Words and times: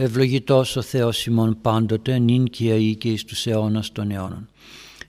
ευλογητός 0.00 0.76
ο 0.76 0.82
Θεός 0.82 1.26
ημών 1.26 1.58
πάντοτε, 1.62 2.18
νυν 2.18 2.44
και 2.44 2.70
αεί 2.70 2.96
και 2.96 3.08
εις 3.08 3.24
τους 3.24 3.46
αιώνας 3.46 3.92
των 3.92 4.10
αιώνων. 4.10 4.48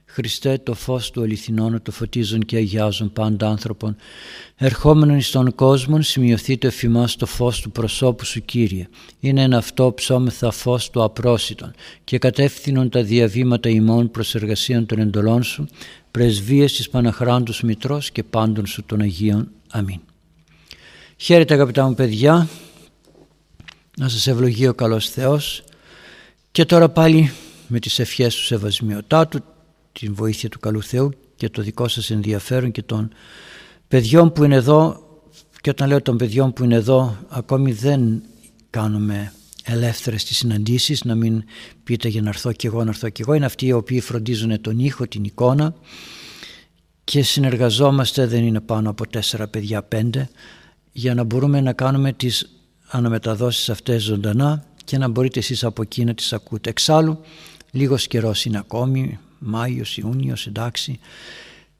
Χριστέ 0.04 0.60
το 0.62 0.74
φως 0.74 1.10
του 1.10 1.22
αληθινών 1.22 1.82
το 1.82 1.90
φωτίζουν 1.90 2.40
και 2.40 2.56
αγιάζουν 2.56 3.12
πάντα 3.12 3.48
άνθρωπον. 3.48 3.96
Ερχόμενον 4.56 5.16
εις 5.16 5.30
τον 5.30 5.54
κόσμο 5.54 6.02
σημειωθεί 6.02 6.58
το 6.58 6.66
εφημάς 6.66 7.16
το 7.16 7.26
φως 7.26 7.60
του 7.60 7.70
προσώπου 7.70 8.24
σου 8.24 8.44
Κύριε. 8.44 8.88
Είναι 9.20 9.42
ένα 9.42 9.56
αυτό 9.56 9.92
ψώμεθα 9.94 10.50
φως 10.50 10.90
του 10.90 11.02
απρόσιτον 11.02 11.72
και 12.04 12.18
κατεύθυνον 12.18 12.88
τα 12.88 13.02
διαβήματα 13.02 13.68
ημών 13.68 14.10
προς 14.10 14.34
εργασίαν 14.34 14.86
των 14.86 14.98
εντολών 14.98 15.42
σου, 15.42 15.66
πρεσβείες 16.10 16.72
της 16.72 16.90
Παναχράντους 16.90 17.62
Μητρός 17.62 18.10
και 18.10 18.22
πάντων 18.22 18.66
σου 18.66 18.84
των 18.84 19.00
Αγίων. 19.00 19.50
Αμήν. 19.70 20.00
Χαίρετε 21.16 21.54
αγαπητά 21.54 21.86
μου 21.86 21.94
παιδιά, 21.94 22.48
να 24.00 24.08
σας 24.08 24.26
ευλογεί 24.26 24.68
ο 24.68 24.74
καλός 24.74 25.08
Θεός. 25.08 25.64
Και 26.50 26.64
τώρα 26.64 26.88
πάλι 26.88 27.32
με 27.66 27.78
τις 27.78 27.98
ευχές 27.98 28.34
του 28.34 28.42
Σεβασμιωτάτου, 28.42 29.40
την 29.92 30.14
βοήθεια 30.14 30.48
του 30.48 30.58
καλού 30.58 30.82
Θεού 30.82 31.10
και 31.36 31.48
το 31.48 31.62
δικό 31.62 31.88
σας 31.88 32.10
ενδιαφέρον 32.10 32.70
και 32.70 32.82
των 32.82 33.10
παιδιών 33.88 34.32
που 34.32 34.44
είναι 34.44 34.54
εδώ. 34.54 35.08
Και 35.60 35.70
όταν 35.70 35.88
λέω 35.88 36.02
των 36.02 36.16
παιδιών 36.16 36.52
που 36.52 36.64
είναι 36.64 36.74
εδώ 36.74 37.16
ακόμη 37.28 37.72
δεν 37.72 38.22
κάνουμε 38.70 39.32
ελεύθερες 39.64 40.24
τις 40.24 40.36
συναντήσεις. 40.36 41.04
Να 41.04 41.14
μην 41.14 41.44
πείτε 41.84 42.08
για 42.08 42.22
να 42.22 42.28
έρθω 42.28 42.52
κι 42.52 42.66
εγώ 42.66 42.84
να 42.84 42.90
έρθω 42.90 43.08
κι 43.08 43.22
εγώ. 43.22 43.34
Είναι 43.34 43.46
αυτοί 43.46 43.66
οι 43.66 43.72
οποίοι 43.72 44.00
φροντίζουν 44.00 44.60
τον 44.60 44.78
ήχο, 44.78 45.06
την 45.06 45.24
εικόνα. 45.24 45.74
Και 47.04 47.22
συνεργαζόμαστε 47.22 48.26
δεν 48.26 48.44
είναι 48.44 48.60
πάνω 48.60 48.90
από 48.90 49.06
τέσσερα 49.06 49.48
παιδιά 49.48 49.82
πέντε 49.82 50.30
για 50.92 51.14
να 51.14 51.24
μπορούμε 51.24 51.60
να 51.60 51.72
κάνουμε 51.72 52.12
τις 52.12 52.59
αναμεταδώσεις 52.90 53.70
αυτές 53.70 54.02
ζωντανά 54.02 54.64
και 54.84 54.98
να 54.98 55.08
μπορείτε 55.08 55.38
εσείς 55.38 55.64
από 55.64 55.82
εκεί 55.82 56.04
να 56.04 56.14
τις 56.14 56.32
ακούτε. 56.32 56.70
Εξάλλου, 56.70 57.20
λίγος 57.70 58.06
καιρός 58.06 58.44
είναι 58.44 58.58
ακόμη, 58.58 59.18
Μάιος, 59.38 59.96
Ιούνιος, 59.96 60.46
εντάξει. 60.46 60.98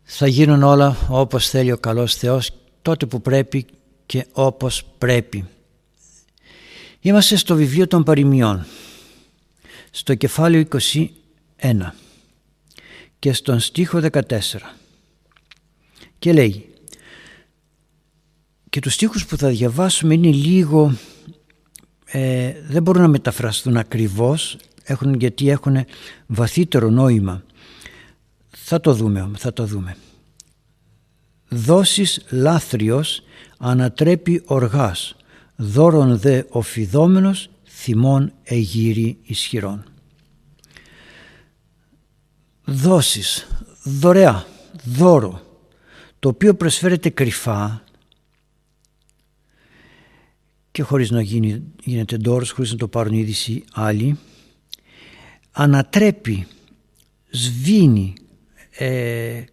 Θα 0.02 0.26
γίνουν 0.26 0.62
όλα 0.62 0.96
όπως 1.08 1.48
θέλει 1.48 1.72
ο 1.72 1.78
καλός 1.78 2.14
Θεός, 2.14 2.50
τότε 2.82 3.06
που 3.06 3.20
πρέπει 3.20 3.66
και 4.06 4.26
όπως 4.32 4.84
πρέπει. 4.98 5.44
Είμαστε 7.00 7.36
στο 7.36 7.54
βιβλίο 7.54 7.86
των 7.86 8.02
παροιμιών, 8.02 8.66
στο 9.90 10.14
κεφάλαιο 10.14 10.60
21 10.60 11.94
και 13.18 13.32
στον 13.32 13.60
στίχο 13.60 14.00
14 14.12 14.22
και 16.18 16.32
λέει 16.32 16.69
και 18.70 18.80
τους 18.80 18.94
στίχους 18.94 19.26
που 19.26 19.36
θα 19.36 19.48
διαβάσουμε 19.48 20.14
είναι 20.14 20.30
λίγο 20.30 20.94
ε, 22.04 22.52
δεν 22.68 22.82
μπορούν 22.82 23.02
να 23.02 23.08
μεταφραστούν 23.08 23.76
ακριβώς 23.76 24.56
έχουν, 24.82 25.14
γιατί 25.14 25.50
έχουν 25.50 25.84
βαθύτερο 26.26 26.90
νόημα. 26.90 27.42
Θα 28.48 28.80
το 28.80 28.94
δούμε 28.94 29.30
θα 29.36 29.52
το 29.52 29.64
δούμε. 29.64 29.96
Δώσεις 31.48 32.24
λάθριος 32.30 33.22
ανατρέπει 33.58 34.42
οργάς 34.44 35.16
δώρον 35.56 36.18
δε 36.18 36.42
οφιδόμενος 36.48 37.50
θυμών 37.64 38.32
εγύρι 38.42 39.18
ισχυρών 39.22 39.84
δώσεις 42.64 43.46
δωρεά 43.82 44.46
δώρο 44.84 45.40
το 46.18 46.28
οποίο 46.28 46.54
προσφέρεται 46.54 47.10
κρυφά 47.10 47.82
και 50.72 50.82
χωρίς 50.82 51.10
να 51.10 51.20
γίνει, 51.20 51.62
γίνεται 51.84 52.16
ντόρος, 52.16 52.50
χωρίς 52.50 52.70
να 52.70 52.76
το 52.76 52.88
πάρουν 52.88 53.12
είδηση 53.12 53.64
άλλοι, 53.72 54.18
ανατρέπει, 55.52 56.46
σβήνει, 57.30 58.12
ε, 58.70 59.44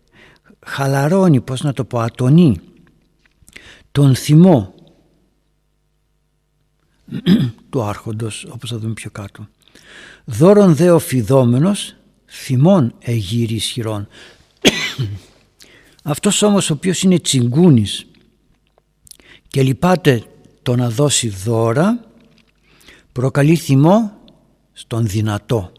χαλαρώνει, 0.66 1.42
πώς 1.42 1.62
να 1.62 1.74
το 1.74 1.86
πω, 1.86 2.00
ατονεί 2.00 2.59
τον 3.92 4.16
θυμό 4.16 4.74
του 7.69 7.81
άρχοντος, 7.81 8.47
όπως 8.50 8.69
θα 8.69 8.78
δούμε 8.78 8.94
πιο 8.94 9.09
κάτω. 9.12 9.47
Δώρον 10.25 10.75
δε 10.75 10.92
ο 10.92 11.00
φιδόμενος, 11.00 11.96
θυμών 12.25 12.96
εγύρι 13.00 13.53
ισχυρών. 13.53 14.08
Αυτός 16.03 16.42
όμως 16.42 16.69
ο 16.69 16.74
οποίος 16.74 17.02
είναι 17.02 17.19
τσιγκούνης 17.19 18.06
και 19.47 19.63
λυπάται 19.63 20.24
το 20.68 20.76
να 20.76 20.90
δώσει 20.90 21.30
δώρα 21.30 22.06
προκαλεί 23.12 23.56
θυμό 23.56 24.12
στον 24.74 25.08
δυνατό. 25.08 25.72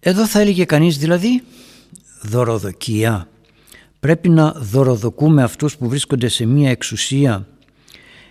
Εδώ 0.00 0.26
θα 0.26 0.40
έλεγε 0.40 0.64
κανείς 0.64 0.98
δηλαδή 0.98 1.42
δωροδοκία. 2.22 3.28
Πρέπει 4.00 4.28
να 4.28 4.52
δωροδοκούμε 4.52 5.42
αυτούς 5.42 5.76
που 5.76 5.88
βρίσκονται 5.88 6.28
σε 6.28 6.44
μία 6.44 6.70
εξουσία 6.70 7.48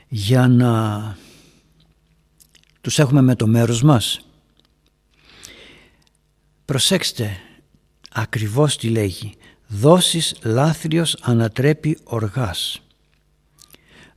για 0.07 0.47
να 0.47 1.17
τους 2.81 2.99
έχουμε 2.99 3.21
με 3.21 3.35
το 3.35 3.47
μέρος 3.47 3.81
μας. 3.81 4.19
Προσέξτε 6.65 7.37
ακριβώς 8.11 8.77
τι 8.77 8.89
λέγει. 8.89 9.33
Δώσεις 9.67 10.35
λάθριος 10.43 11.17
ανατρέπει 11.21 11.97
οργάς. 12.03 12.79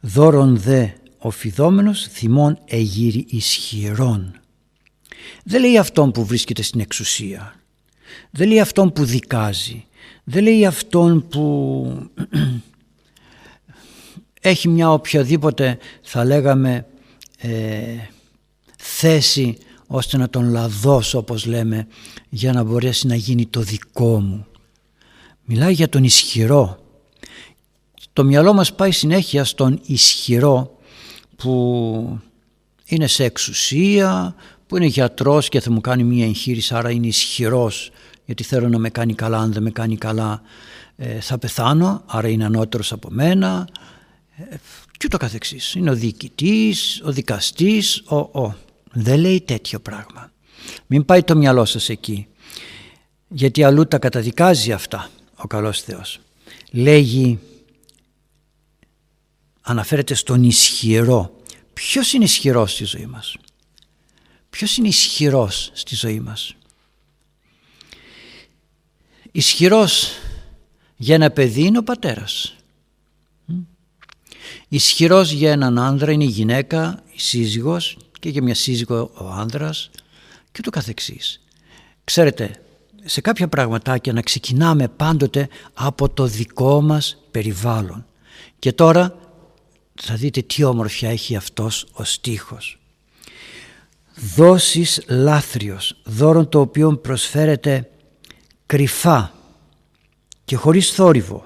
Δώρον 0.00 0.58
δε 0.58 0.88
ο 1.18 1.30
φιδόμενος 1.30 2.06
θυμών 2.10 2.58
εγύρι 2.64 3.26
ισχυρών. 3.28 4.40
Δεν 5.44 5.60
λέει 5.60 5.78
αυτόν 5.78 6.12
που 6.12 6.24
βρίσκεται 6.24 6.62
στην 6.62 6.80
εξουσία. 6.80 7.54
Δεν 8.30 8.48
λέει 8.48 8.60
αυτόν 8.60 8.92
που 8.92 9.04
δικάζει. 9.04 9.84
Δεν 10.24 10.42
λέει 10.42 10.66
αυτόν 10.66 11.28
που 11.28 12.10
έχει 14.40 14.68
μια 14.68 14.92
οποιαδήποτε 14.92 15.78
θα 16.02 16.24
λέγαμε 16.24 16.86
ε, 17.38 17.82
θέση 18.78 19.58
ώστε 19.86 20.16
να 20.16 20.28
τον 20.28 20.50
λαδώσω 20.50 21.18
όπως 21.18 21.46
λέμε 21.46 21.86
για 22.28 22.52
να 22.52 22.62
μπορέσει 22.62 23.06
να 23.06 23.14
γίνει 23.14 23.46
το 23.46 23.60
δικό 23.60 24.20
μου. 24.20 24.46
Μιλάει 25.44 25.72
για 25.72 25.88
τον 25.88 26.04
ισχυρό 26.04 26.78
το 28.18 28.24
μυαλό 28.24 28.52
μας 28.52 28.74
πάει 28.74 28.90
συνέχεια 28.90 29.44
στον 29.44 29.80
ισχυρό 29.86 30.78
που 31.36 32.20
είναι 32.84 33.06
σε 33.06 33.24
εξουσία, 33.24 34.34
που 34.66 34.76
είναι 34.76 34.86
γιατρός 34.86 35.48
και 35.48 35.60
θα 35.60 35.70
μου 35.70 35.80
κάνει 35.80 36.04
μία 36.04 36.24
εγχείρηση 36.24 36.74
άρα 36.74 36.90
είναι 36.90 37.06
ισχυρός 37.06 37.90
γιατί 38.24 38.42
θέλω 38.42 38.68
να 38.68 38.78
με 38.78 38.90
κάνει 38.90 39.14
καλά, 39.14 39.38
αν 39.38 39.52
δεν 39.52 39.62
με 39.62 39.70
κάνει 39.70 39.96
καλά 39.96 40.42
ε, 40.96 41.20
θα 41.20 41.38
πεθάνω, 41.38 42.02
άρα 42.06 42.28
είναι 42.28 42.44
ανώτερος 42.44 42.92
από 42.92 43.08
μένα 43.10 43.68
ε, 44.36 44.56
και 44.96 45.04
ούτω 45.04 45.16
καθεξής. 45.16 45.74
Είναι 45.74 45.90
ο 45.90 45.94
διοικητής, 45.94 47.02
ο 47.04 47.12
δικαστής, 47.12 48.02
ο, 48.06 48.16
ο. 48.16 48.54
Δεν 48.92 49.20
λέει 49.20 49.40
τέτοιο 49.40 49.78
πράγμα. 49.78 50.30
Μην 50.86 51.04
πάει 51.04 51.22
το 51.22 51.36
μυαλό 51.36 51.64
σας 51.64 51.88
εκεί. 51.88 52.26
Γιατί 53.28 53.62
αλλού 53.62 53.86
τα 53.86 53.98
καταδικάζει 53.98 54.72
αυτά 54.72 55.10
ο 55.36 55.46
καλός 55.46 55.80
Θεός. 55.80 56.20
Λέγει 56.70 57.38
αναφέρεται 59.68 60.14
στον 60.14 60.42
ισχυρό. 60.42 61.36
Ποιος 61.72 62.12
είναι 62.12 62.24
ισχυρός 62.24 62.72
στη 62.72 62.84
ζωή 62.84 63.06
μας; 63.06 63.36
Ποιος 64.50 64.76
είναι 64.76 64.88
ισχυρός 64.88 65.70
στη 65.72 65.94
ζωή 65.94 66.20
μας; 66.20 66.54
Ισχυρός 69.32 70.10
για 70.96 71.14
ένα 71.14 71.30
παιδί 71.30 71.62
είναι 71.62 71.78
ο 71.78 71.82
πατέρας. 71.82 72.56
Ισχυρός 74.68 75.30
για 75.30 75.50
έναν 75.50 75.78
άνδρα 75.78 76.12
είναι 76.12 76.24
η 76.24 76.28
γυναίκα, 76.28 77.02
η 77.12 77.20
σύζυγος 77.20 77.96
και 78.20 78.28
για 78.28 78.42
μια 78.42 78.54
σύζυγο 78.54 79.10
ο 79.14 79.28
άνδρας 79.28 79.90
και 80.52 80.62
το 80.62 80.70
καθεξής. 80.70 81.40
Ξέρετε, 82.04 82.62
σε 83.04 83.20
κάποια 83.20 83.48
πραγματάκια 83.48 84.12
να 84.12 84.22
ξεκινάμε 84.22 84.88
πάντοτε 84.88 85.48
από 85.74 86.08
το 86.08 86.26
δικό 86.26 86.80
μας 86.80 87.16
περιβάλλον. 87.30 88.06
Και 88.58 88.72
τώρα 88.72 89.27
θα 90.00 90.14
δείτε 90.14 90.42
τι 90.42 90.64
όμορφια 90.64 91.10
έχει 91.10 91.36
αυτός 91.36 91.86
ο 91.92 92.04
στίχος. 92.04 92.78
Δώσεις 94.36 95.02
λάθριος, 95.08 95.96
δώρον 96.04 96.48
το 96.48 96.60
οποίο 96.60 96.96
προσφέρεται 96.96 97.90
κρυφά 98.66 99.32
και 100.44 100.56
χωρίς 100.56 100.90
θόρυβο. 100.90 101.44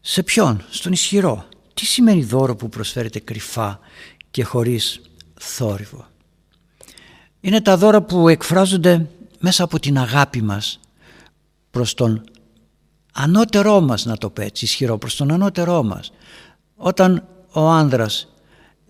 Σε 0.00 0.22
ποιον, 0.22 0.64
στον 0.70 0.92
ισχυρό. 0.92 1.48
Τι 1.74 1.86
σημαίνει 1.86 2.24
δώρο 2.24 2.56
που 2.56 2.68
προσφέρεται 2.68 3.20
κρυφά 3.20 3.78
και 4.30 4.44
χωρίς 4.44 5.00
θόρυβο. 5.34 6.06
Είναι 7.40 7.60
τα 7.60 7.76
δώρα 7.76 8.02
που 8.02 8.28
εκφράζονται 8.28 9.06
μέσα 9.38 9.64
από 9.64 9.80
την 9.80 9.98
αγάπη 9.98 10.42
μας 10.42 10.80
προς 11.70 11.94
τον 11.94 12.24
ανώτερό 13.14 13.80
μας 13.80 14.04
να 14.04 14.16
το 14.16 14.30
πω 14.30 14.42
έτσι 14.42 14.64
ισχυρό 14.64 14.98
προς 14.98 15.16
τον 15.16 15.32
ανώτερό 15.32 15.82
μας 15.82 16.12
όταν 16.76 17.28
ο 17.52 17.68
άνδρας 17.68 18.28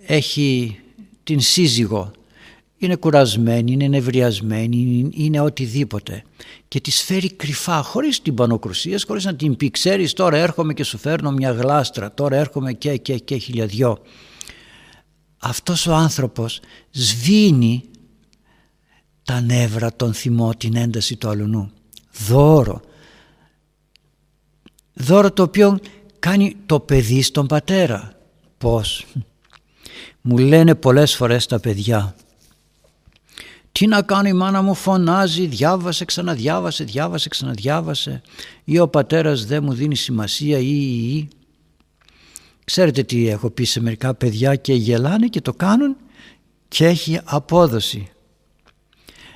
έχει 0.06 0.78
την 1.22 1.40
σύζυγο 1.40 2.12
είναι 2.84 2.96
κουρασμένη, 2.96 3.72
είναι 3.72 3.88
νευριασμένη, 3.88 5.08
είναι 5.12 5.40
οτιδήποτε 5.40 6.22
και 6.68 6.80
τη 6.80 6.90
φέρει 6.90 7.32
κρυφά 7.32 7.82
χωρίς 7.82 8.22
την 8.22 8.34
πανοκρουσία, 8.34 9.00
χωρίς 9.06 9.24
να 9.24 9.34
την 9.34 9.56
πει 9.56 9.70
ξέρεις 9.70 10.12
τώρα 10.12 10.36
έρχομαι 10.36 10.74
και 10.74 10.84
σου 10.84 10.98
φέρνω 10.98 11.30
μια 11.30 11.50
γλάστρα, 11.50 12.14
τώρα 12.14 12.36
έρχομαι 12.36 12.72
και 12.72 12.96
και 12.96 13.18
και 13.18 13.36
χιλιαδιό. 13.36 13.98
Αυτός 15.38 15.86
ο 15.86 15.94
άνθρωπος 15.94 16.60
σβήνει 16.90 17.84
τα 19.24 19.40
νεύρα, 19.40 19.92
τον 19.96 20.14
θυμό, 20.14 20.54
την 20.56 20.76
ένταση 20.76 21.16
του 21.16 21.28
αλουνού. 21.28 21.70
Δώρο. 22.28 22.80
Δώρο 24.94 25.32
το 25.32 25.42
οποίο 25.42 25.78
κάνει 26.18 26.56
το 26.66 26.80
παιδί 26.80 27.22
στον 27.22 27.46
πατέρα. 27.46 28.12
Πώς; 28.58 29.06
Μου 30.20 30.38
λένε 30.38 30.74
πολλές 30.74 31.14
φορές 31.14 31.46
τα 31.46 31.60
παιδιά 31.60 32.14
τι 33.74 33.86
να 33.86 34.02
κάνω 34.02 34.28
η 34.28 34.32
μάνα 34.32 34.62
μου 34.62 34.74
φωνάζει, 34.74 35.46
διάβασε, 35.46 36.04
ξαναδιάβασε, 36.04 36.84
διάβασε, 36.84 37.28
ξαναδιάβασε 37.28 38.22
ή 38.64 38.78
ο 38.78 38.88
πατέρας 38.88 39.46
δεν 39.46 39.64
μου 39.64 39.72
δίνει 39.72 39.96
σημασία 39.96 40.58
ή, 40.58 40.66
ή, 40.66 41.16
ή. 41.16 41.28
Ξέρετε 42.64 43.02
τι 43.02 43.28
έχω 43.28 43.50
πει 43.50 43.64
σε 43.64 43.80
μερικά 43.80 44.14
παιδιά 44.14 44.54
και 44.54 44.74
γελάνε 44.74 45.26
και 45.26 45.40
το 45.40 45.52
κάνουν 45.52 45.96
και 46.68 46.86
έχει 46.86 47.20
απόδοση. 47.24 48.08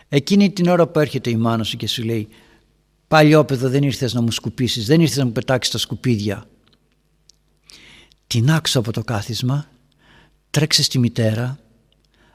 Εκείνη 0.08 0.50
την 0.50 0.69
ώρα 0.69 0.87
που 0.87 0.99
έρχεται 0.99 1.31
η 1.31 1.37
μάνα 1.37 1.64
σου 1.64 1.76
και 1.76 1.88
σου 1.88 2.05
λέει 2.05 2.28
παλιόπαιδο 3.08 3.69
δεν 3.69 3.82
ήρθες 3.82 4.14
να 4.14 4.20
μου 4.20 4.31
σκουπίσεις, 4.31 4.87
δεν 4.87 5.00
ήρθες 5.00 5.16
να 5.16 5.25
μου 5.25 5.32
πετάξεις 5.32 5.72
τα 5.72 5.78
σκουπίδια. 5.78 6.49
Την 8.26 8.50
άξω 8.50 8.78
από 8.78 8.93
το 8.93 9.05
κάθισμα, 9.05 9.69
τρέξε 10.50 10.82
στη 10.82 10.99
μητέρα, 10.99 11.58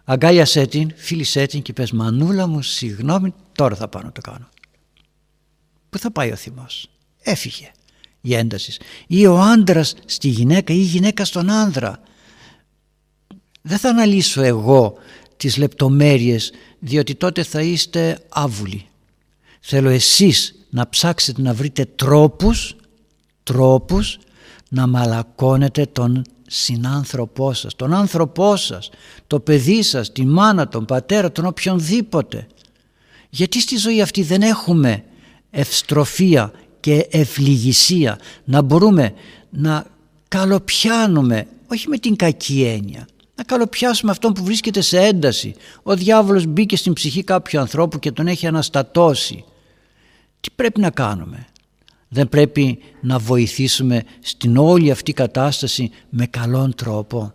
αγκάλιασέ 0.04 0.66
την, 0.66 0.92
φίλησέ 0.96 1.46
την 1.46 1.62
και 1.62 1.74
πες 1.74 1.92
μανούλα 1.92 2.48
μου 2.48 2.62
συγγνώμη 2.62 3.34
τώρα 3.52 3.76
θα 3.76 3.88
πάω 3.88 4.02
να 4.02 4.12
το 4.12 4.22
κάνω. 4.22 4.50
Πού 5.90 5.98
θα 5.98 6.12
πάει 6.12 6.32
ο 6.32 6.36
θυμός; 6.36 6.90
Έφυγε 7.22 7.72
η 8.22 8.36
έντασης. 8.36 8.80
Ή 9.08 9.26
ο 9.26 9.40
άντρας 9.40 9.96
στη 10.06 10.28
γυναίκα 10.28 10.74
ή 10.74 10.78
η 10.80 10.84
γυναίκα 10.84 11.26
στον 11.26 11.50
άνδρα. 11.50 12.02
Δεν 13.62 13.78
θα 13.78 13.90
αναλύσω 13.90 14.42
εγώ 14.42 14.94
τις 15.38 15.58
λεπτομέρειες 15.58 16.52
διότι 16.80 17.16
τότε 17.16 17.44
θα 17.44 17.62
είστε 17.62 18.24
άβουλοι. 18.30 18.86
Θέλω 19.60 19.90
εσείς 19.90 20.63
να 20.74 20.90
ψάξετε 20.90 21.42
να 21.42 21.54
βρείτε 21.54 21.86
τρόπους, 21.86 22.76
τρόπους 23.44 24.20
να 24.70 24.88
μαλακώνετε 24.88 25.86
τον 25.92 26.24
συνάνθρωπό 26.48 27.54
σας, 27.54 27.76
τον 27.76 27.94
άνθρωπό 27.94 28.56
σας, 28.56 28.90
το 29.28 29.40
παιδί 29.40 29.84
σας, 29.84 30.12
τη 30.12 30.26
μάνα, 30.26 30.68
τον 30.68 30.86
πατέρα, 30.86 31.32
τον 31.32 31.46
οποιονδήποτε. 31.46 32.48
Γιατί 33.30 33.62
στη 33.62 33.78
ζωή 33.78 34.02
αυτή 34.02 34.24
δεν 34.24 34.42
έχουμε 34.42 35.04
ευστροφία 35.50 36.52
και 36.80 37.08
ευληγησία 37.12 38.20
να 38.44 38.62
μπορούμε 38.62 39.14
να 39.50 39.86
καλοπιάνουμε, 40.28 41.48
όχι 41.68 41.88
με 41.88 41.98
την 41.98 42.16
κακή 42.16 42.64
έννοια, 42.64 43.08
να 43.36 43.44
καλοπιάσουμε 43.44 44.12
αυτόν 44.12 44.34
που 44.34 44.44
βρίσκεται 44.44 44.82
σε 44.82 45.00
ένταση. 45.00 45.56
Ο 45.84 45.96
διάβολος 45.96 46.46
μπήκε 46.46 46.78
στην 46.78 46.94
ψυχή 46.94 47.24
κάποιου 47.24 47.60
ανθρώπου 47.60 48.00
και 48.00 48.12
τον 48.12 48.28
έχει 48.28 48.48
αναστατώσει. 48.48 49.44
Τι 50.44 50.50
πρέπει 50.56 50.80
να 50.80 50.90
κάνουμε; 50.90 51.46
Δεν 52.08 52.30
πρέπει 52.30 52.80
να 53.02 53.20
βοηθήσουμε 53.20 54.04
στην 54.20 54.58
όλη 54.58 54.92
αυτή 54.92 55.14
κατάσταση 55.14 55.92
με 56.10 56.26
καλόν 56.26 56.76
τρόπο; 56.76 57.34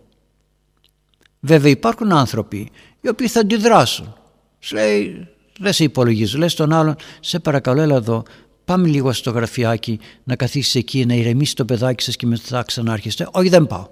Βέβαια 1.39 1.71
υπάρχουν 1.71 2.11
άνθρωποι 2.11 2.71
οι 3.01 3.09
οποίοι 3.09 3.27
θα 3.27 3.39
αντιδράσουν. 3.39 4.13
Σου 4.59 4.75
λέει 4.75 5.27
δεν 5.59 5.73
σε 5.73 5.83
υπολογίζω, 5.83 6.37
λες 6.37 6.55
τον 6.55 6.73
άλλον 6.73 6.95
σε 7.19 7.39
παρακαλώ 7.39 7.81
έλα 7.81 7.95
εδώ 7.95 8.23
πάμε 8.65 8.87
λίγο 8.87 9.13
στο 9.13 9.31
γραφιάκι 9.31 9.99
να 10.23 10.35
καθίσεις 10.35 10.75
εκεί 10.75 11.05
να 11.05 11.13
ηρεμήσεις 11.13 11.53
το 11.53 11.65
παιδάκι 11.65 12.03
σας 12.03 12.15
και 12.15 12.25
μετά 12.25 12.63
ξανάρχεστε. 12.63 13.27
Όχι 13.31 13.49
δεν 13.49 13.67
πάω. 13.67 13.87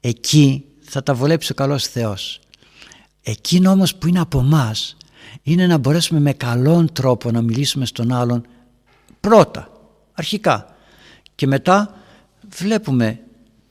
Εκεί 0.00 0.64
θα 0.80 1.02
τα 1.02 1.14
βολέψει 1.14 1.52
ο 1.52 1.54
καλός 1.54 1.86
Θεός. 1.86 2.40
Εκείνο 3.22 3.70
όμως 3.70 3.96
που 3.96 4.06
είναι 4.06 4.20
από 4.20 4.38
εμάς 4.38 4.96
είναι 5.42 5.66
να 5.66 5.78
μπορέσουμε 5.78 6.20
με 6.20 6.32
καλόν 6.32 6.92
τρόπο 6.92 7.30
να 7.30 7.42
μιλήσουμε 7.42 7.86
στον 7.86 8.12
άλλον 8.12 8.46
πρώτα, 9.20 9.70
αρχικά. 10.12 10.76
Και 11.34 11.46
μετά 11.46 11.94
βλέπουμε 12.48 13.20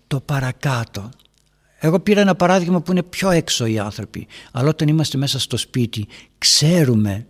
το 0.07 0.19
παρακάτω. 0.19 1.09
Εγώ 1.79 1.99
πήρα 1.99 2.21
ένα 2.21 2.35
παράδειγμα 2.35 2.81
που 2.81 2.91
είναι 2.91 3.03
πιο 3.03 3.29
έξω 3.29 3.65
οι 3.65 3.79
άνθρωποι. 3.79 4.27
Αλλά 4.51 4.69
όταν 4.69 4.87
είμαστε 4.87 5.17
μέσα 5.17 5.39
στο 5.39 5.57
σπίτι 5.57 6.07
ξέρουμε 6.37 7.25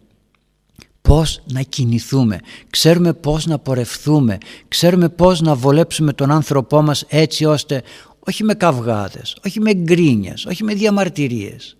πώς 1.01 1.41
να 1.51 1.61
κινηθούμε, 1.61 2.39
ξέρουμε 2.69 3.13
πώς 3.13 3.45
να 3.45 3.59
πορευθούμε, 3.59 4.37
ξέρουμε 4.67 5.09
πώς 5.09 5.41
να 5.41 5.55
βολέψουμε 5.55 6.13
τον 6.13 6.31
άνθρωπό 6.31 6.81
μας 6.81 7.05
έτσι 7.07 7.45
ώστε 7.45 7.83
όχι 8.19 8.43
με 8.43 8.53
καυγάδες, 8.53 9.37
όχι 9.45 9.59
με 9.59 9.73
γκρίνιες, 9.73 10.45
όχι 10.45 10.63
με 10.63 10.73
διαμαρτυρίες, 10.73 11.77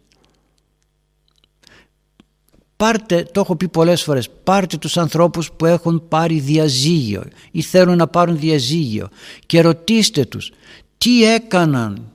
Πάρτε, 2.78 3.28
το 3.32 3.40
έχω 3.40 3.56
πει 3.56 3.68
πολλές 3.68 4.04
φορές, 4.04 4.30
πάρτε 4.44 4.78
τους 4.78 4.98
ανθρώπους 4.98 5.52
που 5.52 5.66
έχουν 5.66 6.08
πάρει 6.08 6.40
διαζύγιο 6.40 7.24
ή 7.52 7.62
θέλουν 7.62 7.98
να 7.98 8.08
πάρουν 8.08 8.40
διαζύγιο 8.40 9.10
και 9.46 9.62
ρωτήστε 9.62 10.26
τους 10.26 10.52
τι 10.98 11.24
έκαναν 11.24 12.12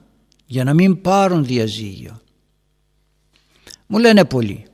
για 0.47 0.65
να 0.65 0.75
μην 0.75 1.01
πάρουν 1.01 1.45
διαζύγιο. 1.45 2.21
Μου 3.87 3.99
λένε 3.99 4.25
πολλοί, 4.25 4.65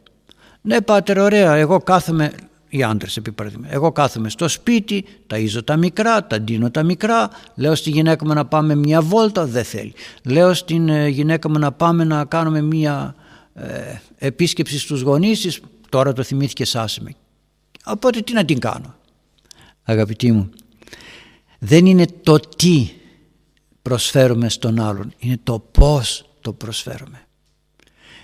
ναι 0.61 0.81
πάτερ 0.81 1.19
ωραία, 1.19 1.55
εγώ 1.55 1.79
κάθομαι, 1.79 2.33
οι 2.69 2.83
άντρες 2.83 3.17
επί 3.17 3.33
παράδειγμα, 3.33 3.67
εγώ 3.71 3.93
κάθομαι 3.93 4.29
στο 4.29 4.49
σπίτι, 4.49 5.05
ταΐζω 5.31 5.65
τα 5.65 5.77
μικρά, 5.77 6.27
τα 6.27 6.41
ντύνω 6.41 6.71
τα 6.71 6.83
μικρά, 6.83 7.31
λέω 7.55 7.75
στη 7.75 7.91
γυναίκα 7.91 8.27
μου 8.27 8.33
να 8.33 8.45
πάμε 8.45 8.75
μια 8.75 9.03
βόλτα, 9.03 9.47
δεν 9.47 9.65
θέλει. 9.65 9.93
Λέω 10.25 10.55
στην 10.55 10.89
ε, 10.89 11.09
γυναίκα 11.09 11.51
μου 11.51 11.59
να 11.59 11.73
πάμε 11.73 12.05
να 12.05 12.25
κάνουμε 12.25 12.63
μια 12.63 13.15
ε, 13.55 14.01
επίσκεψη 14.19 14.79
στους 14.79 15.01
γονείς 15.01 15.61
τώρα 15.89 16.13
το 16.13 16.23
θυμήθηκε 16.23 16.65
σάσιμε. 16.65 17.15
Οπότε 17.85 18.21
τι 18.21 18.33
να 18.33 18.45
την 18.45 18.59
κάνω. 18.59 18.95
Αγαπητοί 19.83 20.33
μου, 20.33 20.51
δεν 21.59 21.87
είναι 21.87 22.07
το 22.23 22.39
τι 22.39 22.91
προσφέρουμε 23.83 24.49
στον 24.49 24.81
άλλον, 24.81 25.13
είναι 25.19 25.39
το 25.43 25.59
πώς 25.59 26.25
το 26.41 26.53
προσφέρουμε. 26.53 27.23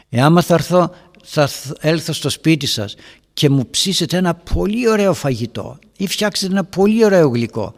Εάν 0.09 0.43
θα, 0.43 0.55
έρθω, 0.55 0.95
θα 1.25 1.49
έλθω 1.81 2.13
στο 2.13 2.29
σπίτι 2.29 2.67
σας 2.67 2.95
και 3.33 3.51
μου 3.51 3.71
ψήσετε 3.71 4.17
ένα 4.17 4.35
πολύ 4.35 4.89
ωραίο 4.89 5.15
φαγητό 5.15 5.79
ή 5.97 6.07
φτιάξετε 6.07 6.53
ένα 6.53 6.65
πολύ 6.65 7.05
ωραίο 7.05 7.29
γλυκό 7.29 7.75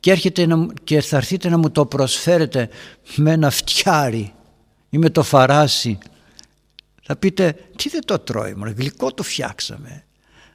και, 0.00 0.10
έρχεται 0.10 0.46
να, 0.46 0.66
και 0.84 1.00
θα 1.00 1.16
έρθετε 1.16 1.48
να 1.48 1.58
μου 1.58 1.70
το 1.70 1.86
προσφέρετε 1.86 2.68
με 3.16 3.32
ένα 3.32 3.50
φτιάρι 3.50 4.32
ή 4.90 4.98
με 4.98 5.10
το 5.10 5.22
φαράσι 5.22 5.98
θα 7.08 7.16
πείτε 7.16 7.56
τι 7.76 7.88
δεν 7.88 8.04
το 8.04 8.18
τρώει 8.18 8.54
μόνο, 8.54 8.72
γλυκό 8.76 9.12
το 9.12 9.22
φτιάξαμε. 9.22 10.04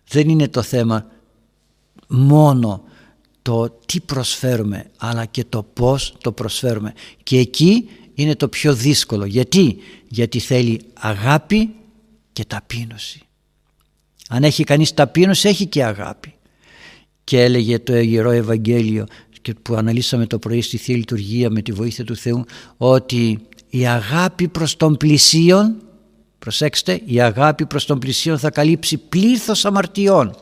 Δεν 0.08 0.30
είναι 0.30 0.48
το 0.48 0.62
θέμα 0.62 1.06
μόνο 2.08 2.84
το 3.42 3.70
τι 3.86 4.00
προσφέρουμε 4.00 4.92
αλλά 4.98 5.26
και 5.26 5.46
το 5.50 5.64
πώς 5.64 6.16
το 6.22 6.32
προσφέρουμε. 6.32 6.94
Και 7.24 7.38
εκεί 7.38 7.90
είναι 8.14 8.36
το 8.36 8.48
πιο 8.48 8.74
δύσκολο. 8.74 9.26
Γιατί, 9.26 9.78
Γιατί 10.08 10.40
θέλει 10.40 10.82
αγάπη 10.94 11.74
και 12.34 12.46
ταπείνωση. 12.46 13.22
Αν 14.30 14.44
έχει 14.44 14.64
κανείς 14.64 14.94
ταπείνωση 14.94 15.48
έχει 15.48 15.66
και 15.66 15.84
αγάπη. 15.84 16.34
Και 17.24 17.42
έλεγε 17.42 17.80
το 17.80 17.96
Ιερό 17.96 18.32
Ευαγγέλιο 18.32 19.06
και 19.42 19.54
που 19.54 19.76
αναλύσαμε 19.76 20.28
το 20.28 20.40
πρωί 20.40 20.62
στη 20.62 20.78
Θεία 20.78 20.96
Λειτουργία 20.96 21.50
με 21.50 21.62
τη 21.62 21.72
βοήθεια 21.72 22.04
του 22.04 22.16
Θεού 22.16 22.46
ότι 22.78 23.40
η 23.70 23.88
αγάπη 23.88 24.48
προς 24.48 24.78
τον 24.78 24.98
πλησίον 24.98 25.83
Προσέξτε, 26.44 27.02
η 27.06 27.22
αγάπη 27.22 27.66
προς 27.66 27.86
τον 27.86 28.00
πλησίον 28.00 28.40
θα 28.40 28.50
καλύψει 28.50 28.98
πλήθος 28.98 29.66
αμαρτιών. 29.66 30.36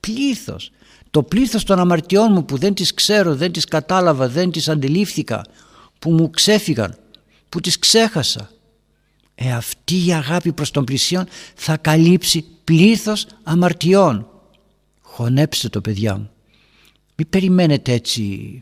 Πλήθος. 0.00 0.70
Το 1.10 1.22
πλήθος 1.22 1.64
των 1.64 1.78
αμαρτιών 1.78 2.32
μου 2.32 2.44
που 2.44 2.56
δεν 2.56 2.74
τις 2.74 2.94
ξέρω, 2.94 3.34
δεν 3.34 3.52
τις 3.52 3.64
κατάλαβα, 3.64 4.28
δεν 4.28 4.50
τις 4.50 4.68
αντιλήφθηκα, 4.68 5.44
που 5.98 6.10
μου 6.10 6.30
ξέφυγαν, 6.30 6.96
που 7.48 7.60
τις 7.60 7.78
ξέχασα. 7.78 8.50
Ε, 9.34 9.52
αυτή 9.52 10.06
η 10.06 10.12
αγάπη 10.12 10.52
προς 10.52 10.70
τον 10.70 10.84
πλησίον 10.84 11.26
θα 11.54 11.76
καλύψει 11.76 12.44
πλήθος 12.64 13.26
αμαρτιών. 13.42 14.26
Χωνέψτε 15.00 15.68
το 15.68 15.80
παιδιά 15.80 16.16
μου. 16.16 16.30
Μην 17.14 17.28
περιμένετε 17.28 17.92
έτσι, 17.92 18.60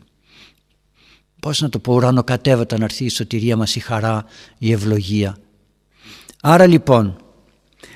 πώς 1.39 1.61
να 1.61 1.69
το 1.69 1.79
πω, 1.79 1.93
ουρανοκατέβατα 1.93 2.77
να 2.77 2.83
έρθει 2.83 3.05
η 3.05 3.09
σωτηρία 3.09 3.57
μας, 3.57 3.75
η 3.75 3.79
χαρά, 3.79 4.25
η 4.57 4.71
ευλογία. 4.71 5.37
Άρα 6.41 6.67
λοιπόν, 6.67 7.17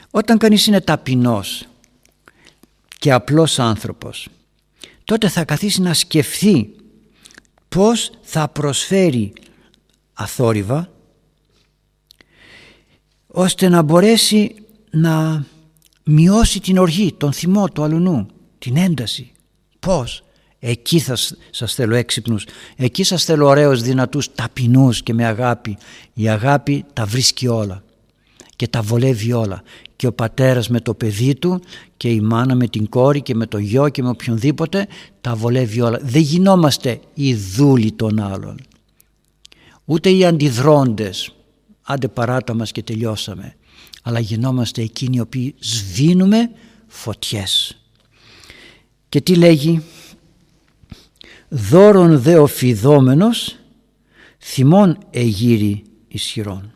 όταν 0.09 0.37
κανείς 0.37 0.67
είναι 0.67 0.81
ταπεινός 0.81 1.65
και 2.99 3.11
απλός 3.11 3.59
άνθρωπος, 3.59 4.27
τότε 5.03 5.29
θα 5.29 5.45
καθίσει 5.45 5.81
να 5.81 5.93
σκεφτεί 5.93 6.75
πώς 7.69 8.11
θα 8.21 8.47
προσφέρει 8.47 9.33
αθόρυβα 10.13 10.89
ώστε 13.27 13.69
να 13.69 13.81
μπορέσει 13.81 14.55
να 14.89 15.45
μειώσει 16.03 16.59
την 16.59 16.77
οργή, 16.77 17.13
τον 17.13 17.33
θυμό 17.33 17.69
του 17.69 17.83
αλουνού, 17.83 18.27
την 18.57 18.77
ένταση. 18.77 19.31
Πώς; 19.79 20.23
Εκεί 20.65 20.99
θα 20.99 21.17
σας 21.49 21.73
θέλω 21.73 21.95
έξυπνους, 21.95 22.45
εκεί 22.75 23.03
σας 23.03 23.23
θέλω 23.23 23.47
ωραίους, 23.47 23.81
δυνατούς, 23.81 24.33
ταπεινούς 24.33 25.03
και 25.03 25.13
με 25.13 25.25
αγάπη. 25.25 25.77
Η 26.13 26.29
αγάπη 26.29 26.85
τα 26.93 27.05
βρίσκει 27.05 27.47
όλα 27.47 27.83
και 28.55 28.67
τα 28.67 28.81
βολεύει 28.81 29.33
όλα. 29.33 29.63
Και 29.95 30.07
ο 30.07 30.13
πατέρας 30.13 30.69
με 30.69 30.79
το 30.79 30.93
παιδί 30.93 31.35
του 31.35 31.61
και 31.97 32.09
η 32.09 32.21
μάνα 32.21 32.55
με 32.55 32.67
την 32.67 32.89
κόρη 32.89 33.21
και 33.21 33.35
με 33.35 33.45
το 33.45 33.57
γιο 33.57 33.89
και 33.89 34.03
με 34.03 34.09
οποιονδήποτε 34.09 34.87
τα 35.21 35.35
βολεύει 35.35 35.81
όλα. 35.81 35.99
Δεν 36.01 36.21
γινόμαστε 36.21 36.99
οι 37.13 37.35
δούλοι 37.35 37.91
των 37.91 38.19
άλλων. 38.19 38.59
Ούτε 39.85 40.09
οι 40.09 40.25
αντιδρώντες. 40.25 41.35
Άντε 41.81 42.07
παράτα 42.07 42.53
μας 42.53 42.71
και 42.71 42.83
τελειώσαμε. 42.83 43.55
Αλλά 44.03 44.19
γινόμαστε 44.19 44.81
εκείνοι 44.81 45.17
οι 45.17 45.19
οποίοι 45.19 45.55
σβήνουμε 45.59 46.49
φωτιές. 46.87 47.77
Και 49.09 49.21
τι 49.21 49.35
λέγει; 49.35 49.83
Δώρον 51.49 52.19
δε 52.19 52.37
ο 52.37 52.47
φιδόμενος 52.47 53.55
θυμών 54.39 54.97
εγύρι 55.09 55.83
ισχυρών. 56.07 56.73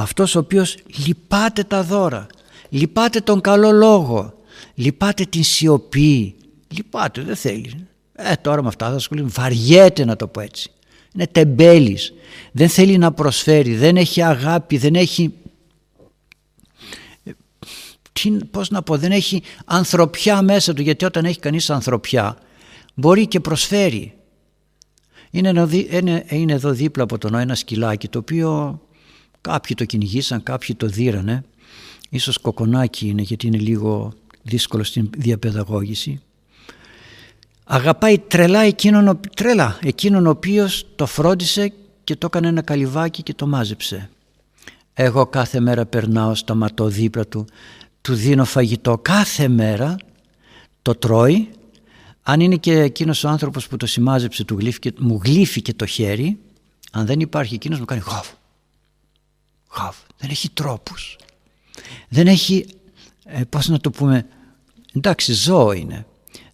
Αυτός 0.00 0.34
ο 0.34 0.38
οποίος 0.38 0.76
λυπάται 1.06 1.64
τα 1.64 1.82
δώρα, 1.82 2.26
λυπάται 2.68 3.20
τον 3.20 3.40
καλό 3.40 3.70
λόγο, 3.70 4.34
λυπάται 4.74 5.24
την 5.24 5.44
σιωπή, 5.44 6.34
λυπάται 6.68 7.22
δεν 7.22 7.36
θέλει. 7.36 7.86
Ε 8.12 8.34
τώρα 8.34 8.62
με 8.62 8.68
αυτά 8.68 8.88
θα 8.88 8.94
ασχολεί, 8.94 9.22
βαριέται 9.22 10.04
να 10.04 10.16
το 10.16 10.26
πω 10.26 10.40
έτσι. 10.40 10.70
Είναι 11.14 11.26
τεμπέλης, 11.26 12.12
δεν 12.52 12.68
θέλει 12.68 12.98
να 12.98 13.12
προσφέρει, 13.12 13.74
δεν 13.74 13.96
έχει 13.96 14.22
αγάπη, 14.22 14.76
δεν 14.76 14.94
έχει 14.94 15.34
τι, 18.12 18.30
πώς 18.30 18.70
να 18.70 18.82
πω, 18.82 18.96
δεν 18.96 19.12
έχει 19.12 19.42
ανθρωπιά 19.64 20.42
μέσα 20.42 20.74
του 20.74 20.82
γιατί 20.82 21.04
όταν 21.04 21.24
έχει 21.24 21.38
κανείς 21.38 21.70
ανθρωπιά 21.70 22.38
μπορεί 22.94 23.26
και 23.26 23.40
προσφέρει. 23.40 24.14
Είναι, 25.30 25.68
είναι, 25.90 26.24
είναι 26.28 26.52
εδώ 26.52 26.70
δίπλα 26.70 27.02
από 27.02 27.18
τον 27.18 27.34
ένα 27.34 27.54
σκυλάκι 27.54 28.08
το 28.08 28.18
οποίο 28.18 28.80
κάποιοι 29.40 29.76
το 29.76 29.84
κυνηγήσαν, 29.84 30.42
κάποιοι 30.42 30.74
το 30.74 30.86
δίρανε. 30.86 31.44
Ίσως 32.10 32.38
κοκονάκι 32.38 33.08
είναι 33.08 33.22
γιατί 33.22 33.46
είναι 33.46 33.58
λίγο 33.58 34.12
δύσκολο 34.42 34.84
στην 34.84 35.10
διαπαιδαγώγηση. 35.16 36.20
Αγαπάει 37.64 38.18
τρελά 38.18 38.60
εκείνον, 38.60 39.20
τρελά, 39.36 39.78
εκείνον 39.82 40.26
ο 40.26 40.30
οποίος 40.30 40.86
το 40.96 41.06
φρόντισε 41.06 41.72
και 42.04 42.16
το 42.16 42.26
έκανε 42.26 42.48
ένα 42.48 42.62
καλυβάκι 42.62 43.22
και 43.22 43.34
το 43.34 43.46
μάζεψε. 43.46 44.10
Εγώ 44.94 45.26
κάθε 45.26 45.60
μέρα 45.60 45.86
περνάω, 45.86 46.34
σταματώ 46.34 46.88
δίπλα 46.88 47.26
του, 47.26 47.44
του 48.00 48.14
δίνω 48.14 48.44
φαγητό 48.44 48.98
κάθε 48.98 49.48
μέρα, 49.48 49.96
το 50.82 50.94
τρώει 50.94 51.48
αν 52.22 52.40
είναι 52.40 52.56
και 52.56 52.78
εκείνος 52.78 53.24
ο 53.24 53.28
άνθρωπος 53.28 53.68
που 53.68 53.76
το 53.76 53.86
σημάζεψε, 53.86 54.44
του 54.44 54.56
γλύφηκε, 54.58 54.92
μου 54.98 55.20
γλύφηκε 55.24 55.74
το 55.74 55.86
χέρι, 55.86 56.38
αν 56.92 57.06
δεν 57.06 57.20
υπάρχει 57.20 57.54
εκείνος 57.54 57.78
μου 57.78 57.84
κάνει 57.84 58.00
χαβ. 58.00 58.26
Χαβ. 59.70 59.96
Δεν 60.18 60.30
έχει 60.30 60.50
τρόπους. 60.50 61.18
Δεν 62.08 62.26
έχει, 62.26 62.66
ε, 63.24 63.44
πώς 63.48 63.68
να 63.68 63.78
το 63.78 63.90
πούμε, 63.90 64.26
εντάξει 64.94 65.32
ζώο 65.32 65.72
είναι, 65.72 66.06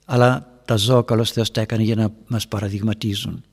αλλά 0.04 0.60
τα 0.64 0.76
ζώα 0.76 1.02
καλώς 1.02 1.30
Θεός 1.30 1.50
τα 1.50 1.60
έκανε 1.60 1.82
για 1.82 1.94
να 1.94 2.12
μας 2.26 2.48
παραδειγματίζουν. 2.48 3.44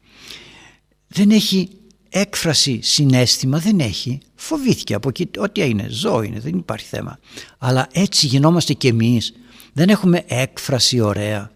Δεν 1.08 1.32
έχει 1.32 1.70
έκφραση, 2.10 2.79
συνέστημα, 2.82 3.60
δεν 3.60 3.79
έχει. 3.79 4.22
Φοβήθηκε 4.36 4.93
από 4.93 5.10
εκεί, 5.10 5.29
ό,τι 5.38 5.70
είναι, 5.70 5.88
ζώο 5.89 6.22
είναι, 6.22 6.39
δεν 6.39 6.58
υπάρχει 6.58 6.86
θέμα. 6.86 7.20
Αλλά 7.58 7.88
έτσι 7.91 8.27
γινόμαστε 8.27 8.74
κι 8.74 8.88
εμείς. 8.88 9.34
Δεν 9.74 9.89
έχουμε 9.89 10.24
έκφραση 10.27 11.00
ωραία. 11.00 11.51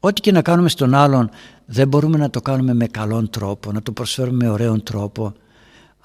Ό,τι 0.00 0.20
και 0.20 0.32
να 0.32 0.42
κάνουμε 0.42 0.68
στον 0.68 0.94
άλλον 0.94 1.30
δεν 1.66 1.88
μπορούμε 1.88 2.18
να 2.18 2.30
το 2.30 2.40
κάνουμε 2.40 2.74
με 2.74 2.86
καλόν 2.86 3.30
τρόπο, 3.30 3.72
να 3.72 3.82
το 3.82 3.92
προσφέρουμε 3.92 4.44
με 4.44 4.50
ωραίον 4.50 4.82
τρόπο. 4.82 5.34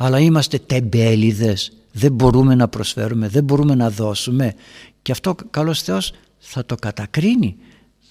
Αλλά 0.04 0.20
είμαστε 0.20 0.60
τεμπέληδες, 0.60 1.72
δεν 1.92 2.12
μπορούμε 2.12 2.56
να 2.56 2.68
προσφέρουμε, 2.68 3.28
δεν 3.28 3.44
μπορούμε 3.44 3.76
να 3.76 3.90
δώσουμε. 3.90 4.56
Και 5.02 5.12
αυτό 5.12 5.36
καλός 5.50 5.82
Θεός 5.82 6.14
θα 6.40 6.66
το 6.66 6.76
κατακρίνει. 6.76 7.58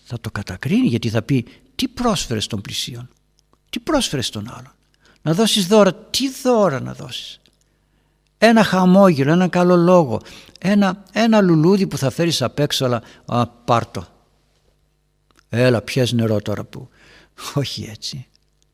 Θα 0.05 0.21
το 0.21 0.31
κατακρίνει 0.31 0.87
γιατί 0.87 1.09
θα 1.09 1.23
πει 1.23 1.47
τι 1.75 1.89
πρόσφερες 1.89 2.45
στον 2.45 2.61
πλησίον, 2.61 3.09
τι 3.71 3.79
πρόσφερες 3.79 4.27
στον 4.27 4.49
άλλον. 4.49 4.73
Να 5.23 5.35
δώσεις 5.35 5.67
δώρα, 5.67 5.95
τι 5.95 6.31
δώρα 6.43 6.81
να 6.81 6.95
δώσεις. 6.95 7.41
Ένα 8.39 8.65
χαμόγελο, 8.65 9.33
ένα 9.33 9.49
καλό 9.49 9.77
λόγο, 9.77 10.21
ένα, 10.59 11.05
ένα 11.13 11.41
λουλούδι 11.41 11.87
που 11.87 11.97
θα 11.97 12.11
φέρεις 12.11 12.43
απ' 12.43 12.59
έξω 12.59 12.85
αλλά 12.85 13.03
α, 13.27 13.47
πάρτο 13.47 14.07
Έλα 15.49 15.83
πιες 15.83 16.13
νερό 16.13 16.41
τώρα 16.41 16.65
που. 16.65 16.89
Όχι 17.55 17.89
έτσι. 17.91 18.30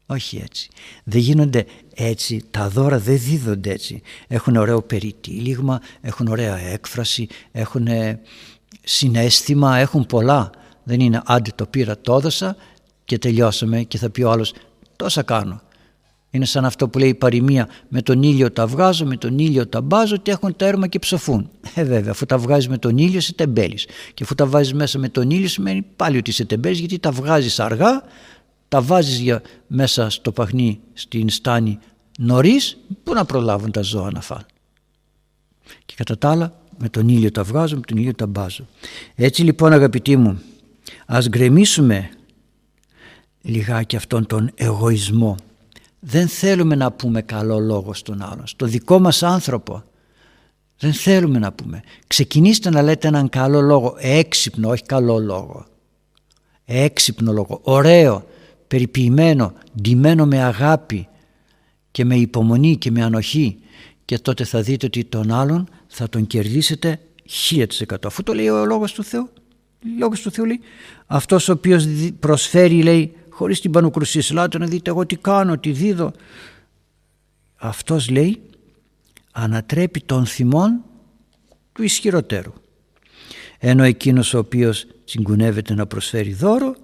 Όχι 0.06 0.40
έτσι. 0.44 0.68
Δεν 1.04 1.20
γίνονται 1.20 1.66
έτσι. 1.94 2.42
Τα 2.50 2.68
δώρα 2.68 2.98
δεν 2.98 3.18
δίδονται 3.18 3.70
έτσι. 3.70 4.02
Έχουν 4.26 4.56
ωραίο 4.56 4.82
περιτύλιγμα, 4.82 5.80
έχουν 6.00 6.26
ωραία 6.26 6.58
έκφραση, 6.58 7.28
έχουν 7.52 7.88
συνέστημα, 8.84 9.76
έχουν 9.76 10.06
πολλά. 10.06 10.50
Δεν 10.82 11.00
είναι 11.00 11.22
άντε 11.24 11.50
το 11.54 11.66
πήρα, 11.66 11.98
το 11.98 12.14
έδωσα 12.14 12.56
και 13.04 13.18
τελειώσαμε 13.18 13.82
και 13.82 13.98
θα 13.98 14.10
πει 14.10 14.22
ο 14.22 14.30
άλλος 14.30 14.54
τόσα 14.96 15.22
κάνω. 15.22 15.60
Είναι 16.30 16.44
σαν 16.44 16.64
αυτό 16.64 16.88
που 16.88 16.98
λέει 16.98 17.08
η 17.08 17.14
παροιμία 17.14 17.68
με 17.88 18.02
τον 18.02 18.22
ήλιο 18.22 18.50
τα 18.50 18.66
βγάζω, 18.66 19.04
με 19.04 19.16
τον 19.16 19.38
ήλιο 19.38 19.66
τα 19.66 19.80
μπάζω 19.80 20.16
και 20.16 20.30
έχουν 20.30 20.56
τέρμα 20.56 20.86
και 20.86 20.98
ψοφούν. 20.98 21.50
Ε 21.74 21.84
βέβαια 21.84 22.10
αφού 22.10 22.26
τα 22.26 22.38
βγάζεις 22.38 22.68
με 22.68 22.78
τον 22.78 22.98
ήλιο 22.98 23.18
είσαι 23.18 23.34
τεμπέλης 23.34 23.86
και 24.14 24.22
αφού 24.22 24.34
τα 24.34 24.46
βάζεις 24.46 24.74
μέσα 24.74 24.98
με 24.98 25.08
τον 25.08 25.30
ήλιο 25.30 25.48
σημαίνει 25.48 25.82
πάλι 25.96 26.16
ότι 26.18 26.30
είσαι 26.30 26.44
τεμπέλης 26.44 26.78
γιατί 26.78 26.98
τα 26.98 27.10
βγάζεις 27.10 27.60
αργά, 27.60 28.02
τα 28.76 28.82
βάζεις 28.82 29.18
για, 29.18 29.42
μέσα 29.66 30.10
στο 30.10 30.32
παχνί 30.32 30.80
στην 30.92 31.28
στάνη 31.28 31.78
νωρίς, 32.18 32.76
πού 33.02 33.14
να 33.14 33.24
προλάβουν 33.24 33.70
τα 33.70 33.82
ζώα 33.82 34.10
να 34.10 34.20
φάνε. 34.20 34.46
Και 35.84 35.94
κατά 35.96 36.18
τα 36.18 36.30
άλλα 36.30 36.60
με 36.78 36.88
τον 36.88 37.08
ήλιο 37.08 37.30
τα 37.30 37.42
βγάζω, 37.42 37.74
με 37.74 37.80
τον 37.80 37.96
ήλιο 37.96 38.14
τα 38.14 38.26
μπάζω. 38.26 38.66
Έτσι 39.14 39.42
λοιπόν 39.42 39.72
αγαπητοί 39.72 40.16
μου 40.16 40.40
ας 41.06 41.28
γκρεμίσουμε 41.28 42.10
λιγάκι 43.42 43.96
αυτόν 43.96 44.26
τον 44.26 44.50
εγωισμό 44.54 45.36
δεν 46.00 46.28
θέλουμε 46.28 46.74
να 46.74 46.92
πούμε 46.92 47.22
καλό 47.22 47.58
λόγο 47.58 47.94
στον 47.94 48.22
άλλον, 48.22 48.46
στο 48.46 48.66
δικό 48.66 48.98
μας 48.98 49.22
άνθρωπο. 49.22 49.82
Δεν 50.78 50.92
θέλουμε 50.92 51.38
να 51.38 51.52
πούμε. 51.52 51.82
Ξεκινήστε 52.06 52.70
να 52.70 52.82
λέτε 52.82 53.08
έναν 53.08 53.28
καλό 53.28 53.60
λόγο, 53.60 53.94
έξυπνο, 53.98 54.68
όχι 54.68 54.82
καλό 54.82 55.18
λόγο. 55.18 55.66
Έξυπνο 56.64 57.32
λόγο, 57.32 57.60
ωραίο, 57.62 58.24
περιποιημένο, 58.68 59.52
ντυμένο 59.80 60.26
με 60.26 60.42
αγάπη 60.42 61.08
και 61.90 62.04
με 62.04 62.16
υπομονή 62.16 62.76
και 62.76 62.90
με 62.90 63.02
ανοχή 63.02 63.58
και 64.04 64.18
τότε 64.18 64.44
θα 64.44 64.62
δείτε 64.62 64.86
ότι 64.86 65.04
τον 65.04 65.32
άλλον 65.32 65.68
θα 65.86 66.08
τον 66.08 66.26
κερδίσετε 66.26 67.00
1000% 67.50 67.64
αφού 68.04 68.22
το 68.22 68.34
λέει 68.34 68.48
ο 68.48 68.64
λόγος 68.64 68.92
του 68.92 69.04
Θεού. 69.04 69.28
Λόγος 69.98 70.20
του 70.20 70.30
Θεού 70.30 70.44
λέει 70.44 70.60
αυτός 71.06 71.48
ο 71.48 71.52
οποίος 71.52 71.86
προσφέρει 72.20 72.82
λέει 72.82 73.12
χωρίς 73.28 73.60
την 73.60 73.70
πανοκρουσία. 73.70 74.22
Ελάτε 74.30 74.58
να 74.58 74.66
δείτε 74.66 74.90
εγώ 74.90 75.06
τι 75.06 75.16
κάνω, 75.16 75.58
τι 75.58 75.70
δίδω. 75.70 76.12
Αυτός 77.56 78.08
λέει 78.08 78.40
ανατρέπει 79.32 80.00
τον 80.00 80.26
θυμόν 80.26 80.84
του 81.72 81.82
ισχυροτέρου. 81.82 82.52
Ενώ 83.58 83.82
εκείνος 83.82 84.34
ο 84.34 84.38
οποίος 84.38 84.86
τσιγκουνεύεται 85.04 85.74
να 85.74 85.86
προσφέρει 85.86 86.32
δώρο 86.32 86.74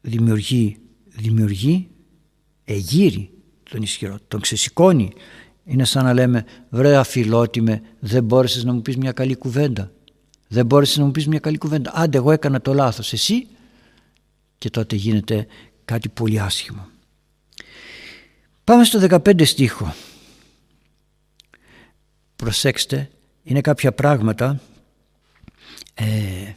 δημιουργεί, 0.00 0.76
δημιουργεί 1.06 1.88
εγείρει 2.64 3.30
τον 3.70 3.82
ισχυρό, 3.82 4.18
τον 4.28 4.40
ξεσηκώνει. 4.40 5.12
Είναι 5.64 5.84
σαν 5.84 6.04
να 6.04 6.12
λέμε 6.12 6.44
βρε 6.68 6.96
αφιλότιμε 6.96 7.82
δεν 7.98 8.24
μπόρεσες 8.24 8.64
να 8.64 8.72
μου 8.72 8.82
πεις 8.82 8.96
μια 8.96 9.12
καλή 9.12 9.36
κουβέντα. 9.36 9.92
Δεν 10.48 10.66
μπόρεσες 10.66 10.96
να 10.96 11.04
μου 11.04 11.10
πεις 11.10 11.26
μια 11.26 11.38
καλή 11.38 11.58
κουβέντα. 11.58 11.92
Άντε 11.94 12.18
εγώ 12.18 12.30
έκανα 12.30 12.60
το 12.60 12.74
λάθος. 12.74 13.12
Εσύ; 13.12 13.46
Και 14.58 14.70
τότε 14.70 14.96
γίνεται 14.96 15.46
κάτι 15.84 16.08
πολύ 16.08 16.40
άσχημο. 16.40 16.86
Πάμε 18.64 18.84
στο 18.84 19.00
15 19.00 19.46
στίχο. 19.46 19.94
Προσέξτε, 22.36 23.10
είναι 23.42 23.60
κάποια 23.60 23.92
πράγματα 23.92 24.60
ε, 25.94 26.52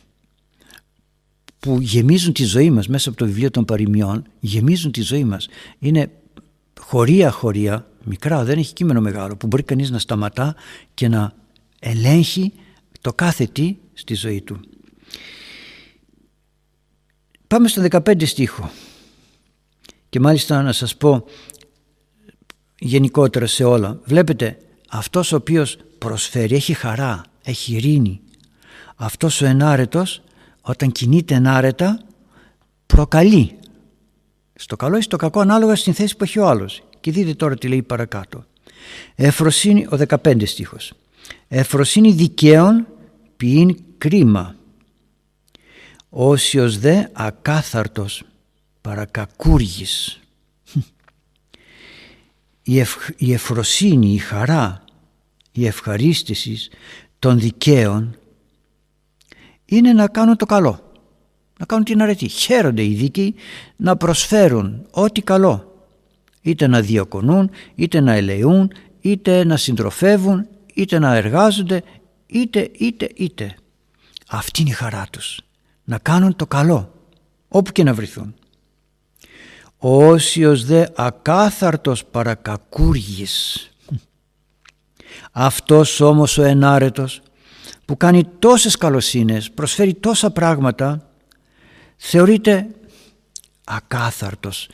που 1.61 1.77
γεμίζουν 1.81 2.33
τη 2.33 2.43
ζωή 2.43 2.71
μας 2.71 2.87
μέσα 2.87 3.09
από 3.09 3.17
το 3.17 3.25
βιβλίο 3.25 3.51
των 3.51 3.65
παροιμιών, 3.65 4.23
γεμίζουν 4.39 4.91
τη 4.91 5.01
ζωή 5.01 5.23
μας. 5.23 5.47
Είναι 5.79 6.11
χωρία 6.79 7.31
χωρία, 7.31 7.87
μικρά, 8.03 8.43
δεν 8.43 8.57
έχει 8.57 8.73
κείμενο 8.73 9.01
μεγάλο, 9.01 9.35
που 9.35 9.47
μπορεί 9.47 9.63
κανείς 9.63 9.89
να 9.89 9.99
σταματά 9.99 10.55
και 10.93 11.07
να 11.07 11.33
ελέγχει 11.79 12.53
το 13.01 13.13
κάθε 13.13 13.45
τι 13.45 13.75
στη 13.93 14.13
ζωή 14.13 14.41
του. 14.41 14.59
Πάμε 17.47 17.67
στο 17.67 17.85
15 17.89 18.25
στίχο 18.25 18.71
και 20.09 20.19
μάλιστα 20.19 20.61
να 20.61 20.71
σας 20.71 20.95
πω 20.95 21.25
γενικότερα 22.79 23.45
σε 23.47 23.63
όλα. 23.63 23.99
Βλέπετε, 24.03 24.57
αυτός 24.89 25.31
ο 25.31 25.35
οποίος 25.35 25.77
προσφέρει 25.97 26.55
έχει 26.55 26.73
χαρά, 26.73 27.21
έχει 27.43 27.75
ειρήνη. 27.75 28.21
Αυτός 28.95 29.41
ο 29.41 29.45
ενάρετος 29.45 30.21
όταν 30.61 30.91
κινείται 30.91 31.35
ενάρετα 31.35 32.01
προκαλεί. 32.85 33.55
Στο 34.53 34.75
καλό 34.75 34.97
ή 34.97 35.01
στο 35.01 35.17
κακό 35.17 35.39
ανάλογα 35.39 35.75
στην 35.75 35.93
θέση 35.93 36.15
που 36.15 36.23
έχει 36.23 36.39
ο 36.39 36.47
άλλος. 36.47 36.83
Και 36.99 37.11
δείτε 37.11 37.33
τώρα 37.33 37.55
τι 37.55 37.67
λέει 37.67 37.81
παρακάτω. 37.81 38.45
Εφροσύνη, 39.15 39.85
ο 39.85 39.97
15 40.23 40.45
στίχος. 40.45 40.93
Εφροσύνη 41.47 42.11
δικαίων 42.11 42.87
ποιήν 43.37 43.77
κρίμα. 43.97 44.55
Όσιος 46.09 46.79
δε 46.79 47.03
ακάθαρτος 47.13 48.23
παρακακούργης. 48.81 50.19
Η, 52.63 52.83
η 53.17 53.33
εφροσύνη, 53.33 54.13
η 54.13 54.17
χαρά, 54.17 54.83
η 55.51 55.65
ευχαρίστησης 55.65 56.69
των 57.19 57.39
δικαίων 57.39 58.15
είναι 59.75 59.93
να 59.93 60.07
κάνουν 60.07 60.35
το 60.35 60.45
καλό. 60.45 60.91
Να 61.59 61.65
κάνουν 61.65 61.85
την 61.85 62.01
αρετή. 62.01 62.27
Χαίρονται 62.27 62.83
οι 62.83 62.93
δίκαιοι 62.93 63.35
να 63.75 63.97
προσφέρουν 63.97 64.85
ό,τι 64.91 65.21
καλό. 65.21 65.85
Είτε 66.41 66.67
να 66.67 66.81
διακονούν, 66.81 67.49
είτε 67.75 67.99
να 67.99 68.13
ελεούν, 68.13 68.71
είτε 69.01 69.43
να 69.43 69.57
συντροφεύουν, 69.57 70.47
είτε 70.73 70.99
να 70.99 71.15
εργάζονται, 71.15 71.83
είτε, 72.27 72.69
είτε, 72.77 73.09
είτε. 73.15 73.55
Αυτή 74.27 74.61
είναι 74.61 74.69
η 74.69 74.73
χαρά 74.73 75.07
τους. 75.11 75.41
Να 75.83 75.97
κάνουν 75.97 76.35
το 76.35 76.47
καλό, 76.47 76.93
όπου 77.47 77.71
και 77.71 77.83
να 77.83 77.93
βρεθούν. 77.93 78.35
Όσιος 79.77 80.65
δε 80.65 80.85
ακάθαρτος 80.95 82.05
παρακακούργης. 82.05 83.69
Αυτός 85.31 85.99
όμως 85.99 86.37
ο 86.37 86.43
ενάρετος 86.43 87.21
που 87.91 87.97
κάνει 87.97 88.23
τόσες 88.39 88.75
καλοσύνες, 88.75 89.51
προσφέρει 89.51 89.93
τόσα 89.93 90.31
πράγματα, 90.31 91.09
θεωρείται 91.97 92.67
ακάθαρτος. 93.63 94.69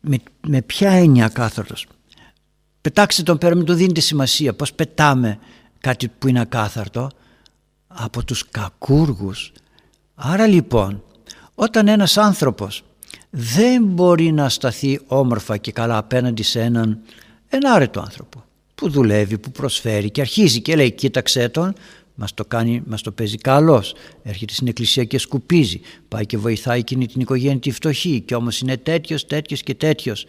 Με, 0.00 0.18
με 0.46 0.62
ποια 0.62 0.90
έννοια 0.90 1.24
ακάθαρτος; 1.24 1.86
Πετάξτε 2.80 3.22
τον 3.22 3.38
πέρα, 3.38 3.54
μην 3.54 3.64
του 3.64 3.74
δίνετε 3.74 4.00
σημασία. 4.00 4.54
Πώς 4.54 4.72
πετάμε 4.72 5.38
κάτι 5.80 6.08
που 6.08 6.28
είναι 6.28 6.40
ακάθαρτο; 6.40 7.10
Από 7.86 8.24
τους 8.24 8.48
κακούργους. 8.50 9.52
Άρα 10.14 10.46
λοιπόν, 10.46 11.02
όταν 11.54 11.88
ένας 11.88 12.16
άνθρωπος 12.16 12.84
δεν 13.30 13.84
μπορεί 13.84 14.32
να 14.32 14.48
σταθεί 14.48 15.00
όμορφα 15.06 15.56
και 15.56 15.72
καλά 15.72 15.96
απέναντι 15.96 16.42
σε 16.42 16.60
έναν 16.60 16.98
ενάρετο 17.48 18.00
άνθρωπο 18.00 18.45
που 18.76 18.90
δουλεύει, 18.90 19.38
που 19.38 19.50
προσφέρει 19.50 20.10
και 20.10 20.20
αρχίζει 20.20 20.60
και 20.60 20.76
λέει 20.76 20.92
κοίταξέ 20.92 21.48
τον 21.48 21.74
μας 22.16 22.34
το, 22.34 22.44
κάνει, 22.44 22.82
μας 22.86 23.02
το 23.02 23.12
παίζει 23.12 23.36
καλός 23.36 23.94
έρχεται 24.22 24.52
στην 24.52 24.66
εκκλησία 24.66 25.04
και 25.04 25.18
σκουπίζει. 25.18 25.80
Πάει 26.08 26.26
και 26.26 26.36
βοηθάει 26.36 26.78
εκείνη 26.78 27.06
την 27.06 27.20
οικογένεια 27.20 27.58
τη 27.58 27.70
φτωχή. 27.70 28.20
Και 28.20 28.34
όμως 28.34 28.60
είναι 28.60 28.76
τέτοιος, 28.76 29.26
τέτοιος 29.26 29.62
και 29.62 29.74
τέτοιος. 29.74 30.26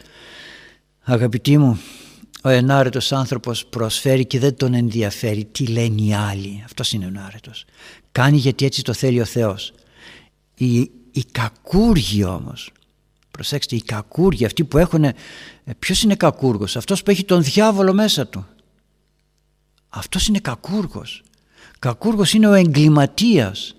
Αγαπητοί 1.01 1.57
μου 1.57 1.79
ο 2.43 2.49
ενάρετος 2.49 3.11
άνθρωπος 3.11 3.65
προσφέρει 3.65 4.25
και 4.25 4.39
δεν 4.39 4.55
τον 4.55 4.73
ενδιαφέρει 4.73 5.45
τι 5.45 5.65
λένε 5.65 6.01
οι 6.01 6.13
άλλοι. 6.13 6.61
Αυτός 6.65 6.91
είναι 6.91 7.05
ο 7.05 7.07
ενάρετος. 7.07 7.65
Κάνει 8.11 8.37
γιατί 8.37 8.65
έτσι 8.65 8.83
το 8.83 8.93
θέλει 8.93 9.21
ο 9.21 9.25
Θεός. 9.25 9.73
Οι, 10.55 10.77
οι 11.11 11.23
κακούργοι 11.31 12.23
όμως 12.23 12.71
προσέξτε 13.37 13.75
οι 13.75 13.81
κακούργοι 13.81 14.45
αυτοί 14.45 14.63
που 14.63 14.77
έχουν 14.77 15.05
ποιος 15.79 16.03
είναι 16.03 16.15
κακούργος; 16.15 16.75
Αυτός 16.75 17.03
που 17.03 17.11
έχει 17.11 17.23
τον 17.23 17.43
διάβολο 17.43 17.93
μέσα 17.93 18.27
του. 18.27 18.45
Αυτός 19.89 20.27
είναι 20.27 20.39
κακούργος. 20.39 21.23
Κακούργος 21.79 22.33
είναι 22.33 22.47
ο 22.47 22.53
εγκληματίας. 22.53 23.75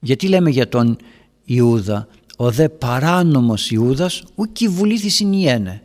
Γιατί 0.00 0.28
λέμε 0.28 0.50
για 0.50 0.68
τον 0.68 0.98
Ιούδα 1.44 2.08
ο 2.36 2.50
δε 2.50 2.68
παράνομος 2.68 3.70
Ιούδας 3.70 4.22
ουκ 4.34 4.56
βουλήθης 4.68 5.20
είναι 5.20 5.82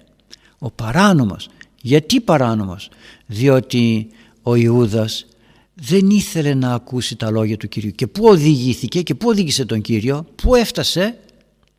ο 0.60 0.72
παράνομος. 0.72 1.50
Γιατί 1.82 2.22
παράνομος; 2.22 2.90
Διότι 3.26 4.08
ο 4.42 4.56
Ιούδας 4.56 5.26
δεν 5.74 6.10
ήθελε 6.10 6.54
να 6.54 6.74
ακούσει 6.74 7.16
τα 7.16 7.32
λόγια 7.32 7.58
του 7.58 7.68
Κυρίου. 7.68 7.92
Και 7.92 8.08
πού 8.08 8.26
οδηγήθηκε 8.26 9.02
και 9.02 9.16
πού 9.16 9.30
οδήγησε 9.30 9.66
τον 9.66 9.82
Κύριο; 9.82 10.26
Πού 10.36 10.56
έφτασε; 10.56 11.20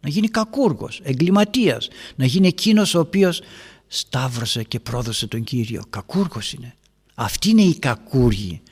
Να 0.00 0.08
γίνει 0.08 0.28
κακούργος, 0.28 1.00
εγκληματίας. 1.02 1.88
Να 2.16 2.24
γίνει 2.24 2.46
εκείνος 2.46 2.94
ο 2.94 3.00
οποίος 3.00 3.42
σταύρωσε 3.86 4.62
και 4.62 4.80
πρόδωσε 4.80 5.26
τον 5.26 5.44
Κύριο. 5.44 5.82
Κακούργος 5.90 6.52
είναι. 6.52 6.74
Αυτοί 7.14 7.50
είναι 7.50 7.62
οι 7.62 7.78
κακούργοι. 7.78 8.62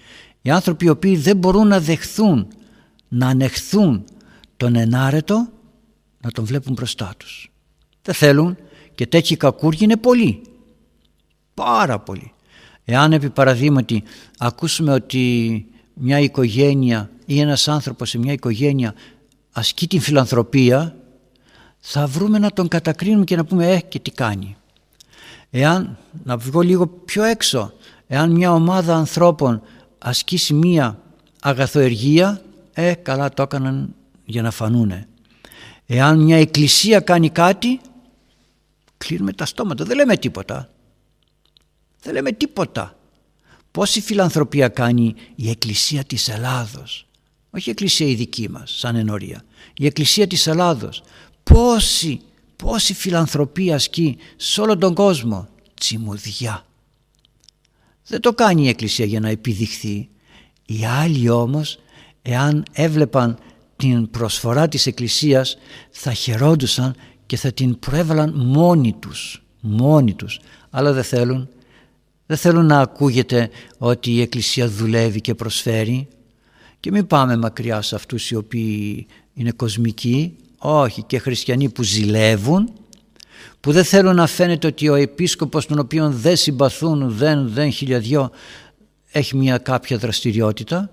Οι 0.43 0.51
άνθρωποι 0.51 0.85
οι 0.85 0.89
οποίοι 0.89 1.17
δεν 1.17 1.37
μπορούν 1.37 1.67
να 1.67 1.81
δεχθούν 1.81 2.49
να 3.09 3.29
ανεχθούν 3.29 4.05
τον 4.57 4.77
ενάρετο 4.77 5.49
να 6.21 6.31
τον 6.31 6.45
βλέπουν 6.45 6.73
μπροστά 6.73 7.15
τους. 7.17 7.51
Δεν 8.03 8.15
θέλουν 8.15 8.57
και 8.95 9.07
τέτοιοι 9.07 9.37
κακούργοι 9.37 9.85
είναι 9.85 9.97
πολλοί. 9.97 10.43
Πάρα 11.55 11.99
πολλοί. 11.99 12.33
Εάν 12.85 13.13
επί 13.13 13.31
παραδείγματι 13.31 14.03
ακούσουμε 14.39 14.93
ότι 14.93 15.67
μια 15.95 16.19
οικογένεια 16.19 17.11
ή 17.27 17.41
ένας 17.41 17.69
άνθρωπος 17.69 18.09
σε 18.11 18.19
μια 18.19 18.33
οικογένεια 18.33 18.95
ασκεί 19.53 19.87
την 19.87 20.01
φιλανθρωπία 20.01 20.97
θα 21.87 22.07
βρούμε 22.07 22.39
να 22.39 22.51
τον 22.51 22.69
κατακρίνουμε 22.69 23.25
και 23.25 23.37
να 23.37 23.45
πούμε 23.45 23.73
ε 23.73 23.81
και 23.81 23.99
τι 23.99 24.11
κάνει 24.11 24.57
εάν 25.51 25.99
να 26.25 26.37
βγω 26.37 26.61
λίγο 26.61 26.87
πιο 26.87 27.23
έξω 27.23 27.73
εάν 28.07 28.31
μια 28.31 28.53
ομάδα 28.53 28.97
ανθρώπων 28.97 29.63
ασκήσει 29.99 30.55
μία 30.55 30.99
αγαθοεργία 31.41 32.43
ε 32.73 32.95
καλά 32.95 33.29
το 33.31 33.43
έκαναν 33.43 33.95
για 34.25 34.43
να 34.43 34.51
φανούνε 34.51 35.09
εάν 35.87 36.19
μια 36.19 36.37
εκκλησία 36.37 37.01
κάνει 37.01 37.31
κάτι 37.31 37.81
κλείνουμε 39.07 39.33
τα 39.33 39.45
στόματα. 39.45 39.85
Δεν 39.85 39.97
λέμε 39.97 40.17
τίποτα. 40.17 40.71
Δεν 42.03 42.13
λέμε 42.13 42.33
τίποτα. 42.33 42.99
Πόση 43.71 44.01
φιλανθρωπία 44.01 44.69
κάνει 44.69 45.15
η 45.35 45.51
εκκλησία 45.51 46.05
της 46.05 46.29
Ελλάδος; 46.29 47.07
Όχι 47.51 47.69
η 47.69 47.71
εκκλησία 47.71 48.07
η 48.07 48.15
δική 48.15 48.51
μας 48.51 48.79
σαν 48.79 48.97
ενορία. 48.97 49.45
Η 49.75 49.87
εκκλησία 49.87 50.27
της 50.27 50.47
Ελλάδος 50.47 51.03
πόση, 51.45 52.21
πόση 52.57 52.95
φιλανθρωπία 52.95 53.75
ασκεί 53.75 54.17
σε 54.37 54.61
όλο 54.61 54.79
τον 54.79 54.95
κόσμο 54.95 55.49
τσιμουδιά 55.75 56.65
δεν 58.07 58.21
το 58.21 58.33
κάνει 58.33 58.65
η 58.65 58.69
Εκκλησία 58.69 59.05
για 59.05 59.21
να 59.21 59.29
επιδειχθεί. 59.29 60.09
Οι 60.67 60.85
άλλοι 60.85 61.29
όμως 61.29 61.79
εάν 62.23 62.65
έβλεπαν 62.73 63.39
την 63.77 64.11
προσφορά 64.11 64.69
της 64.69 64.87
Εκκλησίας 64.87 65.57
θα 65.91 66.13
χαιρόντουσαν 66.13 66.95
και 67.27 67.37
θα 67.37 67.53
την 67.53 67.79
προέβαλαν 67.79 68.33
μόνοι 68.35 68.93
τους. 68.99 69.43
Μόνοι 69.61 70.15
τους. 70.15 70.41
Αλλά 70.71 70.93
δεν 70.93 71.05
θέλουν. 71.05 71.49
Δεν 72.27 72.37
θέλουν 72.37 72.67
να 72.67 72.81
ακούγεται 72.81 73.51
ότι 73.79 74.11
η 74.11 74.21
Εκκλησία 74.21 74.69
δουλεύει 74.69 75.21
και 75.21 75.35
προσφέρει. 75.35 76.09
Και 76.81 76.91
μην 76.91 77.07
πάμε 77.07 77.37
μακριά 77.37 77.83
σε 77.83 77.95
αυτούς 77.95 78.31
οι 78.31 78.35
οποίοι 78.35 79.07
είναι 79.35 79.51
κοσμικοί. 79.51 80.37
Όχι 80.67 81.03
και 81.03 81.19
χριστιανοί 81.19 81.69
που 81.69 81.83
ζηλεύουν 81.83 82.73
που 83.61 83.73
δεν 83.73 83.85
θέλουν 83.85 84.15
να 84.15 84.27
φαίνεται 84.27 84.67
ότι 84.67 84.89
ο 84.89 84.95
επίσκοπος 84.95 85.67
τον 85.67 85.79
οποίο 85.79 86.11
δεν 86.11 86.37
συμπαθούν 86.37 87.11
δεν, 87.11 87.49
δεν 87.49 87.73
χιλιαδιό 87.73 88.31
έχει 89.11 89.37
μια 89.37 89.59
κάποια 89.59 89.99
δραστηριότητα 89.99 90.91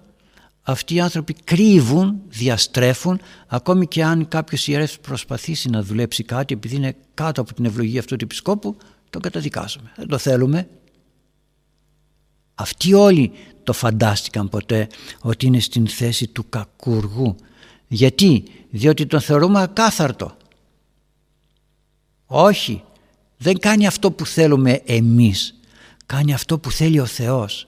αυτοί 0.61 0.95
οι 0.95 0.99
άνθρωποι 0.99 1.33
κρύβουν, 1.33 2.21
διαστρέφουν 2.27 3.19
ακόμη 3.47 3.87
και 3.87 4.03
αν 4.03 4.27
κάποιος 4.27 4.67
ιερεύς 4.67 4.99
προσπαθήσει 4.99 5.69
να 5.69 5.83
δουλέψει 5.83 6.23
κάτι 6.23 6.53
επειδή 6.53 6.75
είναι 6.75 6.95
κάτω 7.13 7.41
από 7.41 7.53
την 7.53 7.65
ευλογία 7.65 7.99
αυτού 7.99 8.15
του 8.15 8.23
επισκόπου 8.23 8.77
τον 9.09 9.21
καταδικάζουμε, 9.21 9.91
δεν 9.95 10.07
το 10.07 10.17
θέλουμε. 10.17 10.67
Αυτοί 12.55 12.93
όλοι 12.93 13.31
το 13.63 13.73
φαντάστηκαν 13.73 14.49
ποτέ 14.49 14.87
ότι 15.21 15.45
είναι 15.45 15.59
στην 15.59 15.87
θέση 15.87 16.27
του 16.27 16.49
κακούργου 16.49 17.35
γιατί, 17.93 18.43
διότι 18.69 19.05
τον 19.05 19.21
θεωρούμε 19.21 19.61
ακάθαρτο 19.61 20.35
όχι, 22.33 22.83
δεν 23.37 23.59
κάνει 23.59 23.87
αυτό 23.87 24.11
που 24.11 24.25
θέλουμε 24.25 24.81
εμείς. 24.85 25.59
Κάνει 26.05 26.33
αυτό 26.33 26.59
που 26.59 26.71
θέλει 26.71 26.99
ο 26.99 27.05
Θεός. 27.05 27.65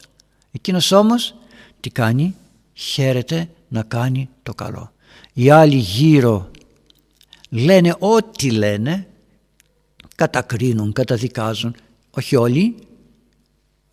Εκείνος 0.51 0.91
όμως 0.91 1.35
τι 1.79 1.89
κάνει, 1.89 2.35
χαίρεται 2.73 3.49
να 3.67 3.83
κάνει 3.83 4.29
το 4.43 4.53
καλό. 4.53 4.91
Οι 5.33 5.49
άλλοι 5.49 5.75
γύρω 5.75 6.51
λένε 7.49 7.95
ό,τι 7.99 8.51
λένε, 8.51 9.07
κατακρίνουν, 10.15 10.93
καταδικάζουν. 10.93 11.75
Όχι 12.11 12.35
όλοι, 12.35 12.75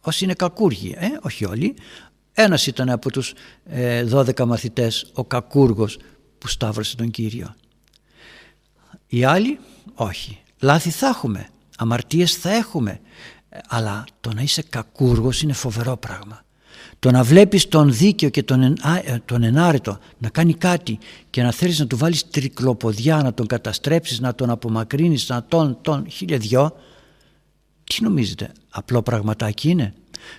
όσοι 0.00 0.24
είναι 0.24 0.34
κακούργοι, 0.34 0.94
ε; 0.98 1.08
όχι 1.22 1.44
όλοι. 1.44 1.74
Ένας 2.32 2.66
ήταν 2.66 2.90
από 2.90 3.10
τους 3.10 3.32
ε, 3.64 4.06
12 4.12 4.44
μαθητές, 4.44 5.10
ο 5.12 5.24
κακούργος 5.24 5.98
που 6.40 6.48
σταύρωσε 6.48 6.96
τον 6.96 7.10
Κύριο. 7.10 7.54
Οι 9.06 9.24
άλλοι 9.24 9.58
όχι. 9.94 10.38
Λάθη 10.60 10.90
θα 10.90 11.06
έχουμε, 11.06 11.48
αμαρτίες 11.76 12.34
θα 12.34 12.50
έχουμε 12.50 13.00
αλλά 13.68 14.04
το 14.20 14.32
να 14.32 14.42
είσαι 14.42 14.62
κακούργος 14.62 15.42
είναι 15.42 15.52
φοβερό 15.52 15.96
πράγμα 15.96 16.44
το 17.00 17.10
να 17.10 17.22
βλέπεις 17.22 17.68
τον 17.68 17.92
δίκαιο 17.92 18.28
και 18.28 18.42
τον, 18.42 18.62
ε, 18.62 18.76
τον 19.24 19.42
ενάρετο 19.42 19.98
να 20.18 20.28
κάνει 20.28 20.54
κάτι 20.54 20.98
και 21.30 21.42
να 21.42 21.52
θέλεις 21.52 21.78
να 21.78 21.86
του 21.86 21.96
βάλεις 21.96 22.30
τρικλοποδιά, 22.30 23.16
να 23.22 23.34
τον 23.34 23.46
καταστρέψεις, 23.46 24.20
να 24.20 24.34
τον 24.34 24.50
απομακρύνεις, 24.50 25.28
να 25.28 25.44
τον, 25.44 25.78
τον 25.80 26.06
χίλια 26.10 26.38
δυο, 26.38 26.76
τι 27.84 28.02
νομίζετε, 28.02 28.52
απλό 28.70 29.02
πραγματάκι 29.02 29.70
είναι; 29.70 29.94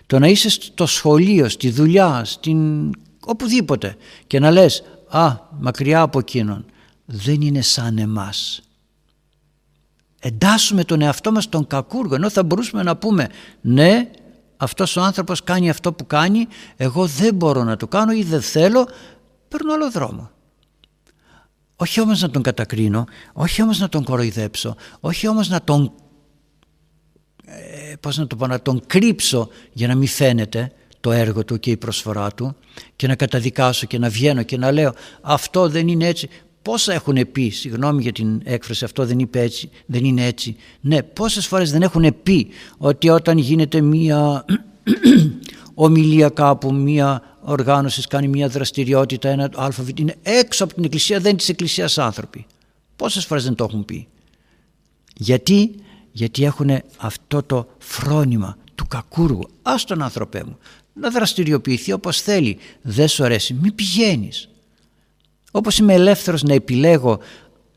Το 0.06 0.20
να 0.20 0.28
είσαι 0.28 0.50
στο 0.50 0.86
σχολείο, 0.86 1.50
στη 1.50 1.70
δουλειά, 1.70 2.22
στην... 2.26 2.92
οπουδήποτε 3.26 3.96
και 4.28 4.40
να 4.40 4.52
λες 4.52 4.84
«Α, 5.12 5.38
μακριά 5.60 6.02
από 6.02 6.20
εκείνον», 6.20 6.66
δεν 7.06 7.42
είναι 7.42 7.62
σαν 7.62 7.98
εμάς. 7.98 8.62
Εντάσσουμε 10.20 10.84
τον 10.84 11.02
εαυτό 11.02 11.32
μας 11.32 11.50
τον 11.50 11.68
κακούργο, 11.68 12.16
ενώ 12.16 12.30
θα 12.30 12.44
μπορούσαμε 12.44 12.84
να 12.84 12.96
πούμε 12.98 13.28
«Ναι, 13.62 14.12
αυτός 14.58 14.96
ο 14.96 15.02
άνθρωπος 15.02 15.44
κάνει 15.44 15.70
αυτό 15.70 15.94
που 15.94 16.06
κάνει, 16.06 16.48
εγώ 16.76 17.08
δεν 17.08 17.36
μπορώ 17.36 17.64
να 17.64 17.78
το 17.78 17.88
κάνω 17.88 18.12
ή 18.12 18.24
δεν 18.24 18.42
θέλω, 18.42 18.88
παίρνω 19.48 19.74
άλλο 19.74 19.92
δρόμο. 19.92 20.32
Όχι 21.76 22.02
όμως 22.02 22.22
να 22.22 22.30
τον 22.30 22.42
κατακρίνω, 22.42 23.06
όχι 23.34 23.62
όμως 23.62 23.80
να 23.80 23.90
τον 23.90 24.04
κοροϊδέψω, 24.04 24.76
όχι 25.00 25.28
όμως 25.28 25.50
να 25.50 25.62
τον, 25.62 25.94
ε, 27.46 27.96
πώς 28.00 28.18
να, 28.18 28.28
το 28.28 28.36
πω, 28.36 28.48
να 28.48 28.62
τον 28.62 28.82
κρύψω 28.88 29.50
για 29.74 29.88
να 29.88 29.96
μην 29.96 30.08
φαίνεται 30.08 30.72
το 31.02 31.12
έργο 31.12 31.46
του 31.46 31.60
και 31.60 31.72
η 31.72 31.78
προσφορά 31.78 32.32
του 32.32 32.56
και 32.96 33.08
να 33.08 33.16
καταδικάσω 33.16 33.86
και 33.86 33.98
να 33.98 34.10
βγαίνω 34.10 34.44
και 34.44 34.58
να 34.58 34.72
λέω 34.72 34.94
αυτό 35.22 35.70
δεν 35.70 35.88
είναι 35.88 36.08
έτσι. 36.08 36.30
Πόσα 36.62 36.94
έχουν 36.94 37.32
πει, 37.32 37.50
συγγνώμη 37.50 38.02
για 38.02 38.12
την 38.12 38.42
έκφραση, 38.44 38.86
αυτό 38.86 39.06
δεν, 39.06 39.20
είπε 39.20 39.40
έτσι, 39.40 39.70
δεν 39.86 40.06
είναι 40.06 40.26
έτσι. 40.26 40.56
Ναι, 40.82 41.04
πόσες 41.04 41.48
φορές 41.48 41.72
δεν 41.72 41.82
έχουν 41.82 42.16
πει 42.24 42.48
ότι 42.78 43.10
όταν 43.10 43.38
γίνεται 43.38 43.82
μία 43.82 44.46
ομιλία 45.74 46.30
κάπου, 46.30 46.74
μία 46.74 47.22
οργάνωσης 47.42 48.08
κάνει 48.08 48.28
μία 48.28 48.48
δραστηριότητα, 48.48 49.30
ένα 49.30 49.50
αλφαβητ, 49.56 50.00
είναι 50.00 50.16
έξω 50.24 50.64
από 50.64 50.74
την 50.74 50.84
εκκλησία, 50.84 51.20
δεν 51.20 51.30
είναι 51.30 51.38
της 51.38 51.50
εκκλησίας 51.50 51.98
άνθρωποι. 51.98 52.46
Πόσες 52.96 53.26
φορές 53.26 53.44
δεν 53.44 53.56
το 53.56 53.64
έχουν 53.64 53.86
πει. 53.86 54.08
Γιατί, 55.16 55.76
γιατί 56.12 56.44
έχουν 56.44 56.70
αυτό 56.98 57.44
το 57.44 57.68
φρόνημα 57.78 58.58
του 58.76 58.88
κακούργου. 58.88 59.48
Ας 59.62 59.84
τον 59.84 60.02
άνθρωπέ 60.02 60.44
μου 60.46 60.58
να 60.94 61.10
δραστηριοποιηθεί 61.10 61.92
όπως 61.92 62.22
θέλει. 62.22 62.58
Δεν 62.82 63.08
σου 63.08 63.24
αρέσει, 63.24 63.54
μην 63.54 63.76
πηγαίνεις. 63.76 64.50
Όπως 65.52 65.78
είμαι 65.78 65.94
ελεύθερος 65.94 66.44
να 66.44 66.54
επιλέγω 66.54 67.20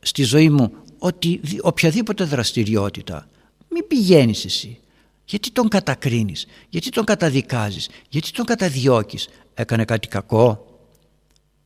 στη 0.01 0.23
ζωή 0.23 0.51
μου 0.51 0.73
ότι 0.99 1.41
οποιαδήποτε 1.61 2.25
δραστηριότητα 2.25 3.29
μην 3.69 3.87
πηγαίνεις 3.87 4.45
εσύ. 4.45 4.79
Γιατί 5.25 5.51
τον 5.51 5.69
κατακρίνεις, 5.69 6.47
γιατί 6.69 6.91
τον 6.91 7.05
καταδικάζεις, 7.05 7.89
γιατί 8.09 8.31
τον 8.31 8.45
καταδιώκεις; 8.45 9.29
Έκανε 9.55 9.85
κάτι 9.85 10.09
κακό; 10.09 10.67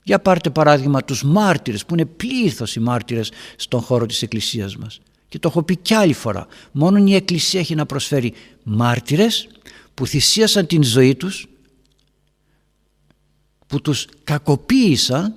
Για 0.03 0.19
πάρτε 0.19 0.51
παράδειγμα 0.51 1.05
τους 1.05 1.23
μάρτυρες 1.23 1.85
που 1.85 1.95
είναι 1.95 2.05
πλήθος 2.05 2.75
οι 2.75 2.81
μάρτυρες 2.81 3.31
στον 3.57 3.81
χώρο 3.81 4.07
της 4.07 4.23
εκκλησίας 4.23 4.77
μας. 4.77 5.01
Και 5.29 5.39
το 5.39 5.49
έχω 5.49 5.63
πει 5.63 5.77
κι 5.77 5.95
άλλη 5.95 6.13
φορά. 6.13 6.47
Μόνο 6.73 7.07
η 7.07 7.15
εκκλησία 7.15 7.61
έχει 7.61 7.75
να 7.75 7.87
προσφέρει 7.87 8.33
μάρτυρες 8.63 9.49
που 9.99 10.07
θυσίασαν 10.07 10.67
την 10.67 10.83
ζωή 10.83 11.15
τους, 11.15 11.49
που 13.67 13.81
τους 13.81 14.07
κακοποίησαν 14.25 15.35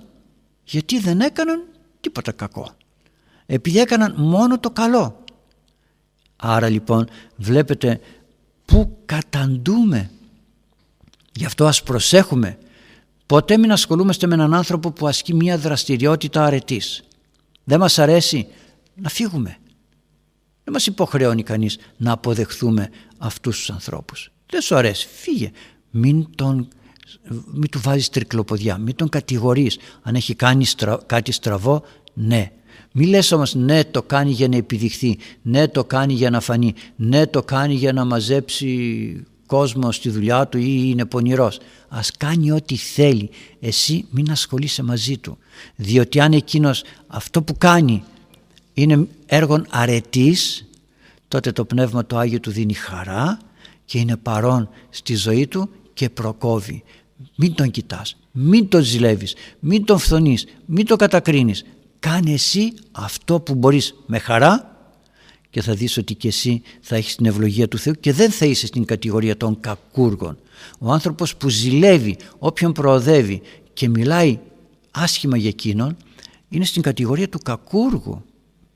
γιατί 0.63 0.99
δεν 0.99 1.21
έκαναν 1.21 1.63
τίποτα 2.01 2.31
κακό. 2.31 2.75
Επειδή 3.45 3.79
έκαναν 3.79 4.13
μόνο 4.17 4.59
το 4.59 4.71
καλό. 4.71 5.23
Άρα 6.35 6.69
λοιπόν 6.69 7.07
βλέπετε 7.35 7.99
πού 8.65 8.97
καταντούμε. 9.05 10.11
Γι' 11.33 11.45
αυτό 11.45 11.65
ας 11.65 11.83
προσέχουμε. 11.83 12.57
Ποτέ 13.25 13.57
μην 13.57 13.71
ασχολούμαστε 13.71 14.27
με 14.27 14.33
έναν 14.33 14.53
άνθρωπο 14.53 14.91
που 14.91 15.07
ασκεί 15.07 15.33
μια 15.33 15.57
δραστηριότητα 15.57 16.45
αρετής. 16.45 17.03
Δεν 17.63 17.79
μας 17.79 17.99
αρέσει 17.99 18.47
να 18.95 19.09
φύγουμε. 19.09 19.57
Δεν 20.63 20.73
μας 20.73 20.85
υποχρεώνει 20.85 21.43
κανείς 21.43 21.77
να 21.97 22.11
αποδεχθούμε 22.11 22.89
αυτούς 23.17 23.57
τους 23.57 23.69
ανθρώπους. 23.69 24.31
Δεν 24.51 24.61
σου 24.61 24.75
αρέσει, 24.75 25.07
φύγε. 25.11 25.51
Μην 25.91 26.27
τον 26.35 26.67
μην 27.53 27.69
του 27.69 27.81
βάζεις 27.81 28.09
τρικλοποδιά, 28.09 28.77
μην 28.77 28.95
τον 28.95 29.09
κατηγορείς. 29.09 29.77
Αν 30.01 30.15
έχει 30.15 30.35
κάνει 30.35 30.65
κάτι 31.05 31.31
στραβό, 31.31 31.83
ναι. 32.13 32.51
Μη 32.91 33.05
λες 33.05 33.31
όμως 33.31 33.55
ναι 33.55 33.83
το 33.83 34.01
κάνει 34.03 34.31
για 34.31 34.47
να 34.47 34.57
επιδειχθεί, 34.57 35.17
ναι 35.41 35.67
το 35.67 35.83
κάνει 35.83 36.13
για 36.13 36.29
να 36.29 36.39
φανεί, 36.39 36.73
ναι 36.95 37.27
το 37.27 37.43
κάνει 37.43 37.73
για 37.73 37.93
να 37.93 38.05
μαζέψει 38.05 39.25
κόσμο 39.45 39.91
στη 39.91 40.09
δουλειά 40.09 40.47
του 40.47 40.57
ή 40.57 40.83
είναι 40.85 41.05
πονηρός. 41.05 41.59
Ας 41.87 42.11
κάνει 42.17 42.51
ό,τι 42.51 42.75
θέλει, 42.75 43.29
εσύ 43.59 44.05
μην 44.09 44.31
ασχολείσαι 44.31 44.83
μαζί 44.83 45.17
του. 45.17 45.37
Διότι 45.75 46.19
αν 46.19 46.33
εκείνος 46.33 46.83
αυτό 47.07 47.41
που 47.41 47.57
κάνει 47.57 48.03
είναι 48.73 49.07
έργον 49.25 49.65
αρετής, 49.69 50.67
τότε 51.27 51.51
το 51.51 51.65
Πνεύμα 51.65 52.05
το 52.05 52.17
Άγιο 52.17 52.39
του 52.39 52.51
δίνει 52.51 52.73
χαρά 52.73 53.39
και 53.91 53.99
είναι 53.99 54.17
παρόν 54.17 54.69
στη 54.89 55.15
ζωή 55.15 55.47
του 55.47 55.69
και 55.93 56.09
προκόβει. 56.09 56.83
Μην 57.35 57.53
τον 57.53 57.71
κοιτάς, 57.71 58.17
μην 58.31 58.67
τον 58.67 58.81
ζηλεύεις, 58.81 59.35
μην 59.59 59.85
τον 59.85 59.97
φθονείς, 59.97 60.45
μην 60.65 60.85
τον 60.85 60.97
κατακρίνεις. 60.97 61.65
Κάνε 61.99 62.31
εσύ 62.31 62.73
αυτό 62.91 63.39
που 63.39 63.55
μπορείς 63.55 63.95
με 64.05 64.19
χαρά 64.19 64.77
και 65.49 65.61
θα 65.61 65.73
δεις 65.73 65.97
ότι 65.97 66.15
και 66.15 66.27
εσύ 66.27 66.61
θα 66.81 66.95
έχεις 66.95 67.15
την 67.15 67.25
ευλογία 67.25 67.67
του 67.67 67.77
Θεού 67.77 67.93
και 67.93 68.13
δεν 68.13 68.31
θα 68.31 68.45
είσαι 68.45 68.65
στην 68.65 68.85
κατηγορία 68.85 69.37
των 69.37 69.59
κακούργων. 69.59 70.37
Ο 70.79 70.91
άνθρωπος 70.91 71.35
που 71.35 71.49
ζηλεύει 71.49 72.17
όποιον 72.39 72.71
προοδεύει 72.71 73.41
και 73.73 73.89
μιλάει 73.89 74.39
άσχημα 74.91 75.37
για 75.37 75.49
εκείνον 75.49 75.97
είναι 76.49 76.65
στην 76.65 76.81
κατηγορία 76.81 77.29
του 77.29 77.39
κακούργου. 77.39 78.23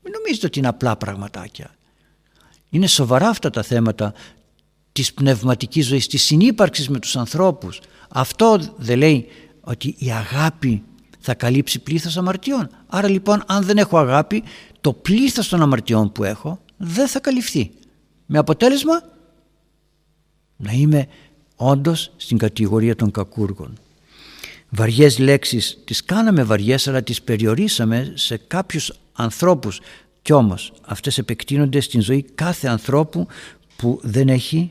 Μην 0.02 0.12
νομίζετε 0.12 0.46
ότι 0.46 0.58
είναι 0.58 0.68
απλά 0.68 0.96
πραγματάκια. 0.96 1.70
Είναι 2.70 2.86
σοβαρά 2.86 3.28
αυτά 3.28 3.50
τα 3.50 3.62
θέματα 3.62 4.14
της 4.96 5.12
πνευματικής 5.12 5.86
ζωής, 5.86 6.06
της 6.06 6.22
συνύπαρξης 6.22 6.88
με 6.88 6.98
τους 6.98 7.16
ανθρώπους. 7.16 7.80
Αυτό 8.08 8.58
δεν 8.76 8.98
λέει 8.98 9.26
ότι 9.60 9.94
η 9.98 10.10
αγάπη 10.10 10.82
θα 11.18 11.34
καλύψει 11.34 11.78
πλήθος 11.78 12.16
αμαρτιών. 12.16 12.68
Άρα 12.86 13.08
λοιπόν 13.08 13.42
αν 13.46 13.64
δεν 13.64 13.76
έχω 13.78 13.98
αγάπη 13.98 14.42
το 14.80 14.92
πλήθος 14.92 15.48
των 15.48 15.62
αμαρτιών 15.62 16.12
που 16.12 16.24
έχω 16.24 16.60
δεν 16.76 17.08
θα 17.08 17.20
καλυφθεί. 17.20 17.70
Με 18.26 18.38
αποτέλεσμα 18.38 19.02
να 20.56 20.72
είμαι 20.72 21.06
όντως 21.56 22.12
στην 22.16 22.38
κατηγορία 22.38 22.96
των 22.96 23.10
κακούργων. 23.10 23.72
Βαριές 24.68 25.18
λέξεις 25.18 25.78
τις 25.84 26.04
κάναμε 26.04 26.42
βαριές 26.42 26.88
αλλά 26.88 27.02
τις 27.02 27.22
περιορίσαμε 27.22 28.12
σε 28.14 28.36
κάποιους 28.36 28.92
ανθρώπους 29.12 29.80
κι 30.22 30.32
όμως 30.32 30.72
αυτές 30.86 31.18
επεκτείνονται 31.18 31.80
στην 31.80 32.00
ζωή 32.00 32.22
κάθε 32.34 32.68
ανθρώπου 32.68 33.26
που 33.76 34.00
δεν 34.02 34.28
έχει 34.28 34.70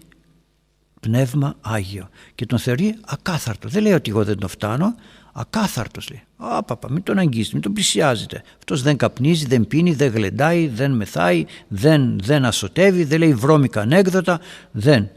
πνεύμα 1.06 1.56
Άγιο 1.62 2.10
και 2.36 2.46
τον 2.46 2.60
θεωρεί 2.60 2.96
ακάθαρτο. 3.06 3.70
Δεν 3.70 3.82
λέει 3.82 3.94
ότι 3.94 4.10
εγώ 4.10 4.24
δεν 4.24 4.38
το 4.38 4.48
φτάνω, 4.48 4.96
ακάθαρτος 5.34 6.10
λέει. 6.10 6.24
Α, 6.38 6.64
παπα, 6.64 6.92
μην 6.92 7.04
τον 7.04 7.18
αγγίζει, 7.18 7.50
μην 7.54 7.62
τον 7.62 7.74
πλησιάζετε. 7.74 8.44
Αυτός 8.58 8.82
δεν 8.82 8.98
καπνίζει, 8.98 9.46
δεν 9.46 9.68
πίνει, 9.68 9.94
δεν 9.94 10.12
γλεντάει, 10.12 10.68
δεν 10.68 10.92
μεθάει, 10.92 11.46
δεν, 11.68 12.20
δεν 12.20 12.46
ασωτεύει, 12.46 13.04
δεν 13.04 13.20
λέει 13.20 13.34
βρώμικα 13.34 13.82
ανέκδοτα, 13.82 14.40
δεν. 14.72 15.10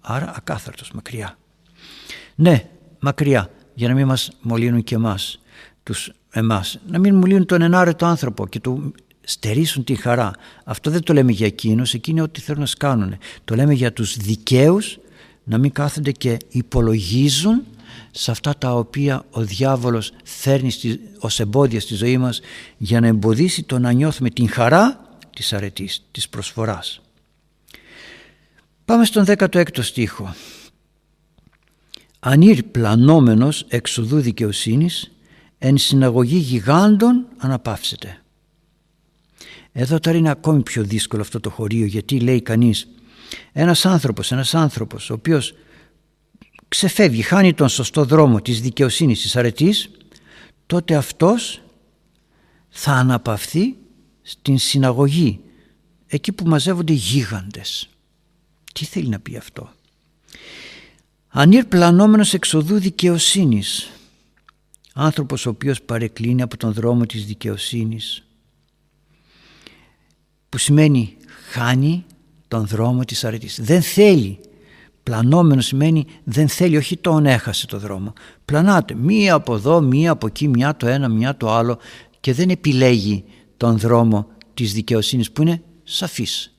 Άρα 0.00 0.32
ακάθαρτος, 0.36 0.90
μακριά. 0.92 1.38
Ναι, 2.34 2.64
μακριά, 3.00 3.50
για 3.74 3.88
να 3.88 3.94
μην 3.94 4.06
μας 4.06 4.30
μολύνουν 4.40 4.82
και 4.82 4.94
εμάς, 4.94 5.40
τους 5.82 6.12
εμάς. 6.30 6.78
Να 6.86 6.98
μην 6.98 7.14
μολύνουν 7.14 7.46
τον 7.46 7.62
ενάρετο 7.62 8.06
άνθρωπο 8.06 8.46
και 8.46 8.60
του 8.60 8.94
στερήσουν 9.24 9.84
τη 9.84 9.94
χαρά. 9.94 10.30
Αυτό 10.64 10.90
δεν 10.90 11.02
το 11.02 11.12
λέμε 11.12 11.32
για 11.32 11.46
εκείνους, 11.46 11.94
εκείνοι 11.94 12.20
ό,τι 12.20 12.40
θέλουν 12.40 12.60
να 12.60 12.66
σκάνουν. 12.66 13.16
Το 13.44 13.54
λέμε 13.54 13.72
για 13.72 13.92
τους 13.92 14.16
δικαίους 14.16 14.98
να 15.44 15.58
μην 15.58 15.72
κάθονται 15.72 16.12
και 16.12 16.36
υπολογίζουν 16.48 17.62
σε 18.10 18.30
αυτά 18.30 18.58
τα 18.58 18.74
οποία 18.74 19.24
ο 19.30 19.40
διάβολος 19.40 20.12
φέρνει 20.24 20.70
στη, 20.70 21.00
ως 21.18 21.40
εμπόδια 21.40 21.80
στη 21.80 21.94
ζωή 21.94 22.18
μας 22.18 22.40
για 22.76 23.00
να 23.00 23.06
εμποδίσει 23.06 23.62
το 23.62 23.78
να 23.78 23.92
νιώθουμε 23.92 24.30
την 24.30 24.48
χαρά 24.48 25.16
της 25.36 25.52
αρετής, 25.52 26.02
της 26.10 26.28
προσφοράς. 26.28 27.00
Πάμε 28.84 29.04
στον 29.04 29.24
16ο 29.26 29.82
στίχο. 29.82 30.34
«Ανήρ 32.20 32.62
πλανόμενος 32.62 33.64
εξοδού 33.68 34.20
δικαιοσύνης, 34.20 35.10
εν 35.58 35.78
συναγωγή 35.78 36.36
γιγάντων 36.36 37.26
αναπαύσεται». 37.36 38.16
Εδώ 39.72 39.98
τώρα 39.98 40.16
είναι 40.16 40.30
ακόμη 40.30 40.62
πιο 40.62 40.82
δύσκολο 40.82 41.22
αυτό 41.22 41.40
το 41.40 41.50
χωρίο 41.50 41.86
γιατί 41.86 42.20
λέει 42.20 42.42
κανείς 42.42 42.88
ένας 43.52 43.86
άνθρωπος, 43.86 44.32
ένας 44.32 44.54
άνθρωπος 44.54 45.10
ο 45.10 45.14
οποίος 45.14 45.54
ξεφεύγει, 46.68 47.22
χάνει 47.22 47.54
τον 47.54 47.68
σωστό 47.68 48.04
δρόμο 48.04 48.40
της 48.40 48.60
δικαιοσύνης 48.60 49.20
της 49.20 49.36
αρετής 49.36 49.90
τότε 50.66 50.94
αυτός 50.94 51.62
θα 52.68 52.92
αναπαυθεί 52.92 53.76
στην 54.22 54.58
συναγωγή 54.58 55.40
εκεί 56.06 56.32
που 56.32 56.46
μαζεύονται 56.46 56.92
γίγαντες. 56.92 57.88
Τι 58.72 58.84
θέλει 58.84 59.08
να 59.08 59.20
πει 59.20 59.36
αυτό; 59.36 59.70
Ανήρ 61.28 61.64
πλανόμενος 61.64 62.34
εξοδού 62.34 62.78
δικαιοσύνης. 62.78 63.90
Άνθρωπος 64.94 65.46
ο 65.46 65.50
οποίος 65.50 65.82
παρεκκλίνει 65.82 66.42
από 66.42 66.56
τον 66.56 66.72
δρόμο 66.72 67.06
της 67.06 67.26
δικαιοσύνης. 67.26 68.22
Που 70.48 70.58
σημαίνει 70.58 71.16
χάνει 71.50 72.04
τον 72.52 72.66
δρόμο 72.66 73.04
της 73.04 73.24
αρετής. 73.24 73.58
Δεν 73.62 73.82
θέλει. 73.82 74.38
Πλανόμενος 75.02 75.66
σημαίνει 75.66 76.06
δεν 76.24 76.48
θέλει, 76.48 76.76
όχι 76.76 76.96
τον 76.96 77.26
έχασε 77.26 77.66
το 77.66 77.78
δρόμο. 77.78 78.12
Πλανάται 78.44 78.94
μία 78.94 79.34
από 79.34 79.54
εδώ, 79.54 79.80
μία 79.80 80.10
από 80.10 80.26
εκεί, 80.26 80.48
μία 80.48 80.76
το 80.76 80.86
ένα, 80.86 81.08
μία 81.08 81.36
το 81.36 81.50
άλλο 81.50 81.78
και 82.20 82.32
δεν 82.32 82.50
επιλέγει 82.50 83.24
τον 83.56 83.78
δρόμο 83.78 84.26
της 84.54 84.72
δικαιοσύνης 84.72 85.32
που 85.32 85.42
είναι 85.42 85.62
σαφής. 85.82 86.54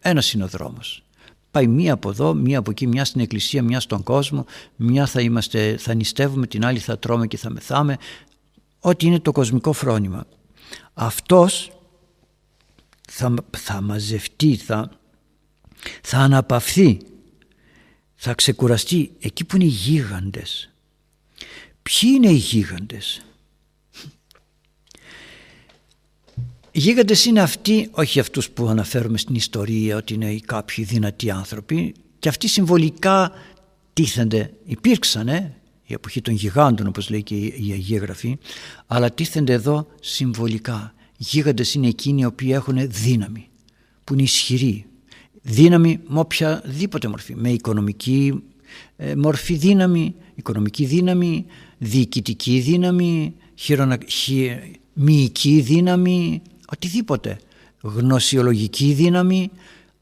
Ένας 0.00 0.32
είναι 0.32 0.44
ο 0.44 0.48
δρόμος. 0.48 1.02
Πάει 1.50 1.66
μία 1.66 1.92
από 1.92 2.10
εδώ, 2.10 2.34
μία 2.34 2.58
από 2.58 2.70
εκεί, 2.70 2.86
μία 2.86 3.04
στην 3.04 3.20
εκκλησία, 3.20 3.62
μία 3.62 3.80
στον 3.80 4.02
κόσμο, 4.02 4.44
μία 4.76 5.06
θα, 5.06 5.20
είμαστε, 5.20 5.76
θα 5.78 5.94
νηστεύουμε, 5.94 6.46
την 6.46 6.64
άλλη 6.64 6.78
θα 6.78 6.98
τρώμε 6.98 7.26
και 7.26 7.36
θα 7.36 7.50
μεθάμε. 7.50 7.96
Ό,τι 8.80 9.06
είναι 9.06 9.20
το 9.20 9.32
κοσμικό 9.32 9.72
φρόνημα. 9.72 10.26
Αυτός 10.94 11.70
θα, 13.18 13.34
θα 13.56 13.80
μαζευτεί, 13.80 14.56
θα, 14.56 14.90
θα 16.02 16.18
αναπαυθεί, 16.18 16.98
θα 18.14 18.34
ξεκουραστεί 18.34 19.12
εκεί 19.18 19.44
που 19.44 19.56
είναι 19.56 19.64
οι 19.64 19.68
γίγαντες. 19.68 20.70
Ποιοι 21.82 22.10
είναι 22.14 22.30
οι 22.30 22.34
γίγαντες; 22.34 23.20
Οι 26.70 26.78
γίγαντες 26.80 27.24
είναι 27.24 27.40
αυτοί, 27.40 27.88
όχι 27.90 28.20
αυτούς 28.20 28.50
που 28.50 28.66
αναφέρουμε 28.66 29.18
στην 29.18 29.34
ιστορία 29.34 29.96
ότι 29.96 30.14
είναι 30.14 30.38
κάποιοι 30.38 30.84
δυνατοί 30.84 31.30
άνθρωποι 31.30 31.94
και 32.18 32.28
αυτοί 32.28 32.48
συμβολικά 32.48 33.32
τίθενται, 33.92 34.52
υπήρξαν 34.64 35.28
η 35.86 35.92
εποχή 35.92 36.20
των 36.20 36.34
γιγάντων 36.34 36.86
όπως 36.86 37.10
λέει 37.10 37.22
και 37.22 37.34
η 37.34 37.70
Αγία 37.72 37.98
Γραφή 37.98 38.38
αλλά 38.86 39.10
τίθενται 39.10 39.52
εδώ 39.52 39.86
συμβολικά. 40.00 40.94
Γίγαντες 41.16 41.74
είναι 41.74 41.88
εκείνοι 41.88 42.20
οι 42.20 42.24
οποίοι 42.24 42.50
έχουν 42.52 42.78
δύναμη, 42.90 43.48
που 44.04 44.12
είναι 44.12 44.22
ισχυροί. 44.22 44.86
Δύναμη 45.42 46.00
με 46.06 46.18
οποιαδήποτε 46.18 47.08
μορφή, 47.08 47.34
με 47.34 47.50
οικονομική 47.50 48.42
ε, 48.96 49.16
μορφή 49.16 49.54
δύναμη, 49.54 50.14
οικονομική 50.34 50.84
δύναμη, 50.84 51.46
διοικητική 51.78 52.58
δύναμη, 52.58 53.34
χειρονα... 53.54 53.98
μυϊκή 54.92 55.60
δύναμη, 55.60 56.42
οτιδήποτε, 56.72 57.38
γνωσιολογική 57.80 58.92
δύναμη. 58.92 59.50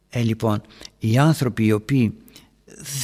Ε, 0.09 0.23
λοιπόν, 0.23 0.63
οι 0.99 1.19
άνθρωποι 1.19 1.65
οι 1.65 1.73
οποίοι 1.73 2.15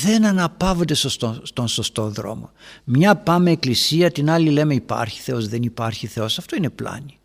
δεν 0.02 0.24
αναπαύονται 0.24 0.94
στον 1.42 1.68
σωστό 1.68 2.08
δρόμο. 2.08 2.50
Μια 2.84 3.16
πάμε 3.16 3.50
εκκλησία, 3.50 4.10
την 4.10 4.30
άλλη 4.30 4.50
λέμε 4.50 4.74
υπάρχει 4.74 5.20
Θεός, 5.20 5.48
δεν 5.48 5.62
υπάρχει 5.62 6.06
Θεός. 6.06 6.38
Αυτό 6.38 6.56
είναι 6.56 6.70
πλάνη 6.70 7.19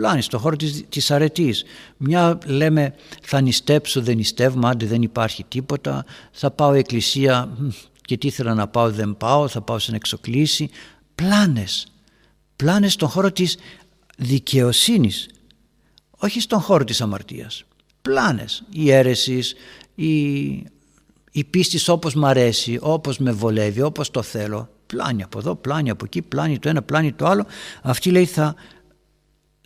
πλάνης, 0.00 0.24
στον 0.24 0.40
χώρο 0.40 0.56
της, 0.56 0.84
της 0.88 1.10
αρετής. 1.10 1.64
Μια 1.96 2.38
λέμε 2.44 2.94
θα 3.22 3.40
νηστέψω, 3.40 4.00
δεν 4.00 4.16
νηστεύουμε, 4.16 4.68
άντε 4.68 4.86
δεν 4.86 5.02
υπάρχει 5.02 5.44
τίποτα, 5.48 6.04
θα 6.30 6.50
πάω 6.50 6.72
εκκλησία 6.72 7.48
και 8.00 8.16
τι 8.16 8.26
ήθελα 8.26 8.54
να 8.54 8.68
πάω 8.68 8.90
δεν 8.90 9.16
πάω, 9.16 9.48
θα 9.48 9.60
πάω 9.60 9.78
σε 9.78 9.94
εξοκλήση. 9.94 10.70
Πλάνες, 11.14 11.86
πλάνες 12.56 12.92
στον 12.92 13.08
χώρο 13.08 13.32
της 13.32 13.56
δικαιοσύνης, 14.16 15.28
όχι 16.18 16.40
στον 16.40 16.60
χώρο 16.60 16.84
της 16.84 17.00
αμαρτίας. 17.00 17.64
Πλάνες, 18.02 18.62
η 18.70 18.90
αίρεσης, 18.90 19.54
η, 19.94 20.46
η 21.30 21.44
πίστη 21.50 21.90
όπως 21.90 22.14
μ' 22.14 22.24
αρέσει, 22.24 22.78
όπως 22.80 23.18
με 23.18 23.32
βολεύει, 23.32 23.82
όπως 23.82 24.10
το 24.10 24.22
θέλω. 24.22 24.68
Πλάνη 24.86 25.22
από 25.22 25.38
εδώ, 25.38 25.54
πλάνη 25.54 25.90
από 25.90 26.04
εκεί, 26.04 26.22
πλάνη 26.22 26.58
το 26.58 26.68
ένα, 26.68 26.82
πλάνη 26.82 27.12
το 27.12 27.26
άλλο. 27.26 27.46
Αυτή 27.82 28.10
λέει 28.10 28.24
θα 28.24 28.54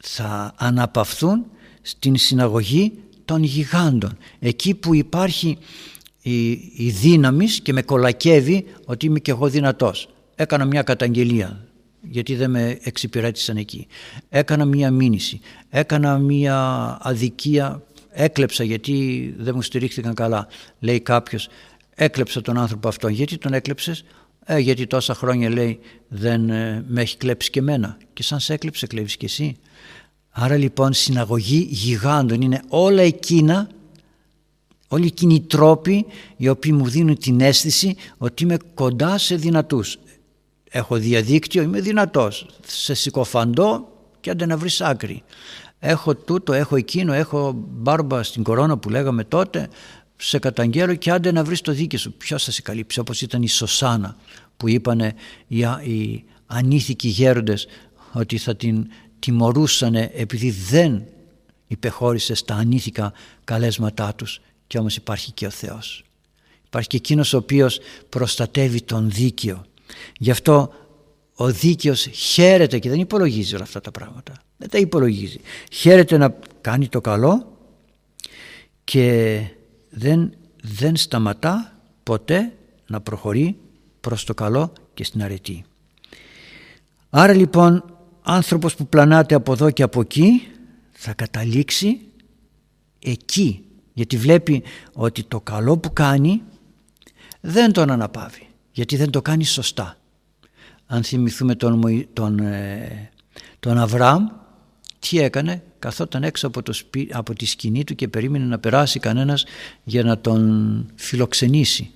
θα 0.03 0.55
αναπαυθούν 0.57 1.47
στην 1.83 2.17
συναγωγή 2.17 2.93
των 3.25 3.43
γιγάντων. 3.43 4.17
Εκεί 4.39 4.75
που 4.75 4.95
υπάρχει 4.95 5.59
η, 6.23 6.51
η 6.77 6.91
δύναμη 7.01 7.47
και 7.47 7.73
με 7.73 7.83
κολακεύει 7.83 8.67
ότι 8.85 9.07
είμαι 9.07 9.19
και 9.19 9.31
εγώ 9.31 9.49
δυνατός. 9.49 10.09
Έκανα 10.35 10.65
μια 10.65 10.83
καταγγελία 10.83 11.65
γιατί 12.01 12.35
δεν 12.35 12.51
με 12.51 12.79
εξυπηρέτησαν 12.83 13.57
εκεί. 13.57 13.87
Έκανα 14.29 14.65
μια 14.65 14.91
μήνυση. 14.91 15.41
Έκανα 15.69 16.19
μια 16.19 16.59
αδικία. 17.01 17.83
Έκλεψα 18.13 18.65
γιατί 18.65 19.35
δεν 19.39 19.55
μου 19.55 19.63
στηρίχθηκαν 19.63 20.15
καλά. 20.15 20.47
Λέει 20.79 21.01
κάποιος 21.01 21.49
έκλεψα 21.95 22.41
τον 22.41 22.59
άνθρωπο 22.59 22.89
αυτόν. 22.89 23.11
Γιατί 23.11 23.39
τον 23.39 23.53
έκλεψες; 23.53 24.05
Ε, 24.53 24.59
γιατί 24.59 24.87
τόσα 24.87 25.15
χρόνια 25.15 25.51
λέει 25.51 25.79
δεν 26.09 26.51
ε, 26.51 26.85
με 26.89 27.01
έχει 27.01 27.17
κλέψει 27.17 27.51
και 27.51 27.59
εμένα. 27.59 27.97
Και 28.13 28.23
σαν 28.23 28.41
σε 28.41 28.53
έκλεψε 28.53 28.87
κλέβεις 28.87 29.17
και 29.17 29.27
εσύ. 29.27 29.57
Άρα 30.31 30.57
λοιπόν 30.57 30.93
συναγωγή 30.93 31.69
γιγάντων 31.71 32.41
είναι 32.41 32.63
όλα 32.69 33.03
εκείνα, 33.03 33.69
όλοι 34.89 35.07
εκείνοι 35.07 35.35
οι 35.35 35.41
τρόποι 35.41 36.07
οι 36.37 36.49
οποίοι 36.49 36.73
μου 36.75 36.89
δίνουν 36.89 37.19
την 37.19 37.41
αίσθηση 37.41 37.97
ότι 38.19 38.43
είμαι 38.43 38.57
κοντά 38.75 39.19
σε 39.19 39.37
δυνατούς. 39.37 39.99
Έχω 40.71 40.97
διαδίκτυο, 40.97 41.63
είμαι 41.63 41.81
δυνατός. 41.81 42.47
Σε 42.67 42.95
συκοφαντώ 42.95 43.89
και 44.21 44.31
άντε 44.31 44.47
να 44.47 44.57
βρεις 44.57 44.81
άκρη. 44.81 45.23
Έχω 45.79 46.15
τούτο, 46.15 46.53
έχω 46.53 46.77
εκείνο, 46.77 47.13
έχω 47.13 47.53
μπάρμπα 47.57 48.23
στην 48.23 48.43
κορώνα 48.43 48.79
που 48.79 48.89
λέγαμε 48.89 49.25
τότε, 49.25 49.69
σε 50.21 50.39
καταγγέλω 50.39 50.95
και 50.95 51.11
άντε 51.11 51.33
να 51.33 51.45
βρεις 51.45 51.61
το 51.61 51.73
δίκαιο 51.73 51.99
σου. 51.99 52.13
Ποιος 52.13 52.45
θα 52.45 52.51
σε 52.51 52.63
καλύψει 52.63 53.01
όπως 53.01 53.21
ήταν 53.21 53.43
η 53.43 53.49
Σωσάνα 53.49 54.17
που 54.57 54.69
είπανε 54.69 55.15
οι, 55.47 55.59
οι 55.61 56.25
ανήθικοι 56.47 57.09
γέροντες 57.09 57.67
ότι 58.13 58.39
θα 58.39 58.57
την 58.57 58.87
τιμωρούσαν 59.19 59.95
επειδή 59.95 60.51
δεν 60.51 61.05
υπεχώρησε 61.67 62.35
στα 62.35 62.55
ανήθικα 62.55 63.13
καλέσματά 63.45 64.15
τους 64.15 64.41
και 64.67 64.79
όμως 64.79 64.97
υπάρχει 64.97 65.33
και 65.33 65.47
ο 65.47 65.51
Θεός. 65.51 66.05
Υπάρχει 66.67 66.89
και 66.89 66.97
εκείνος 66.97 67.33
ο 67.33 67.37
οποίος 67.37 67.79
προστατεύει 68.09 68.83
τον 68.83 69.11
δίκαιο. 69.11 69.65
Γι' 70.19 70.31
αυτό 70.31 70.73
ο 71.35 71.51
δίκαιος 71.51 72.09
χαίρεται 72.13 72.79
και 72.79 72.89
δεν 72.89 73.01
υπολογίζει 73.01 73.55
όλα 73.55 73.65
αυτά 73.65 73.81
τα 73.81 73.91
πράγματα. 73.91 74.33
Δεν 74.57 74.69
τα 74.69 74.79
υπολογίζει. 74.79 75.41
Χαίρεται 75.73 76.17
να 76.17 76.35
κάνει 76.61 76.89
το 76.89 77.01
καλό 77.01 77.59
και 78.85 79.41
δεν, 79.91 80.35
δεν 80.63 80.97
σταματά 80.97 81.81
ποτέ 82.03 82.53
να 82.87 83.01
προχωρεί 83.01 83.57
προς 84.01 84.25
το 84.25 84.35
καλό 84.35 84.73
και 84.95 85.05
στην 85.05 85.23
αρετή. 85.23 85.65
Άρα 87.11 87.33
λοιπόν 87.33 87.85
άνθρωπος 88.23 88.75
που 88.75 88.87
πλανάται 88.87 89.35
από 89.35 89.53
εδώ 89.53 89.71
και 89.71 89.83
από 89.83 90.01
εκεί 90.01 90.43
θα 90.93 91.13
καταλήξει 91.13 92.01
εκεί 92.99 93.65
γιατί 93.93 94.17
βλέπει 94.17 94.63
ότι 94.93 95.23
το 95.23 95.41
καλό 95.41 95.79
που 95.79 95.93
κάνει 95.93 96.43
δεν 97.41 97.73
τον 97.73 97.91
αναπαύει 97.91 98.47
γιατί 98.73 98.97
δεν 98.97 99.11
το 99.11 99.23
κάνει 99.23 99.45
σωστά. 99.45 99.97
Αν 100.87 101.03
θυμηθούμε 101.03 101.55
τον, 101.55 102.07
τον, 102.13 102.39
ε, 102.39 103.11
τον 103.61 103.79
Αβραάμ 103.79 104.27
τι 104.99 105.19
έκανε; 105.19 105.63
Καθόταν 105.81 106.23
έξω 106.23 106.47
από, 106.47 106.63
το 106.63 106.73
από 107.11 107.35
τη 107.35 107.47
σκηνή 107.47 107.85
του 107.85 107.95
και 107.95 108.09
περίμενε 108.09 108.45
να 108.45 108.59
περάσει 108.59 108.99
κανένας 108.99 109.45
για 109.85 110.03
να 110.03 110.19
τον 110.19 110.87
φιλοξενήσει 110.95 111.91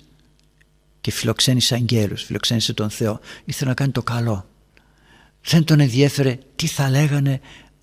και 1.01 1.11
φιλοξένησε 1.11 1.75
αγγέλους, 1.75 2.23
φιλοξένησε 2.23 2.73
τον 2.73 2.89
Θεό 2.89 3.19
ήθελε 3.45 3.69
να 3.69 3.75
κάνει 3.75 3.91
το 3.91 4.03
καλό 4.03 4.45
δεν 5.45 5.63
τον 5.63 5.79
ενδιέφερε 5.79 6.37
τι 6.55 6.67
θα 6.67 6.89
λέγανε 6.89 7.39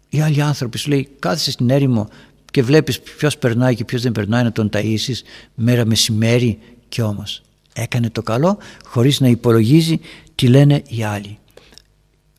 οι 0.08 0.20
άλλοι 0.20 0.42
άνθρωποι. 0.42 0.78
Σου 0.78 0.88
λέει 0.88 1.08
κάθεσαι 1.18 1.50
στην 1.50 1.70
έρημο 1.70 2.08
και 2.50 2.62
βλέπεις 2.62 3.00
ποιος 3.00 3.38
περνάει 3.38 3.74
και 3.74 3.84
ποιος 3.84 4.02
δεν 4.02 4.12
περνάει 4.12 4.42
να 4.42 4.52
τον 4.52 4.70
ταΐσεις 4.72 5.22
μέρα 5.54 5.84
μεσημέρι 5.84 6.58
και 6.88 7.02
όμως 7.02 7.42
έκανε 7.72 8.10
το 8.10 8.22
καλό 8.22 8.58
χωρίς 8.84 9.20
να 9.20 9.28
υπολογίζει 9.28 10.00
τι 10.34 10.48
λένε 10.48 10.82
οι 10.88 11.02
άλλοι. 11.02 11.38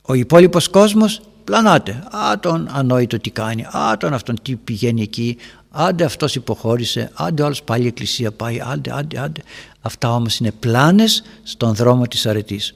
Ο 0.01 0.13
υπόλοιπος 0.13 0.69
κόσμος 0.69 1.21
πλανάται. 1.43 1.91
Α, 1.91 2.39
τον 2.39 2.67
ανόητο 2.71 3.19
τι 3.19 3.29
κάνει, 3.29 3.63
α, 3.63 3.97
τον 3.97 4.13
αυτόν 4.13 4.41
τι 4.41 4.55
πηγαίνει 4.55 5.01
εκεί, 5.01 5.37
άντε 5.71 6.03
αυτός 6.03 6.35
υποχώρησε, 6.35 7.11
άντε 7.13 7.43
όλος 7.43 7.63
πάλι 7.63 7.83
η 7.83 7.87
εκκλησία 7.87 8.31
πάει, 8.31 8.61
άντε, 8.65 8.91
άντε, 8.91 9.19
άντε. 9.19 9.41
Αυτά 9.81 10.13
όμως 10.13 10.37
είναι 10.37 10.51
πλάνες 10.51 11.23
στον 11.43 11.73
δρόμο 11.75 12.07
της 12.07 12.25
αρετής. 12.25 12.73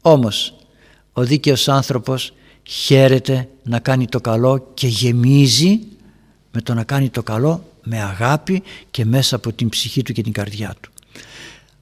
Όμως 0.00 0.54
ο 1.12 1.22
δίκαιος 1.24 1.68
άνθρωπος 1.68 2.32
χαίρεται 2.62 3.48
να 3.62 3.78
κάνει 3.78 4.06
το 4.06 4.20
καλό 4.20 4.70
και 4.74 4.86
γεμίζει 4.86 5.80
με 6.52 6.60
το 6.60 6.74
να 6.74 6.84
κάνει 6.84 7.08
το 7.08 7.22
καλό 7.22 7.64
με 7.82 8.02
αγάπη 8.02 8.62
και 8.90 9.04
μέσα 9.04 9.36
από 9.36 9.52
την 9.52 9.68
ψυχή 9.68 10.02
του 10.02 10.12
και 10.12 10.22
την 10.22 10.32
καρδιά 10.32 10.74
του. 10.80 10.90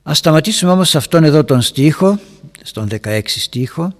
Ας 0.03 0.17
σταματήσουμε 0.17 0.71
όμως 0.71 0.89
σε 0.89 0.97
αυτόν 0.97 1.23
εδώ 1.23 1.43
τον 1.43 1.61
στίχο, 1.61 2.19
στον 2.63 2.87
16 3.03 3.19
στίχο, 3.25 3.93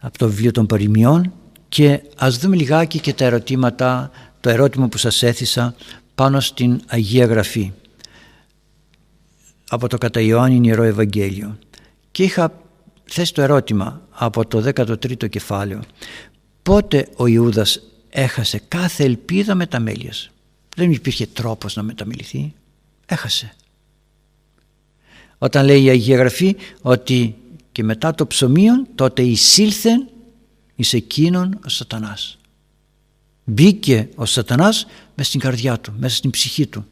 από 0.00 0.18
το 0.18 0.28
βιβλίο 0.28 0.50
των 0.50 0.66
παροιμιών 0.66 1.32
και 1.70 2.02
ας 2.16 2.38
δούμε 2.38 2.56
λιγάκι 2.56 3.00
και 3.00 3.12
τα 3.12 3.24
ερωτήματα 3.24 4.10
το 4.40 4.50
ερώτημα 4.50 4.88
που 4.88 4.98
σας 4.98 5.22
έθισα 5.22 5.74
πάνω 6.14 6.40
στην 6.40 6.80
Αγία 6.86 7.26
Γραφή. 7.26 7.72
Από 9.68 9.88
το 9.88 9.98
κατά 9.98 10.20
Ιωάννη 10.20 10.68
Ιερό 10.68 10.82
Ευαγγέλιο 10.82 11.58
και 12.10 12.22
είχα 12.22 12.52
θέσει 13.04 13.34
το 13.34 13.42
ερώτημα 13.42 14.02
από 14.10 14.46
το 14.46 14.72
13ο 14.74 15.28
κεφάλαιο. 15.28 15.80
Πότε 16.62 17.08
ο 17.16 17.26
Ιούδας 17.26 17.80
έχασε 18.10 18.62
κάθε 18.68 19.04
ελπίδα 19.04 19.54
μεταμέλειας 19.54 20.30
δεν 20.76 20.92
υπήρχε 20.92 21.26
τρόπος 21.26 21.76
να 21.76 21.82
μεταμεληθεί 21.82 22.54
έχασε. 23.06 23.54
Όταν 25.38 25.64
λέει 25.64 25.82
η 25.82 25.88
Αγία 25.88 26.16
Γραφή 26.16 26.56
ότι 26.80 27.34
και 27.72 27.82
μετά 27.82 28.14
το 28.14 28.26
ψωμίον 28.26 28.86
τότε 28.94 29.22
εισήλθεν 29.22 30.08
εις 30.80 30.92
εκείνον 30.92 31.58
ο 31.64 31.68
σατανάς. 31.68 32.38
Μπήκε 33.44 34.08
ο 34.14 34.24
σατανάς 34.24 34.86
μέσα 35.14 35.28
στην 35.28 35.40
καρδιά 35.40 35.80
του 35.80 35.92
μέσα 35.98 36.16
στην 36.16 36.30
ψυχή 36.30 36.66
του. 36.66 36.86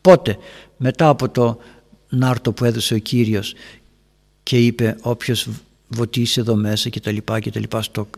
Πότε; 0.00 0.38
Μετά 0.76 1.08
από 1.08 1.28
το 1.28 1.58
νάρτο 2.08 2.52
που 2.52 2.64
έδωσε 2.64 2.94
ο 2.94 2.98
Κύριος 2.98 3.54
και 4.42 4.58
είπε 4.58 4.96
όποιος 5.00 5.48
βοτίσει 5.88 6.40
εδώ 6.40 6.54
μέσα 6.54 6.88
και 6.88 7.00
τα 7.00 7.10
λοιπά 7.10 7.40
και 7.40 7.50
τα 7.50 7.60
λοιπά 7.60 7.82
στο, 7.82 8.08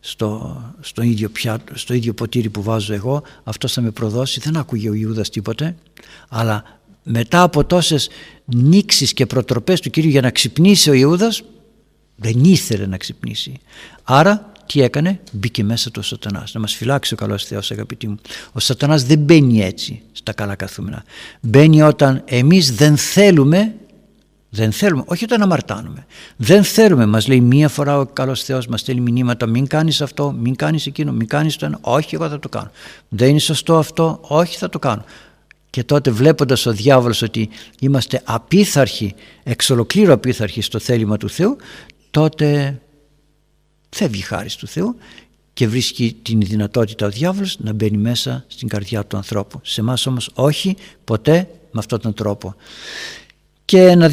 στο, 0.00 0.60
στο, 0.80 1.02
ίδιο 1.02 1.28
πιάτο, 1.28 1.78
στο 1.78 1.94
ίδιο 1.94 2.14
ποτήρι 2.14 2.48
που 2.48 2.62
βάζω 2.62 2.94
εγώ 2.94 3.22
αυτός 3.44 3.72
θα 3.72 3.80
με 3.80 3.90
προδώσει 3.90 4.40
δεν 4.40 4.56
άκουγε 4.56 4.88
ο 4.88 4.94
Ιούδας 4.94 5.30
τίποτε. 5.30 5.76
Αλλά 6.28 6.80
μετά 7.02 7.42
από 7.42 7.64
τόσες 7.64 8.08
νήξεις 8.44 9.12
και 9.12 9.26
προτροπές 9.26 9.80
του 9.80 9.90
Κύριου 9.90 10.10
για 10.10 10.20
να 10.20 10.30
ξυπνήσει 10.30 10.90
ο 10.90 10.92
Ιούδας 10.92 11.42
δεν 12.16 12.44
ήθελε 12.44 12.86
να 12.86 12.96
ξυπνήσει. 12.96 13.60
Άρα 14.02 14.51
τι 14.66 14.82
έκανε; 14.82 15.20
Μπήκε 15.32 15.64
μέσα 15.64 15.90
του 15.90 16.00
ο 16.02 16.06
σατανάς 16.06 16.54
να 16.54 16.60
μας 16.60 16.74
φυλάξει 16.74 17.14
ο 17.14 17.16
καλός 17.16 17.44
Θεός 17.44 17.70
αγαπητοί 17.70 18.08
μου 18.08 18.16
ο 18.52 18.60
σατανάς 18.60 19.04
δεν 19.04 19.18
μπαίνει 19.18 19.62
έτσι 19.62 20.02
στα 20.12 20.32
καλά 20.32 20.54
καθούμενα 20.54 21.04
μπαίνει 21.40 21.82
όταν 21.82 22.22
εμείς 22.24 22.74
δεν 22.74 22.96
θέλουμε 22.96 23.74
δεν 24.54 24.72
θέλουμε, 24.72 25.02
όχι 25.06 25.24
όταν 25.24 25.42
αμαρτάνουμε. 25.42 26.06
Δεν 26.36 26.64
θέλουμε, 26.64 27.06
μας 27.06 27.28
λέει 27.28 27.40
μία 27.40 27.68
φορά 27.68 27.98
ο 27.98 28.06
καλός 28.06 28.42
Θεός, 28.42 28.66
μας 28.66 28.80
στέλνει 28.80 29.00
μηνύματα 29.00 29.46
μην 29.46 29.66
κάνεις 29.66 30.00
αυτό, 30.00 30.32
μην 30.32 30.56
κάνεις 30.56 30.86
εκείνο, 30.86 31.12
μην 31.12 31.26
κάνεις 31.26 31.56
το 31.56 31.66
ένα, 31.66 31.78
όχι 31.80 32.14
εγώ 32.14 32.28
θα 32.28 32.38
το 32.38 32.48
κάνω. 32.48 32.70
Δεν 33.08 33.28
είναι 33.28 33.38
σωστό 33.38 33.78
αυτό, 33.78 34.18
όχι 34.22 34.56
θα 34.56 34.68
το 34.68 34.78
κάνω. 34.78 35.04
Και 35.70 35.84
τότε 35.84 36.10
βλέποντας 36.10 36.66
ο 36.66 36.72
διάβολος 36.72 37.22
ότι 37.22 37.48
είμαστε 37.80 38.20
απίθαρχοι, 38.24 39.14
εξ 39.42 39.70
ολοκλήρου 39.70 40.12
απίθαρχοι 40.12 40.60
στο 40.60 40.78
θέλημα 40.78 41.16
του 41.16 41.28
Θεού, 41.28 41.56
τότε 42.10 42.80
φεύγει 43.94 44.22
χάρη 44.22 44.48
του 44.58 44.66
Θεού 44.66 44.96
και 45.52 45.68
βρίσκει 45.68 46.16
την 46.22 46.40
δυνατότητα 46.40 47.06
ο 47.06 47.10
διάβολος 47.10 47.56
να 47.60 47.72
μπαίνει 47.72 47.96
μέσα 47.96 48.44
στην 48.46 48.68
καρδιά 48.68 49.04
του 49.04 49.16
ανθρώπου. 49.16 49.60
Σε 49.62 49.80
εμάς 49.80 50.06
όμως 50.06 50.30
όχι 50.34 50.76
ποτέ 51.04 51.48
με 51.70 51.78
αυτόν 51.78 52.00
τον 52.00 52.14
τρόπο. 52.14 52.54
Και 53.64 53.94
να, 53.94 54.10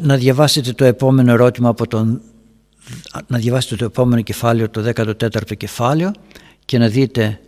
να 0.00 0.16
διαβάσετε 0.16 0.72
το 0.72 0.84
επόμενο 0.84 1.32
ερώτημα 1.32 1.68
από 1.68 1.86
τον 1.86 2.20
να 3.26 3.38
διαβάσετε 3.38 3.76
το 3.76 3.84
επόμενο 3.84 4.22
κεφάλαιο, 4.22 4.68
το 4.70 4.92
14ο 4.94 5.56
κεφάλαιο 5.56 6.12
και 6.64 6.78
να 6.78 6.88
δείτε 6.88 7.40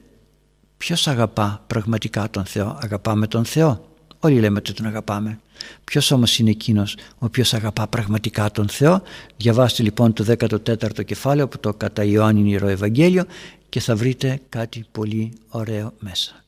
ποιος 0.76 1.08
αγαπά 1.08 1.64
πραγματικά 1.66 2.30
τον 2.30 2.44
Θεό. 2.44 2.78
Αγαπάμε 2.82 3.26
τον 3.26 3.44
Θεό. 3.44 3.95
Όλοι 4.26 4.40
λέμε 4.40 4.58
ότι 4.58 4.72
τον 4.72 4.86
αγαπάμε. 4.86 5.40
Ποιος 5.84 6.10
όμως 6.10 6.38
είναι 6.38 6.50
εκείνος 6.50 6.94
ο 6.94 7.24
οποίος 7.24 7.54
αγαπά 7.54 7.86
πραγματικά 7.86 8.50
τον 8.50 8.68
Θεό; 8.68 9.02
Διαβάστε 9.36 9.82
λοιπόν 9.82 10.12
το 10.12 10.24
14ο 10.38 11.04
κεφάλαιο 11.04 11.44
από 11.44 11.58
το 11.58 11.74
κατά 11.74 12.04
Ιωάννη 12.04 12.50
Ιερό 12.50 12.68
Ευαγγέλιο 12.68 13.24
και 13.68 13.80
θα 13.80 13.96
βρείτε 13.96 14.40
κάτι 14.48 14.86
πολύ 14.92 15.32
ωραίο 15.48 15.92
μέσα. 15.98 16.44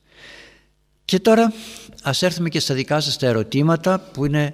Και 1.05 1.19
τώρα 1.19 1.53
ας 2.03 2.21
έρθουμε 2.21 2.49
και 2.49 2.59
στα 2.59 2.73
δικά 2.73 2.99
σας 2.99 3.17
τα 3.17 3.27
ερωτήματα 3.27 3.99
που 4.13 4.25
είναι 4.25 4.53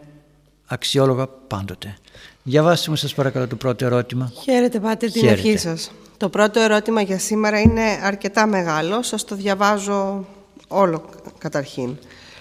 αξιόλογα 0.66 1.28
πάντοτε. 1.28 1.98
Διαβάστε 2.44 2.90
μου 2.90 2.96
σας 2.96 3.14
παρακαλώ 3.14 3.48
το 3.48 3.56
πρώτο 3.56 3.86
ερώτημα. 3.86 4.32
Χαίρετε 4.44 4.80
Πάτερ 4.80 5.12
την 5.12 5.30
αρχή 5.30 5.58
σας. 5.58 5.92
Το 6.18 6.30
πρώτο 6.30 6.60
ερώτημα 6.60 7.02
για 7.02 7.20
σήμερα 7.20 7.60
είναι 7.60 8.00
αρκετά 8.04 8.48
μεγάλο. 8.48 9.04
Σας 9.04 9.24
το 9.24 9.36
διαβάζω 9.36 10.26
όλο 10.68 11.10
καταρχήν. 11.38 11.98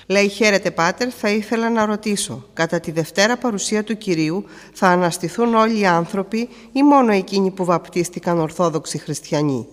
Λέει 0.06 0.28
«Χαίρετε 0.28 0.70
Πάτερ, 0.70 1.08
θα 1.18 1.30
ήθελα 1.30 1.70
να 1.70 1.84
ρωτήσω. 1.86 2.44
Κατά 2.52 2.80
τη 2.80 2.90
Δευτέρα 2.90 3.36
παρουσία 3.36 3.84
του 3.84 3.96
Κυρίου 3.96 4.44
θα 4.72 4.88
αναστηθούν 4.88 5.54
όλοι 5.54 5.78
οι 5.78 5.86
άνθρωποι 5.86 6.48
ή 6.72 6.82
μόνο 6.82 7.12
εκείνοι 7.12 7.50
που 7.50 7.64
βαπτίστηκαν 7.64 8.40
Ορθόδοξοι 8.40 8.98
Χριστιανοί; 8.98 9.66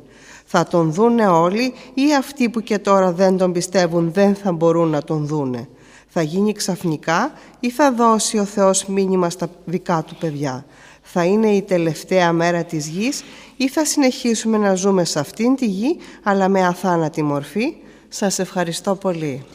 Θα 0.46 0.68
τον 0.68 0.92
δούνε 0.92 1.28
όλοι 1.28 1.74
ή 1.94 2.16
αυτοί 2.18 2.50
που 2.50 2.62
και 2.62 2.80
τώρα 2.80 3.12
δεν 3.12 3.38
τον 3.38 3.52
πιστεύουν 3.52 4.12
δεν 4.12 4.36
θα 4.36 4.52
μπορούν 4.52 4.90
να 4.90 5.04
τον 5.04 5.26
δούνε; 5.26 5.68
Θα 6.08 6.22
γίνει 6.22 6.54
ξαφνικά 6.54 7.32
ή 7.60 7.70
θα 7.70 7.92
δώσει 7.92 8.38
ο 8.38 8.46
Θεός 8.46 8.86
μήνυμα 8.86 9.30
στα 9.30 9.50
δικά 9.66 10.04
του 10.08 10.16
παιδιά; 10.16 10.66
Θα 11.02 11.24
είναι 11.24 11.50
η 11.50 11.62
τελευταία 11.62 12.32
μέρα 12.34 12.64
της 12.64 12.88
γης 12.88 13.24
ή 13.58 13.70
θα 13.70 13.86
συνεχίσουμε 13.86 14.58
να 14.58 14.76
ζούμε 14.76 15.04
σε 15.04 15.20
αυτήν 15.20 15.56
τη 15.56 15.66
γη 15.66 15.98
αλλά 16.24 16.50
με 16.50 16.66
αθάνατη 16.66 17.24
μορφή; 17.24 17.74
Σας 18.10 18.40
ευχαριστώ 18.40 18.96
πολύ. 18.96 19.46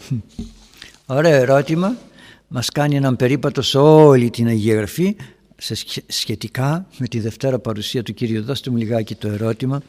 Ωραίο 1.09 1.35
ερώτημα. 1.35 1.97
Μας 2.49 2.71
κάνει 2.71 2.97
έναν 2.97 3.17
περίπατο 3.17 3.63
σε 3.63 3.79
όλη 3.79 4.31
την 4.31 4.47
Αγία 4.47 4.75
Γραφή 4.75 5.17
σε 5.57 5.75
σχετικά 6.07 6.87
με 6.99 7.07
τη 7.07 7.21
Δευτέρα 7.21 7.59
παρουσία 7.59 8.03
του 8.03 8.15
Κύριου. 8.15 8.43
Δώστε 8.43 8.71
μου 8.71 8.77
λιγάκι 8.77 9.15
το 9.15 9.29
ερώτημα 9.29 9.83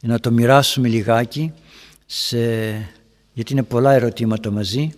να 0.00 0.20
το 0.20 0.30
μοιράσουμε 0.30 0.88
λιγάκι 0.88 1.52
σε... 2.06 2.38
γιατί 3.32 3.52
είναι 3.52 3.62
πολλά 3.62 3.92
ερωτήματα 3.92 4.50
μαζί 4.50 4.92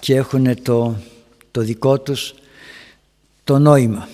και 0.00 0.14
έχουν 0.14 0.62
το, 0.62 0.96
το 1.50 1.60
δικό 1.60 2.00
τους 2.00 2.34
το 3.44 3.58
νόημα. 3.58 4.08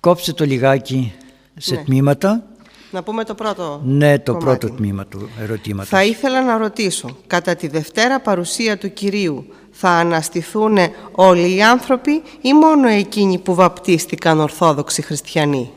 Κόψτε 0.00 0.32
το 0.32 0.44
λιγάκι 0.44 1.12
σε 1.56 1.74
ναι. 1.74 1.84
τμήματα. 1.84 2.46
Να 2.94 3.02
πούμε 3.02 3.24
το 3.24 3.34
πρώτο 3.34 3.80
Ναι, 3.84 4.18
το 4.18 4.34
πρώτο 4.34 4.70
τμήμα 4.70 5.06
του 5.06 5.28
ερωτήματος. 5.40 5.88
Θα 5.88 6.04
ήθελα 6.04 6.44
να 6.44 6.56
ρωτήσω, 6.56 7.16
κατά 7.26 7.56
τη 7.56 7.68
Δευτέρα 7.68 8.20
παρουσία 8.20 8.78
του 8.78 8.92
Κυρίου 8.92 9.46
θα 9.70 9.88
αναστηθούν 9.88 10.76
όλοι 11.12 11.54
οι 11.54 11.62
άνθρωποι 11.62 12.22
ή 12.40 12.52
μόνο 12.52 12.88
εκείνοι 12.88 13.38
που 13.38 13.54
βαπτίστηκαν 13.54 14.40
Ορθόδοξοι 14.40 15.02
Χριστιανοί; 15.02 15.70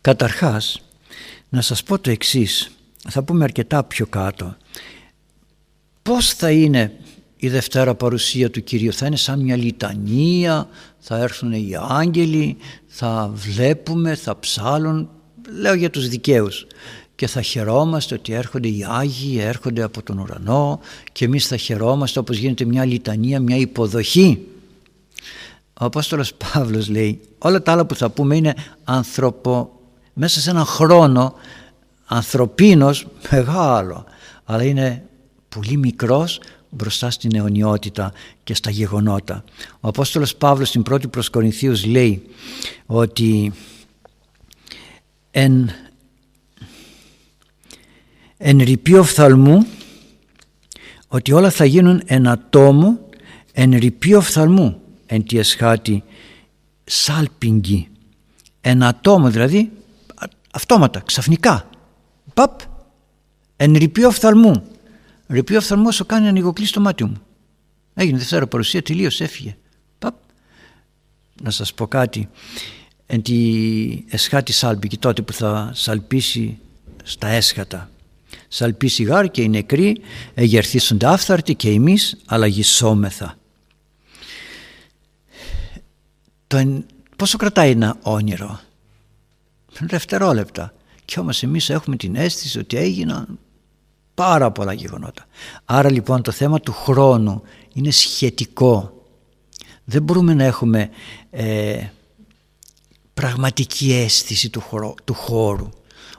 Καταρχάς, 0.00 0.82
να 1.48 1.60
σας 1.60 1.82
πω 1.82 1.98
το 1.98 2.10
εξής, 2.10 2.70
θα 3.08 3.22
πούμε 3.22 3.44
αρκετά 3.44 3.84
πιο 3.84 4.06
κάτω 4.06 4.56
πώς 6.02 6.34
θα 6.34 6.50
είναι 6.50 6.92
η 7.42 7.48
Δευτέρα 7.48 7.94
παρουσία 7.94 8.50
του 8.50 8.62
Κυρίου 8.62 8.92
θα 8.92 9.06
είναι 9.06 9.16
σαν 9.16 9.40
μια 9.40 9.56
λιτανία 9.56 10.68
θα 10.98 11.16
έρθουν 11.18 11.52
οι 11.52 11.72
άγγελοι 11.88 12.56
θα 12.86 13.30
βλέπουμε, 13.34 14.14
θα 14.14 14.38
ψάλουν 14.38 15.08
λέω 15.60 15.74
για 15.74 15.90
τους 15.90 16.08
δικαίους. 16.08 16.66
Και 17.14 17.26
θα 17.26 17.42
χαιρόμαστε 17.42 18.14
ότι 18.14 18.32
έρχονται 18.32 18.68
οι 18.68 18.86
Άγιοι 18.88 19.38
έρχονται 19.40 19.82
από 19.82 20.02
τον 20.02 20.18
ουρανό 20.18 20.80
και 21.12 21.24
εμείς 21.24 21.46
θα 21.46 21.56
χαιρόμαστε 21.56 22.18
όπως 22.18 22.36
γίνεται 22.36 22.64
μια 22.64 22.84
λιτανία, 22.84 23.40
μια 23.40 23.56
υποδοχή. 23.56 24.46
Ο 25.80 25.84
Απόστολος 25.84 26.34
Παύλος 26.34 26.88
λέει 26.88 27.20
όλα 27.38 27.62
τα 27.62 27.72
άλλα 27.72 27.86
που 27.86 27.94
θα 27.94 28.10
πούμε 28.10 28.36
είναι 28.36 28.54
ανθρωπο 28.84 29.80
μέσα 30.12 30.40
σε 30.40 30.50
έναν 30.50 30.64
χρόνο 30.64 31.34
ανθρωπίνος 32.06 33.06
μεγάλο 33.30 34.04
αλλά 34.44 34.62
είναι 34.62 35.04
πολύ 35.48 35.76
μικρός 35.76 36.40
μπροστά 36.70 37.10
στην 37.10 37.36
αιωνιότητα 37.36 38.12
και 38.44 38.54
στα 38.54 38.70
γεγονότα. 38.70 39.44
Ο 39.80 39.88
Απόστολος 39.88 40.36
Παύλος 40.36 40.68
στην 40.68 40.82
πρώτη 40.82 41.08
προς 41.08 41.30
Κορινθίους 41.30 41.84
λέει 41.84 42.22
ότι 42.86 43.52
εν, 45.30 45.70
εν 48.36 48.58
ρηπείο 48.58 49.02
φθαλμού 49.02 49.66
ότι 51.08 51.32
όλα 51.32 51.50
θα 51.50 51.64
γίνουν 51.64 52.02
εν 52.06 52.26
ατόμο 52.26 52.98
εν 53.52 53.70
ρηπείο 53.78 54.20
φθαλμού 54.20 54.80
εν 55.06 55.24
τη 55.24 55.38
εσχάτη 55.38 56.02
σάλπιγγι 56.84 57.88
εν 58.60 58.82
ατόμο 58.82 59.30
δηλαδή 59.30 59.70
αυτόματα 60.50 61.00
ξαφνικά. 61.00 61.68
Παπ 62.34 62.60
εν 63.56 63.72
ρηπείο 63.72 64.10
φθαλμού 64.10 64.62
Ρεπεί 65.30 65.54
ο 65.54 65.56
οφθαλμός 65.56 65.94
σου 65.94 66.06
κάνει 66.06 66.28
ανοιγοκλείσει 66.28 66.72
το 66.72 66.80
μάτι 66.80 67.04
μου. 67.04 67.16
Έγινε 67.94 68.18
Δευτέρα 68.18 68.46
παρουσία, 68.46 68.82
τελείωσε, 68.82 69.24
έφυγε. 69.24 69.56
Παπ. 69.98 70.14
Να 71.42 71.50
σας 71.50 71.74
πω 71.74 71.86
κάτι. 71.86 72.28
Εν 73.06 73.22
τη 73.22 74.04
εσχάτη 74.08 74.52
σάλπικη 74.52 74.98
τότε 74.98 75.22
που 75.22 75.32
θα 75.32 75.70
σαλπίσει 75.74 76.58
στα 77.02 77.28
έσχατα. 77.28 77.90
Σαλπίσει 78.48 79.02
γάρ 79.02 79.30
και 79.30 79.42
οι 79.42 79.48
νεκροί 79.48 80.00
εγερθίσονται 80.34 81.06
άφθαρτοι 81.06 81.54
και 81.54 81.70
εμείς 81.70 82.16
αλλαγισόμεθα. 82.26 83.38
Το, 86.46 86.82
πόσο 87.16 87.38
κρατάει 87.38 87.70
ένα 87.70 87.96
όνειρο; 88.02 88.60
δευτερόλεπτα. 89.80 90.74
Και 91.04 91.20
όμως 91.20 91.42
εμείς 91.42 91.70
έχουμε 91.70 91.96
την 91.96 92.16
αίσθηση 92.16 92.58
ότι 92.58 92.76
έγιναν 92.76 93.38
πάρα 94.20 94.50
πολλά 94.50 94.72
γεγονότα. 94.72 95.26
Άρα 95.64 95.90
λοιπόν 95.90 96.22
το 96.22 96.30
θέμα 96.30 96.60
του 96.60 96.72
χρόνου 96.72 97.42
είναι 97.72 97.90
σχετικό. 97.90 99.04
Δεν 99.84 100.02
μπορούμε 100.02 100.34
να 100.34 100.44
έχουμε 100.44 100.90
ε, 101.30 101.86
πραγματική 103.14 103.92
αίσθηση 103.92 104.50
του, 104.50 104.62
του 105.04 105.14
χώρου. 105.14 105.68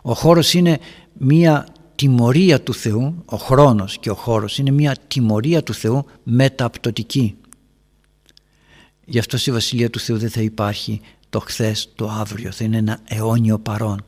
Ο 0.02 0.14
χώρος 0.14 0.54
είναι 0.54 0.80
μία 1.14 1.68
τιμωρία 1.96 2.62
του 2.62 2.74
Θεού, 2.74 3.24
ο 3.26 3.38
χρόνος 3.38 3.98
και 3.98 4.10
ο 4.10 4.16
χώρος 4.16 4.58
είναι 4.58 4.72
μία 4.72 4.96
τιμωρία 5.08 5.64
του 5.64 5.74
Θεού 5.74 6.06
μεταπτωτική. 6.24 7.36
Γι' 9.06 9.20
αυτό 9.20 9.38
στη 9.38 9.52
Βασιλεία 9.52 9.90
του 9.90 10.00
Θεού 10.00 10.18
δεν 10.18 10.30
θα 10.30 10.42
υπάρχει 10.42 11.02
το 11.30 11.40
χθες, 11.40 11.90
το 11.96 12.10
αύριο, 12.10 12.52
θα 12.52 12.64
είναι 12.64 12.78
ένα 12.78 13.00
αιώνιο 13.08 13.60
παρόν. 13.60 14.04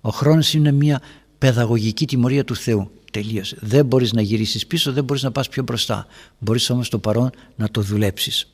Ο 0.00 0.10
χρόνος 0.10 0.54
είναι 0.54 0.72
μία 0.72 1.00
παιδαγωγική 1.40 2.06
τιμωρία 2.06 2.44
του 2.44 2.56
Θεού. 2.56 2.90
Τελείωσε. 3.12 3.56
Δεν 3.60 3.86
μπορείς 3.86 4.12
να 4.12 4.22
γυρίσεις 4.22 4.66
πίσω, 4.66 4.92
δεν 4.92 5.04
μπορείς 5.04 5.22
να 5.22 5.30
πας 5.30 5.48
πιο 5.48 5.62
μπροστά. 5.62 6.06
Μπορείς 6.38 6.70
όμως 6.70 6.88
το 6.88 6.98
παρόν 6.98 7.30
να 7.56 7.70
το 7.70 7.80
δουλέψεις. 7.80 8.50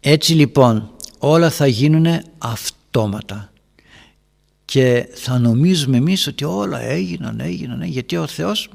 Έτσι 0.00 0.32
λοιπόν 0.32 0.90
όλα 1.18 1.50
θα 1.50 1.66
γίνουν 1.66 2.06
αυτόματα 2.38 3.52
και 4.64 5.08
θα 5.14 5.38
νομίζουμε 5.38 5.96
εμείς 5.96 6.26
ότι 6.26 6.44
όλα 6.44 6.80
έγιναν, 6.80 7.40
έγιναν, 7.40 7.82
γιατί 7.82 8.16
ο 8.16 8.26
Θεός 8.26 8.68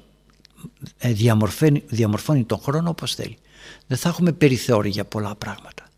ε, 0.97 1.11
διαμορφώνει, 1.11 1.83
διαμορφώνει 1.87 2.43
τον 2.43 2.59
χρόνο 2.59 2.89
όπως 2.89 3.15
θέλει. 3.15 3.37
Δεν 3.87 3.97
θα 3.97 4.09
έχουμε 4.09 4.31
περιθώρια 4.31 4.91
για 4.91 5.05
πολλά 5.05 5.35
πράγματα. 5.35 5.89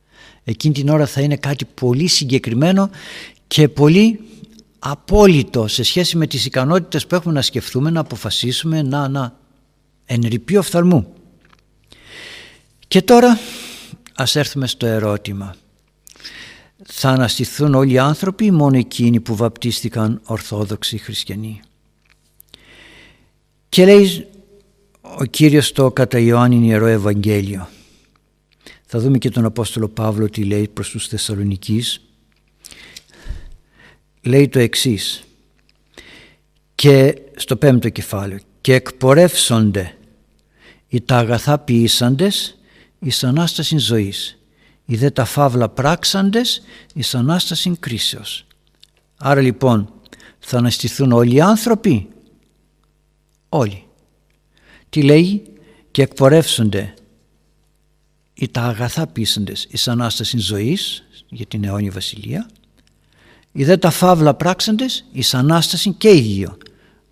Εκείνη 0.44 0.74
την 0.74 0.90
ώρα 0.90 1.06
θα 1.06 1.22
είναι 1.22 1.36
κάτι 1.36 1.66
πολύ 1.66 2.08
συγκεκριμένο 2.08 2.90
και 3.48 3.68
πολύ 3.68 4.20
απόλυτο 4.86 5.68
σε 5.68 5.84
σχέση 5.84 6.18
με 6.18 6.28
τις 6.28 6.46
ικανότητες 6.46 7.08
που 7.08 7.16
έχουμε 7.16 7.34
να 7.34 7.42
σκεφτούμε, 7.42 7.90
να 7.90 8.00
αποφασίσουμε, 8.00 8.82
να, 8.82 9.08
να 9.08 9.40
ενρυπεί 10.06 10.58
οφθαλμού. 10.58 11.14
Και 12.88 13.02
τώρα 13.02 13.40
ας 14.16 14.36
έρθουμε 14.36 14.68
στο 14.68 14.86
ερώτημα. 14.86 15.56
Θα 16.86 17.10
αναστηθούν 17.10 17.74
όλοι 17.74 17.94
οι 17.94 17.98
άνθρωποι 17.98 18.46
ή 18.46 18.52
μόνο 18.52 18.78
εκείνοι 18.78 19.20
που 19.20 19.36
βαπτίστηκαν 19.36 20.22
ορθόδοξοι 20.24 20.98
χριστιανοί; 20.98 21.62
Και 23.70 23.86
λέει 23.86 24.28
ο 25.02 25.26
Κύριος 25.26 25.72
το 25.72 25.92
κατά 25.92 26.20
Ιωάννη 26.20 26.68
Ιερό 26.68 26.86
Ευαγγέλιο. 26.86 27.68
Θα 28.86 29.00
δούμε 29.00 29.18
και 29.18 29.30
τον 29.30 29.46
Απόστολο 29.46 29.88
Παύλο 29.88 30.30
τι 30.30 30.44
λέει 30.44 30.68
προς 30.68 30.90
τους 30.90 31.08
Θεσσαλονικείς 31.08 32.02
λέει 34.24 34.50
το 34.50 34.60
εξής. 34.60 35.24
Και 36.76 37.22
στο 37.36 37.56
πέμπτο 37.56 37.90
κεφάλαιο 37.90 38.40
και 38.62 38.74
εκπορεύσονται 38.74 39.98
οι 40.88 41.02
τα 41.02 41.18
αγαθά 41.18 41.60
ποιήσαντες 41.60 42.58
εις 43.00 43.24
Ανάσταση 43.24 43.78
ζωής 43.78 44.38
οι 44.86 44.96
δε 44.96 45.10
τα 45.10 45.26
φαύλα 45.26 45.70
πράξαντες 45.70 46.62
εις 46.94 47.16
Ανάσταση 47.16 47.78
κρίσεως 47.80 48.46
άρα 49.18 49.42
λοιπόν 49.42 49.94
θα 50.40 50.58
αναστηθούν 50.58 51.12
όλοι 51.12 51.36
οι 51.36 51.42
άνθρωποι; 51.42 52.08
Όλοι. 53.50 53.84
Τι 54.90 55.02
λέει; 55.02 55.44
Και 55.92 56.02
εκπορεύσονται 56.02 56.94
οι 58.34 58.48
τα 58.48 58.62
αγαθά 58.62 59.08
πείσαντες 59.08 59.68
εις 59.70 59.88
Ανάσταση 59.88 60.38
ζωής 60.38 61.04
για 61.30 61.46
την 61.46 61.64
αιώνια 61.64 61.92
βασιλεία 61.92 62.50
οι 63.56 63.64
δε 63.64 63.78
τα 63.78 63.90
φαύλα 63.90 64.34
πράξαντες 64.34 65.06
εις 65.12 65.34
Ανάσταση 65.34 65.94
και 65.94 66.10
οι 66.10 66.22
δύο 66.22 66.58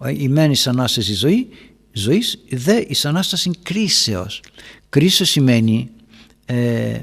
η 0.10 0.28
μεν 0.28 0.52
εις 0.52 0.68
Ανάσταση 0.68 1.14
ζωή, 1.14 1.50
ζωής 1.92 2.40
η 2.46 2.56
δε 2.56 2.84
εις 2.88 3.06
Ανάσταση 3.06 3.52
κρίσεως. 3.64 4.42
Κρίσεως 4.90 5.30
σημαίνει 5.30 5.90
ε, 6.46 7.02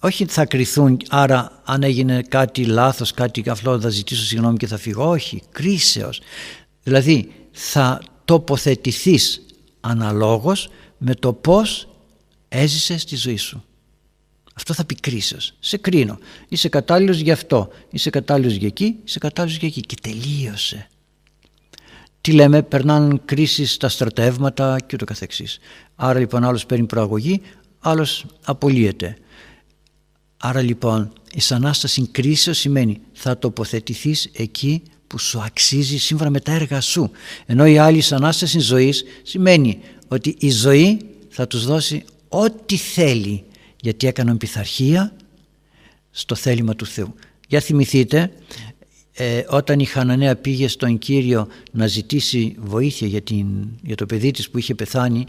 όχι 0.00 0.24
θα 0.24 0.44
κρυθούν 0.46 0.96
άρα 1.08 1.62
αν 1.64 1.82
έγινε 1.82 2.22
κάτι 2.22 2.64
λάθος 2.64 3.12
κάτι 3.12 3.42
καφλό 3.42 3.80
θα 3.80 3.88
ζητήσω 3.88 4.24
συγγνώμη 4.24 4.56
και 4.56 4.66
θα 4.66 4.76
φύγω. 4.76 5.08
Όχι 5.08 5.42
κρίσεως. 5.52 6.20
Δηλαδή 6.82 7.32
θα 7.50 8.02
τοποθετηθείς 8.24 9.46
αναλόγως 9.80 10.68
με 10.98 11.14
το 11.14 11.32
πώς 11.32 11.88
έζησες 12.48 13.04
τη 13.04 13.16
ζωή 13.16 13.36
σου 13.36 13.64
αυτό 14.54 14.74
θα 14.74 14.84
πει 14.84 14.94
κρίσεως. 14.94 15.54
Σε 15.60 15.76
κρίνω. 15.76 16.18
Είσαι 16.48 16.68
κατάλληλος 16.68 17.18
για 17.18 17.32
αυτό. 17.32 17.68
Είσαι 17.90 18.10
κατάλληλος 18.10 18.54
για 18.54 18.66
εκεί. 18.66 18.96
Είσαι 19.04 19.18
κατάλληλος 19.18 19.58
για 19.58 19.68
εκεί. 19.68 19.80
Και 19.80 19.96
τελείωσε. 20.02 20.88
Τι 22.20 22.32
λέμε, 22.32 22.62
περνάνε 22.62 23.20
κρίσεις 23.24 23.72
στα 23.72 23.88
στρατεύματα 23.88 24.80
και 24.80 24.94
ούτω 24.94 25.04
καθεξής. 25.04 25.58
Άρα 25.94 26.18
λοιπόν 26.18 26.44
άλλος 26.44 26.66
παίρνει 26.66 26.86
προαγωγή, 26.86 27.40
άλλος 27.78 28.24
απολύεται. 28.44 29.16
Άρα 30.36 30.60
λοιπόν 30.60 31.12
η 31.34 31.40
Ανάσταση 31.48 32.06
κρίσεως 32.06 32.58
σημαίνει 32.58 33.00
θα 33.12 33.38
τοποθετηθείς 33.38 34.30
εκεί 34.32 34.82
που 35.06 35.18
σου 35.18 35.40
αξίζει 35.40 35.98
σύμφωνα 35.98 36.30
με 36.30 36.40
τα 36.40 36.52
έργα 36.52 36.80
σου. 36.80 37.10
Ενώ 37.46 37.66
η 37.66 37.78
άλλη 37.78 38.02
Ανάσταση 38.10 38.58
ζωής 38.58 39.04
σημαίνει 39.22 39.80
ότι 40.08 40.36
η 40.38 40.50
ζωή 40.50 41.00
θα 41.28 41.46
τους 41.46 41.66
δώσει 41.66 42.04
ό,τι 42.28 42.76
θέλει 42.76 43.44
γιατί 43.80 44.06
έκαναν 44.06 44.36
πειθαρχία 44.36 45.12
στο 46.10 46.34
θέλημα 46.34 46.76
του 46.76 46.86
Θεού. 46.86 47.14
Για 47.48 47.60
θυμηθείτε 47.60 48.32
ε, 49.12 49.44
όταν 49.48 49.80
η 49.80 49.84
Χαναναία 49.84 50.36
πήγε 50.36 50.68
στον 50.68 50.98
Κύριο 50.98 51.48
να 51.72 51.86
ζητήσει 51.86 52.56
βοήθεια 52.58 53.08
για, 53.08 53.20
την, 53.20 53.46
για 53.82 53.94
το 53.94 54.06
παιδί 54.06 54.30
της 54.30 54.50
που 54.50 54.58
είχε 54.58 54.74
πεθάνει 54.74 55.26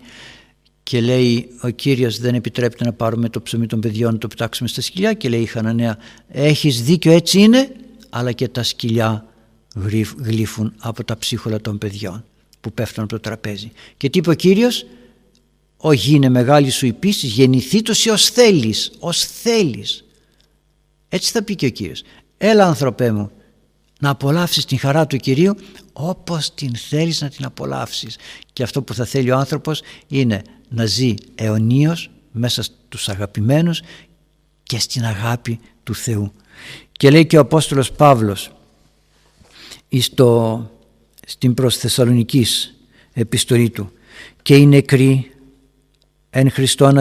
και 0.83 1.01
λέει 1.01 1.49
ο 1.61 1.69
Κύριος 1.69 2.19
δεν 2.19 2.35
επιτρέπεται 2.35 2.83
να 2.83 2.93
πάρουμε 2.93 3.29
το 3.29 3.41
ψωμί 3.41 3.65
των 3.65 3.79
παιδιών 3.79 4.11
να 4.11 4.17
το 4.17 4.27
πετάξουμε 4.27 4.69
στα 4.69 4.81
σκυλιά 4.81 5.13
και 5.13 5.29
λέει 5.29 5.41
η 5.41 5.45
Χαναναία 5.45 5.97
έχεις 6.27 6.83
δίκιο 6.83 7.11
έτσι 7.11 7.39
είναι 7.39 7.71
αλλά 8.09 8.31
και 8.31 8.47
τα 8.47 8.63
σκυλιά 8.63 9.25
γλύφουν 10.17 10.73
από 10.79 11.03
τα 11.03 11.17
ψίχολα 11.17 11.61
των 11.61 11.77
παιδιών 11.77 12.25
που 12.61 12.73
πέφτουν 12.73 13.03
από 13.03 13.13
το 13.13 13.19
τραπέζι. 13.19 13.71
Και 13.97 14.09
τι 14.09 14.17
είπε 14.17 14.29
ο 14.29 14.33
Κύριος; 14.33 14.85
Όχι 15.83 16.11
είναι 16.15 16.29
μεγάλη 16.29 16.69
σου 16.69 16.85
η 16.85 16.93
πίστη, 16.93 17.27
γεννηθήτωση 17.27 18.09
ως 18.09 18.29
θέλεις, 18.29 18.91
ως 18.99 19.25
θέλεις. 19.25 20.03
Έτσι 21.09 21.31
θα 21.31 21.43
πει 21.43 21.55
και 21.55 21.65
ο 21.65 21.69
Κύριος. 21.69 22.03
Έλα 22.37 22.65
άνθρωπέ 22.67 23.11
μου 23.11 23.31
να 23.99 24.09
απολαύσεις 24.09 24.65
την 24.65 24.79
χαρά 24.79 25.07
του 25.07 25.17
Κυρίου 25.17 25.55
όπως 25.93 26.53
την 26.53 26.75
θέλεις 26.75 27.21
να 27.21 27.29
την 27.29 27.45
απολαύσεις. 27.45 28.17
Και 28.53 28.63
αυτό 28.63 28.81
που 28.81 28.93
θα 28.93 29.05
θέλει 29.05 29.31
ο 29.31 29.37
άνθρωπος 29.37 29.81
είναι 30.07 30.41
να 30.69 30.85
ζει 30.85 31.13
αιωνίως 31.35 32.09
μέσα 32.31 32.63
στους 32.63 33.09
αγαπημένους 33.09 33.81
και 34.63 34.79
στην 34.79 35.05
αγάπη 35.05 35.59
του 35.83 35.95
Θεού. 35.95 36.33
Και 36.91 37.09
λέει 37.09 37.25
και 37.25 37.37
ο 37.37 37.41
Απόστολος 37.41 37.91
Παύλος 37.91 38.51
στο, 39.99 40.71
στην 41.27 41.53
προς 41.53 41.77
Θεσσαλονικής 41.77 42.75
επιστολή 43.13 43.69
του 43.69 43.91
και 44.41 44.55
οι 44.55 44.65
νεκροί 44.65 45.31
εν 46.33 46.51
Χριστώ 46.51 46.91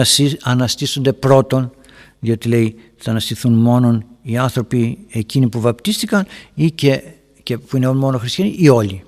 αναστήσονται 0.41 1.13
πρώτον 1.13 1.71
διότι 2.19 2.47
λέει 2.47 2.75
θα 2.95 3.09
αναστηθούν 3.09 3.53
μόνο 3.53 4.03
οι 4.21 4.37
άνθρωποι 4.37 4.97
εκείνοι 5.09 5.49
που 5.49 5.61
βαπτίστηκαν 5.61 6.25
ή 6.53 6.71
και, 6.71 7.03
και 7.43 7.57
που 7.57 7.77
είναι 7.77 7.91
μόνο 7.91 8.17
χριστιανοί 8.17 8.55
ή 8.57 8.69
όλοι. 8.69 9.03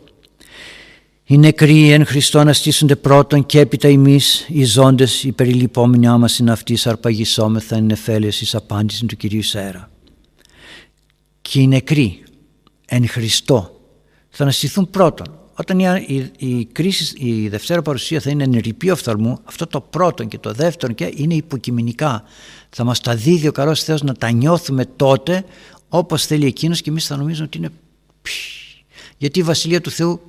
Οι 1.26 1.38
νεκροί 1.38 1.92
εν 1.92 2.06
Χριστώ 2.06 2.40
αναστήσονται 2.40 2.96
πρώτον 2.96 3.46
και 3.46 3.60
έπειτα 3.60 3.88
εμείς 3.88 4.46
οι 4.50 4.64
ζώντες 4.64 5.24
οι 5.24 5.32
περιλυπόμενοι 5.32 6.08
άμας 6.08 6.40
είναι 6.40 6.52
αυτοί 6.52 6.78
αρπαγισόμεθα 6.84 7.76
εν 7.76 7.84
νεφέλες 7.86 8.42
εις 8.42 8.56
απάντηση 8.56 9.06
του 9.06 9.16
Κυρίου 9.16 9.44
Σέρα. 9.44 9.92
Και 11.42 11.60
οι 11.60 11.68
νεκροί 11.68 12.24
εν 12.86 13.08
Χριστώ 13.08 13.80
θα 14.30 14.44
αναστηθούν 14.44 14.90
πρώτον 14.90 15.43
όταν 15.56 15.80
η, 15.80 16.32
η, 16.38 16.66
κρίση, 16.66 17.16
η 17.18 17.48
δευτέρα 17.48 17.82
παρουσία 17.82 18.20
θα 18.20 18.30
είναι 18.30 18.44
ενρυπή 18.44 18.90
οφθαλμού, 18.90 19.40
αυτό 19.44 19.68
το 19.68 19.82
πρώτο 19.82 20.24
και 20.24 20.38
το 20.38 20.54
δεύτερο 20.54 20.94
και 20.94 21.12
είναι 21.16 21.34
υποκειμενικά. 21.34 22.24
Θα 22.70 22.84
μας 22.84 23.00
τα 23.00 23.16
δίδει 23.16 23.48
ο 23.48 23.52
καλός 23.52 23.84
Θεός 23.84 24.02
να 24.02 24.14
τα 24.14 24.32
νιώθουμε 24.32 24.86
τότε 24.86 25.46
όπως 25.90 26.26
θέλει 26.26 26.46
εκείνος 26.46 26.82
και 26.82 26.90
εμείς 26.90 27.06
θα 27.06 27.16
νομίζουμε 27.16 27.46
ότι 27.46 27.58
είναι 27.58 27.70
γιατί 29.18 29.40
η 29.40 29.44
Βασιλεία 29.44 29.82
του 29.82 29.92
Θεού 29.92 30.22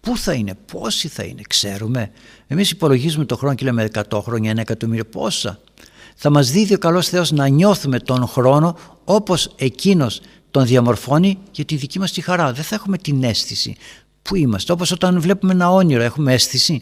πού 0.00 0.16
θα 0.16 0.32
είναι, 0.32 0.54
πόσοι 0.72 1.08
θα 1.08 1.22
είναι, 1.22 1.40
ξέρουμε. 1.48 2.10
Εμείς 2.46 2.70
υπολογίζουμε 2.70 3.24
το 3.24 3.36
χρόνο 3.36 3.54
και 3.54 3.64
λέμε 3.64 3.88
100 4.10 4.20
χρόνια, 4.22 4.50
ένα 4.50 4.60
εκατομμύριο, 4.60 5.04
πόσα. 5.04 5.60
Θα 6.16 6.30
μας 6.30 6.50
δίδει 6.50 6.74
ο 6.74 6.78
καλός 6.78 7.08
Θεός 7.08 7.30
να 7.30 7.48
νιώθουμε 7.48 7.98
τον 8.00 8.26
χρόνο 8.26 8.78
όπως 9.04 9.54
εκείνος 9.56 10.20
τον 10.50 10.66
διαμορφώνει 10.66 11.38
για 11.50 11.64
τη 11.64 11.76
δική 11.76 11.98
μας 11.98 12.12
τη 12.12 12.20
χαρά. 12.20 12.52
Δεν 12.52 12.64
θα 12.64 12.74
έχουμε 12.74 12.98
την 12.98 13.22
αίσθηση 13.22 13.76
Πού 14.26 14.36
είμαστε, 14.36 14.72
όπως 14.72 14.90
όταν 14.90 15.20
βλέπουμε 15.20 15.52
ένα 15.52 15.70
όνειρο 15.72 16.02
έχουμε 16.02 16.32
αίσθηση; 16.32 16.80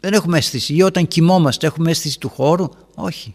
Δεν 0.00 0.12
έχουμε 0.12 0.38
αίσθηση. 0.38 0.74
Ή 0.74 0.82
όταν 0.82 1.08
κοιμόμαστε 1.08 1.66
έχουμε 1.66 1.90
αίσθηση 1.90 2.18
του 2.18 2.28
χώρου; 2.28 2.68
Όχι. 2.94 3.34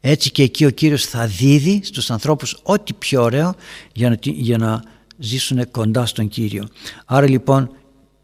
Έτσι 0.00 0.30
και 0.30 0.42
εκεί 0.42 0.64
ο 0.64 0.70
Κύριος 0.70 1.04
θα 1.04 1.26
δίδει 1.26 1.80
στους 1.84 2.10
ανθρώπους 2.10 2.60
ό,τι 2.62 2.92
πιο 2.92 3.22
ωραίο 3.22 3.54
για 3.92 4.08
να, 4.10 4.16
για 4.22 4.58
να 4.58 4.82
ζήσουν 5.18 5.70
κοντά 5.70 6.06
στον 6.06 6.28
Κύριο. 6.28 6.68
Άρα 7.04 7.28
λοιπόν 7.28 7.70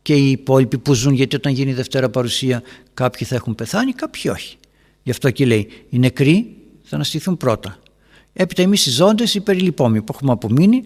και 0.02 0.14
οι 0.14 0.30
υπόλοιποι 0.30 0.78
που 0.78 0.94
ζουν 0.94 1.12
γιατί 1.12 1.36
όταν 1.36 1.52
γίνει 1.52 1.70
η 1.70 1.74
Δευτέρα 1.74 2.10
Παρουσία 2.10 2.62
κάποιοι 2.94 3.26
θα 3.26 3.34
έχουν 3.34 3.54
πεθάνει, 3.54 3.92
κάποιοι 3.92 4.30
όχι. 4.34 4.56
Γι' 5.02 5.10
αυτό 5.10 5.30
και 5.30 5.46
λέει 5.46 5.68
οι 5.88 5.98
νεκροί 5.98 6.56
θα 6.82 6.94
αναστηθούν 6.94 7.36
πρώτα. 7.36 7.78
Έπειτα 8.32 8.62
εμείς 8.62 8.86
οι 8.86 8.90
ζώντες 8.90 9.34
οι 9.34 9.40
περιλυπόμοι 9.40 10.02
που 10.02 10.12
έχουμε 10.14 10.32
απομείνει 10.32 10.84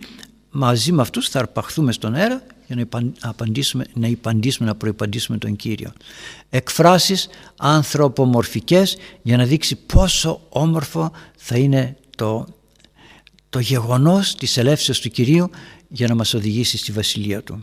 μαζί 0.53 0.93
με 0.93 1.03
αυτούς 1.03 1.29
θα 1.29 1.39
αρπαχθούμε 1.39 1.93
στον 1.93 2.15
αέρα 2.15 2.43
για 2.67 2.77
να 2.77 3.13
απαντήσουμε, 3.21 3.85
να 3.95 4.07
υπαντήσουμε, 4.07 4.69
να 4.69 4.75
προϋπαντήσουμε 4.75 5.39
τον 5.39 5.57
Κύριο. 5.57 5.93
Εκφράσεις 6.51 7.29
ανθρωπομορφικές 7.57 8.97
για 9.23 9.37
να 9.37 9.45
δείξει 9.45 9.77
πόσο 9.77 10.47
όμορφο 10.49 11.13
θα 11.37 11.57
είναι 11.57 11.97
το, 12.17 12.47
το 13.51 13.59
γεγονός 13.59 14.35
της 14.35 14.57
ελεύσεως 14.57 15.01
του 15.01 15.09
Κυρίου 15.09 15.51
για 15.89 16.09
να 16.09 16.15
μας 16.15 16.35
οδηγήσει 16.35 16.79
στη 16.79 16.93
Βασιλεία 16.93 17.43
Του. 17.43 17.63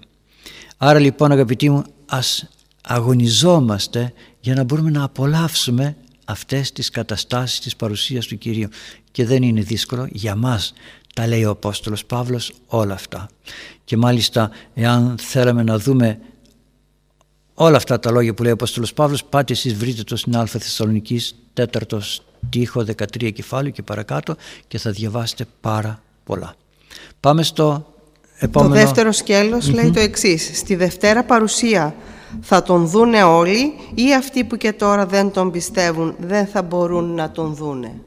Άρα 0.78 1.00
λοιπόν 1.00 1.32
αγαπητοί 1.32 1.70
μου 1.70 1.84
ας 2.06 2.50
αγωνιζόμαστε 2.82 4.14
για 4.40 4.56
να 4.56 4.64
μπορούμε 4.64 4.90
να 4.90 5.04
απολαύσουμε 5.04 5.98
αυτές 6.26 6.72
τις 6.72 6.90
καταστάσεις 6.90 7.60
της 7.60 7.76
παρουσίας 7.76 8.26
του 8.26 8.38
Κυρίου 8.38 8.70
και 9.12 9.26
δεν 9.26 9.44
είναι 9.44 9.62
δύσκολο 9.62 10.08
για 10.12 10.36
μας 10.36 10.74
τα 11.20 11.28
λέει 11.28 11.46
ο 11.46 11.50
Απόστολος 11.50 12.06
Παύλος 12.06 12.54
όλα 12.68 12.94
αυτά 12.94 13.30
και 13.84 13.98
μάλιστα 13.98 14.52
εάν 14.74 15.16
θέλαμε 15.22 15.64
να 15.64 15.78
δούμε 15.78 16.20
όλα 17.54 17.78
αυτά 17.78 18.00
τα 18.00 18.12
λόγια 18.12 18.34
που 18.34 18.42
λέει 18.44 18.52
ο 18.52 18.54
Απόστολος 18.54 18.94
Παύλος 18.94 19.24
πάτε 19.24 19.54
εσείς 19.54 19.74
βρείτε 19.74 20.04
το 20.04 20.16
στην 20.16 20.38
Α 20.38 20.46
Θεσσαλονικής 20.46 21.36
τέταρτος 21.54 22.22
τείχο 22.50 22.86
13 22.98 23.34
κεφάλαιο 23.34 23.72
και 23.72 23.82
παρακάτω 23.82 24.36
και 24.68 24.78
θα 24.78 24.92
διαβάσετε 24.92 25.46
πάρα 25.62 26.02
πολλά. 26.24 26.56
Πάμε 27.20 27.44
στο 27.44 27.94
επόμενο... 28.38 28.74
Το 28.74 28.80
δεύτερο 28.80 29.10
λέει 29.74 29.92
το 29.92 30.00
εξής. 30.00 30.52
Στη 30.58 30.76
Δευτέρα 30.76 31.24
παρουσία 31.24 31.96
θα 32.42 32.64
τον 32.64 32.88
δούνε 32.88 33.24
όλοι 33.24 33.74
ή 33.96 34.14
αυτοί 34.16 34.44
που 34.44 34.58
και 34.58 34.74
τώρα 34.74 35.06
δεν 35.06 35.32
τον 35.32 35.52
πιστεύουν 35.52 36.16
δεν 36.20 36.48
θα 36.48 36.62
μπορούν 36.62 37.14
να 37.14 37.32
τον 37.32 37.56
δούνε. 37.56 38.02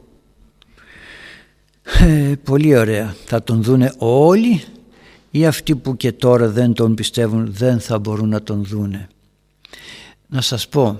Ε, 1.83 2.33
πολύ 2.43 2.77
ωραία. 2.77 3.15
Θα 3.25 3.43
τον 3.43 3.63
δούνε 3.63 3.93
όλοι 3.97 4.63
ή 5.31 5.45
αυτοί 5.45 5.75
που 5.75 5.97
και 5.97 6.11
τώρα 6.11 6.49
δεν 6.49 6.73
τον 6.73 6.95
πιστεύουν 6.95 7.53
δεν 7.53 7.79
θα 7.79 7.99
μπορούν 7.99 8.29
να 8.29 8.43
τον 8.43 8.63
δούνε. 8.63 9.07
Να 10.27 10.41
σας 10.41 10.67
πω, 10.67 10.99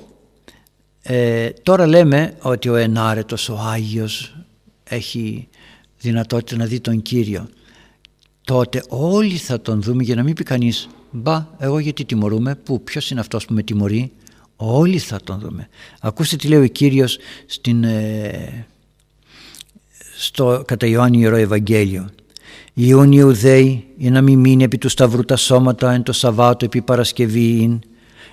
ε, 1.01 1.49
τώρα 1.49 1.87
λέμε 1.87 2.37
ότι 2.41 2.69
ο 2.69 2.75
ενάρετος, 2.75 3.49
ο 3.49 3.57
Άγιος 3.57 4.35
έχει 4.83 5.47
δυνατότητα 5.99 6.55
να 6.55 6.65
δει 6.65 6.79
τον 6.79 7.01
Κύριο. 7.01 7.47
Τότε 8.43 8.83
όλοι 8.89 9.37
θα 9.37 9.61
τον 9.61 9.81
δούμε 9.81 10.03
για 10.03 10.15
να 10.15 10.23
μην 10.23 10.35
πει 10.35 10.43
κανείς 10.43 10.87
«Μπα, 11.11 11.47
εγώ 11.57 11.79
γιατί 11.79 12.05
τιμωρούμε, 12.05 12.55
πού, 12.55 12.83
ποιος 12.83 13.11
είναι 13.11 13.19
αυτός 13.19 13.45
που 13.45 13.53
με 13.53 13.63
τιμωρεί» 13.63 14.11
Όλοι 14.55 14.97
θα 14.97 15.19
τον 15.23 15.39
δούμε. 15.39 15.67
Ακούστε 15.99 16.35
τι 16.35 16.47
λέει 16.47 16.59
ο 16.59 16.67
Κύριος 16.67 17.17
στην, 17.45 17.83
ε, 17.83 18.65
στο 20.23 20.63
κατά 20.65 20.87
Ιωάννη 20.87 21.19
Ιερό 21.19 21.35
Ευαγγέλιο. 21.35 22.09
Ιούν 22.73 23.11
Ιουδαίοι 23.11 23.85
ή 23.97 24.09
να 24.09 24.21
μην 24.21 24.39
μείνει 24.39 24.63
επί 24.63 24.77
του 24.77 24.89
σταυρού 24.89 25.23
τα 25.23 25.35
σώματα 25.35 25.91
εν 25.91 26.03
το 26.03 26.13
Σαββάτο 26.13 26.65
επί 26.65 26.81
Παρασκευή 26.81 27.59
ειν. 27.59 27.79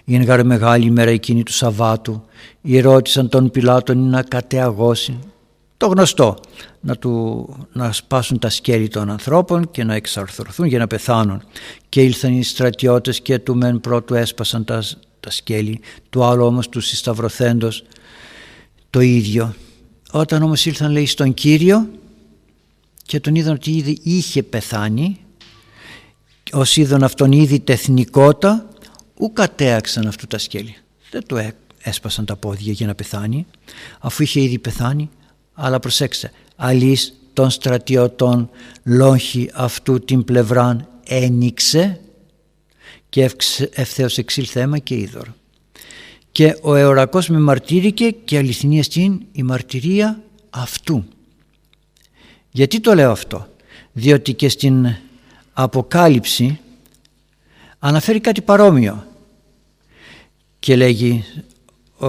Είναι 0.04 0.24
γαρ 0.24 0.44
μεγάλη 0.44 0.86
ημέρα 0.86 1.10
εκείνη 1.10 1.42
του 1.42 1.52
Σαββάτου. 1.52 2.22
Ή 2.60 2.80
ρώτησαν 2.80 3.28
τον 3.28 3.50
Πιλάτον 3.50 4.08
να 4.08 4.22
κατεαγώσει. 4.22 5.18
Το 5.76 5.86
γνωστό, 5.86 6.36
να, 6.80 6.96
του, 6.96 7.46
να 7.72 7.92
σπάσουν 7.92 8.38
τα 8.38 8.48
σκέλη 8.48 8.88
των 8.88 9.10
ανθρώπων 9.10 9.70
και 9.70 9.84
να 9.84 9.94
εξαρθρωθούν 9.94 10.66
για 10.66 10.78
να 10.78 10.86
πεθάνουν. 10.86 11.42
Και 11.88 12.02
ήλθαν 12.02 12.32
οι 12.38 12.42
στρατιώτες 12.42 13.20
και 13.20 13.38
του 13.38 13.56
μεν 13.56 13.80
πρώτου 13.80 14.14
έσπασαν 14.14 14.64
τα, 14.64 14.82
τα 15.20 15.30
σκέλη, 15.30 15.80
του 16.10 16.24
άλλου 16.24 16.44
όμως 16.44 16.68
τους 16.68 16.86
συσταυρωθέντος 16.86 17.84
το 18.90 19.00
ίδιο. 19.00 19.54
Όταν 20.10 20.42
όμως 20.42 20.66
ήλθαν 20.66 20.90
λέει 20.90 21.06
στον 21.06 21.34
Κύριο 21.34 21.88
και 23.02 23.20
τον 23.20 23.34
είδαν 23.34 23.54
ότι 23.54 23.70
ήδη 23.70 23.98
είχε 24.02 24.42
πεθάνει 24.42 25.16
ως 26.52 26.76
είδαν 26.76 27.02
αυτόν 27.02 27.32
ήδη 27.32 27.60
τεθνικότα 27.60 28.68
ου 29.16 29.32
κατέαξαν 29.32 30.06
αυτού 30.06 30.26
τα 30.26 30.38
σκέλη. 30.38 30.76
Δεν 31.10 31.26
το 31.26 31.50
έσπασαν 31.82 32.24
τα 32.24 32.36
πόδια 32.36 32.72
για 32.72 32.86
να 32.86 32.94
πεθάνει 32.94 33.46
αφού 34.00 34.22
είχε 34.22 34.40
ήδη 34.40 34.58
πεθάνει 34.58 35.10
αλλά 35.54 35.80
προσέξτε 35.80 36.32
αλής 36.56 37.14
των 37.32 37.50
στρατιωτών 37.50 38.50
λόγχη 38.84 39.50
αυτού 39.54 40.00
την 40.00 40.24
πλευράν 40.24 40.88
ένιξε 41.04 42.00
και 43.08 43.30
ευθέως 43.72 44.18
εξήλθε 44.18 44.60
αίμα 44.60 44.78
και 44.78 44.94
είδωρ 44.94 45.28
και 46.32 46.58
ο 46.62 46.74
αιωρακός 46.74 47.28
με 47.28 47.38
μαρτύρηκε 47.38 48.10
και 48.10 48.38
αληθινή 48.38 48.82
στην 48.82 49.20
η 49.32 49.42
μαρτυρία 49.42 50.22
αυτού. 50.50 51.04
Γιατί 52.50 52.80
το 52.80 52.94
λέω 52.94 53.10
αυτό; 53.10 53.46
Διότι 53.92 54.34
και 54.34 54.48
στην 54.48 54.86
Αποκάλυψη 55.52 56.58
αναφέρει 57.78 58.20
κάτι 58.20 58.40
παρόμοιο 58.40 59.06
και 60.58 60.76
λέγει 60.76 61.24
ο, 61.96 62.06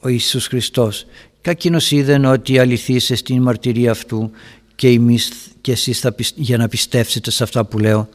ο 0.00 0.08
Ιησούς 0.08 0.46
Χριστός 0.46 1.06
«Κακίνος 1.40 1.90
είδεν 1.90 2.24
ότι 2.24 2.58
αληθήσε 2.58 3.14
στην 3.14 3.42
μαρτυρία 3.42 3.90
αυτού 3.90 4.30
και, 4.74 4.88
εμείς, 4.88 5.30
και 5.60 5.72
εσείς 5.72 6.00
θα, 6.00 6.14
για 6.34 6.56
να 6.56 6.68
πιστεύσετε 6.68 7.30
σε 7.30 7.42
αυτά 7.42 7.64
που 7.64 7.78
λέω 7.78 8.08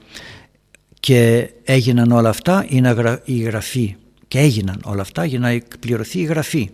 και 0.99 1.49
έγιναν 1.63 2.11
όλα 2.11 2.29
αυτά 2.29 2.65
είναι 2.69 3.21
η 3.25 3.37
γραφή 3.37 3.95
και 4.31 4.39
έγιναν 4.39 4.81
όλα 4.83 5.01
αυτά 5.01 5.25
για 5.25 5.39
να 5.39 5.49
εκπληρωθεί 5.49 6.19
η 6.19 6.23
γραφή. 6.23 6.69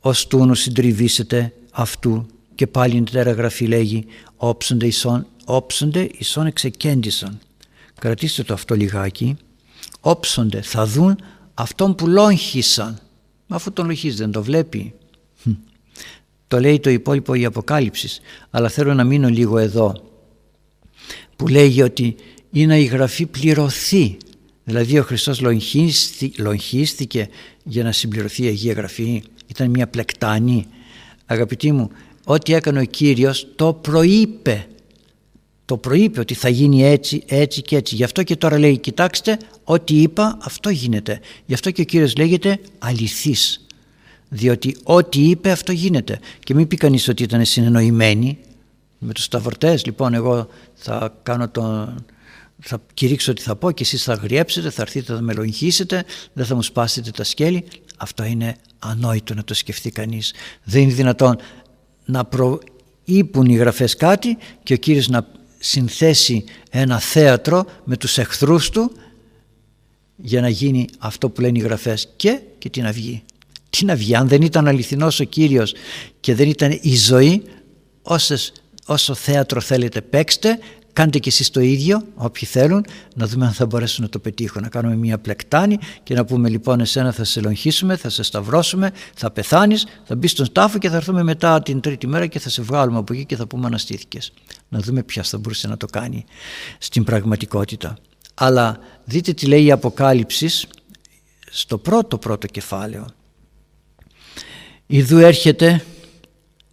Ως 0.00 0.26
τούνου 0.26 0.54
συντριβήσετε 0.54 1.52
αυτού 1.70 2.26
και 2.54 2.66
πάλι 2.66 2.96
η 2.96 3.02
τέρα 3.02 3.30
γραφή 3.30 3.66
λέγει 3.66 4.06
όψονται 4.36 4.86
ισόν, 4.86 5.26
όψονται 5.44 6.08
ισόν 6.18 6.46
εξεκέντησαν. 6.46 7.38
Κρατήστε 7.98 8.42
το 8.42 8.54
αυτό 8.54 8.74
λιγάκι. 8.74 9.36
Όψονται, 10.00 10.62
θα 10.62 10.86
δουν 10.86 11.18
αυτόν 11.54 11.94
που 11.94 12.06
λόγχησαν. 12.06 12.98
Μα 13.46 13.56
αφού 13.56 13.72
τον 13.72 13.86
λογίζει 13.86 14.16
δεν 14.16 14.30
το 14.30 14.42
βλέπει. 14.42 14.94
Το 16.48 16.60
λέει 16.60 16.80
το 16.80 16.90
υπόλοιπο 16.90 17.34
η 17.34 17.44
Αποκάλυψης. 17.44 18.20
Αλλά 18.50 18.68
θέλω 18.68 18.94
να 18.94 19.04
μείνω 19.04 19.28
λίγο 19.28 19.58
εδώ. 19.58 19.94
Που 21.36 21.48
λέγει 21.48 21.82
ότι 21.82 22.16
είναι 22.50 22.80
η 22.80 22.84
γραφή 22.84 23.26
πληρωθεί 23.26 24.16
Δηλαδή 24.64 24.98
ο 24.98 25.02
Χριστός 25.02 25.40
λογχίστηκε 26.36 27.28
για 27.64 27.82
να 27.82 27.92
συμπληρωθεί 27.92 28.44
η 28.44 28.46
Αγία 28.46 28.72
Γραφή. 28.72 29.22
Ήταν 29.46 29.70
μια 29.70 29.88
πλεκτάνη. 29.88 30.66
Αγαπητοί 31.26 31.72
μου, 31.72 31.90
ό,τι 32.24 32.54
έκανε 32.54 32.80
ο 32.80 32.84
Κύριος 32.84 33.46
το 33.56 33.72
προείπε. 33.72 34.66
Το 35.64 35.76
προείπε 35.76 36.20
ότι 36.20 36.34
θα 36.34 36.48
γίνει 36.48 36.84
έτσι, 36.84 37.22
έτσι 37.26 37.62
και 37.62 37.76
έτσι. 37.76 37.94
Γι' 37.94 38.04
αυτό 38.04 38.22
και 38.22 38.36
τώρα 38.36 38.58
λέει, 38.58 38.78
κοιτάξτε, 38.78 39.38
ό,τι 39.64 40.02
είπα 40.02 40.38
αυτό 40.40 40.68
γίνεται. 40.68 41.20
Γι' 41.46 41.54
αυτό 41.54 41.70
και 41.70 41.80
ο 41.80 41.84
Κύριος 41.84 42.16
λέγεται 42.16 42.58
αληθής. 42.78 43.66
Διότι 44.28 44.76
ό,τι 44.82 45.28
είπε 45.28 45.50
αυτό 45.50 45.72
γίνεται. 45.72 46.18
Και 46.44 46.54
μην 46.54 46.66
πει 46.66 46.76
κανείς 46.76 47.08
ότι 47.08 47.22
ήταν 47.22 47.44
συνεννοημένοι 47.44 48.38
με 48.98 49.12
τους 49.12 49.24
σταυρτές. 49.24 49.84
Λοιπόν, 49.84 50.14
εγώ 50.14 50.48
θα 50.74 51.18
κάνω 51.22 51.48
τον, 51.48 52.04
θα 52.60 52.82
κηρύξω 52.94 53.30
ότι 53.30 53.42
θα 53.42 53.56
πω 53.56 53.70
και 53.70 53.82
εσείς 53.82 54.02
θα 54.02 54.12
αγριέψετε, 54.12 54.70
θα 54.70 54.82
έρθετε 54.82 55.14
θα 55.14 55.20
με 55.20 55.32
λογχίσετε, 55.32 56.04
δεν 56.32 56.46
θα 56.46 56.54
μου 56.54 56.62
σπάσετε 56.62 57.10
τα 57.10 57.24
σκέλη. 57.24 57.64
Αυτό 57.96 58.24
είναι 58.24 58.56
ανόητο 58.78 59.34
να 59.34 59.44
το 59.44 59.54
σκεφτεί 59.54 59.90
κανείς. 59.90 60.34
Δεν 60.64 60.82
είναι 60.82 60.92
δυνατόν 60.92 61.38
να 62.04 62.24
προείπουν 62.24 63.46
οι 63.46 63.54
γραφές 63.54 63.96
κάτι 63.96 64.38
και 64.62 64.72
ο 64.72 64.76
Κύριος 64.76 65.08
να 65.08 65.26
συνθέσει 65.58 66.44
ένα 66.70 66.98
θέατρο 66.98 67.64
με 67.84 67.96
τους 67.96 68.18
εχθρούς 68.18 68.70
του 68.70 68.92
για 70.16 70.40
να 70.40 70.48
γίνει 70.48 70.88
αυτό 70.98 71.30
που 71.30 71.40
λένε 71.40 71.58
οι 71.58 71.62
γραφές 71.62 72.08
και, 72.16 72.40
και 72.58 72.70
την 72.70 72.86
αυγή. 72.86 73.22
Τι 73.70 73.84
να 73.84 73.94
βγει, 73.94 74.14
αν 74.14 74.28
δεν 74.28 74.42
ήταν 74.42 74.68
αληθινός 74.68 75.20
ο 75.20 75.24
Κύριος 75.24 75.74
και 76.20 76.34
δεν 76.34 76.48
ήταν 76.48 76.78
η 76.82 76.96
ζωή, 76.96 77.42
όσες, 78.02 78.52
όσο 78.86 79.14
θέατρο 79.14 79.60
θέλετε 79.60 80.00
παίξτε, 80.00 80.58
Κάντε 80.94 81.18
και 81.18 81.28
εσείς 81.28 81.50
το 81.50 81.60
ίδιο, 81.60 82.02
όποιοι 82.14 82.48
θέλουν, 82.48 82.84
να 83.14 83.26
δούμε 83.26 83.46
αν 83.46 83.52
θα 83.52 83.66
μπορέσουν 83.66 84.02
να 84.02 84.08
το 84.10 84.18
πετύχουν. 84.18 84.62
Να 84.62 84.68
κάνουμε 84.68 84.96
μια 84.96 85.18
πλεκτάνη 85.18 85.78
και 86.02 86.14
να 86.14 86.24
πούμε 86.24 86.48
λοιπόν 86.48 86.80
εσένα 86.80 87.12
θα 87.12 87.24
σε 87.24 87.38
ελογχίσουμε, 87.38 87.96
θα 87.96 88.08
σε 88.08 88.22
σταυρώσουμε, 88.22 88.90
θα 89.14 89.30
πεθάνεις, 89.30 89.86
θα 90.04 90.14
μπεις 90.14 90.30
στον 90.30 90.52
τάφο 90.52 90.78
και 90.78 90.88
θα 90.88 90.96
έρθουμε 90.96 91.22
μετά 91.22 91.62
την 91.62 91.80
τρίτη 91.80 92.06
μέρα 92.06 92.26
και 92.26 92.38
θα 92.38 92.48
σε 92.48 92.62
βγάλουμε 92.62 92.98
από 92.98 93.12
εκεί 93.12 93.24
και 93.24 93.36
θα 93.36 93.46
πούμε 93.46 93.66
αναστήθηκες. 93.66 94.32
Να 94.68 94.78
δούμε 94.78 95.02
ποια 95.02 95.22
θα 95.22 95.38
μπορούσε 95.38 95.68
να 95.68 95.76
το 95.76 95.86
κάνει 95.86 96.24
στην 96.78 97.04
πραγματικότητα. 97.04 97.96
Αλλά 98.34 98.78
δείτε 99.04 99.32
τι 99.32 99.46
λέει 99.46 99.64
η 99.64 99.70
Αποκάλυψη 99.70 100.48
στο 101.50 101.78
πρώτο 101.78 102.18
πρώτο 102.18 102.46
κεφάλαιο. 102.46 103.06
Ιδού 104.86 105.18
έρχεται 105.18 105.84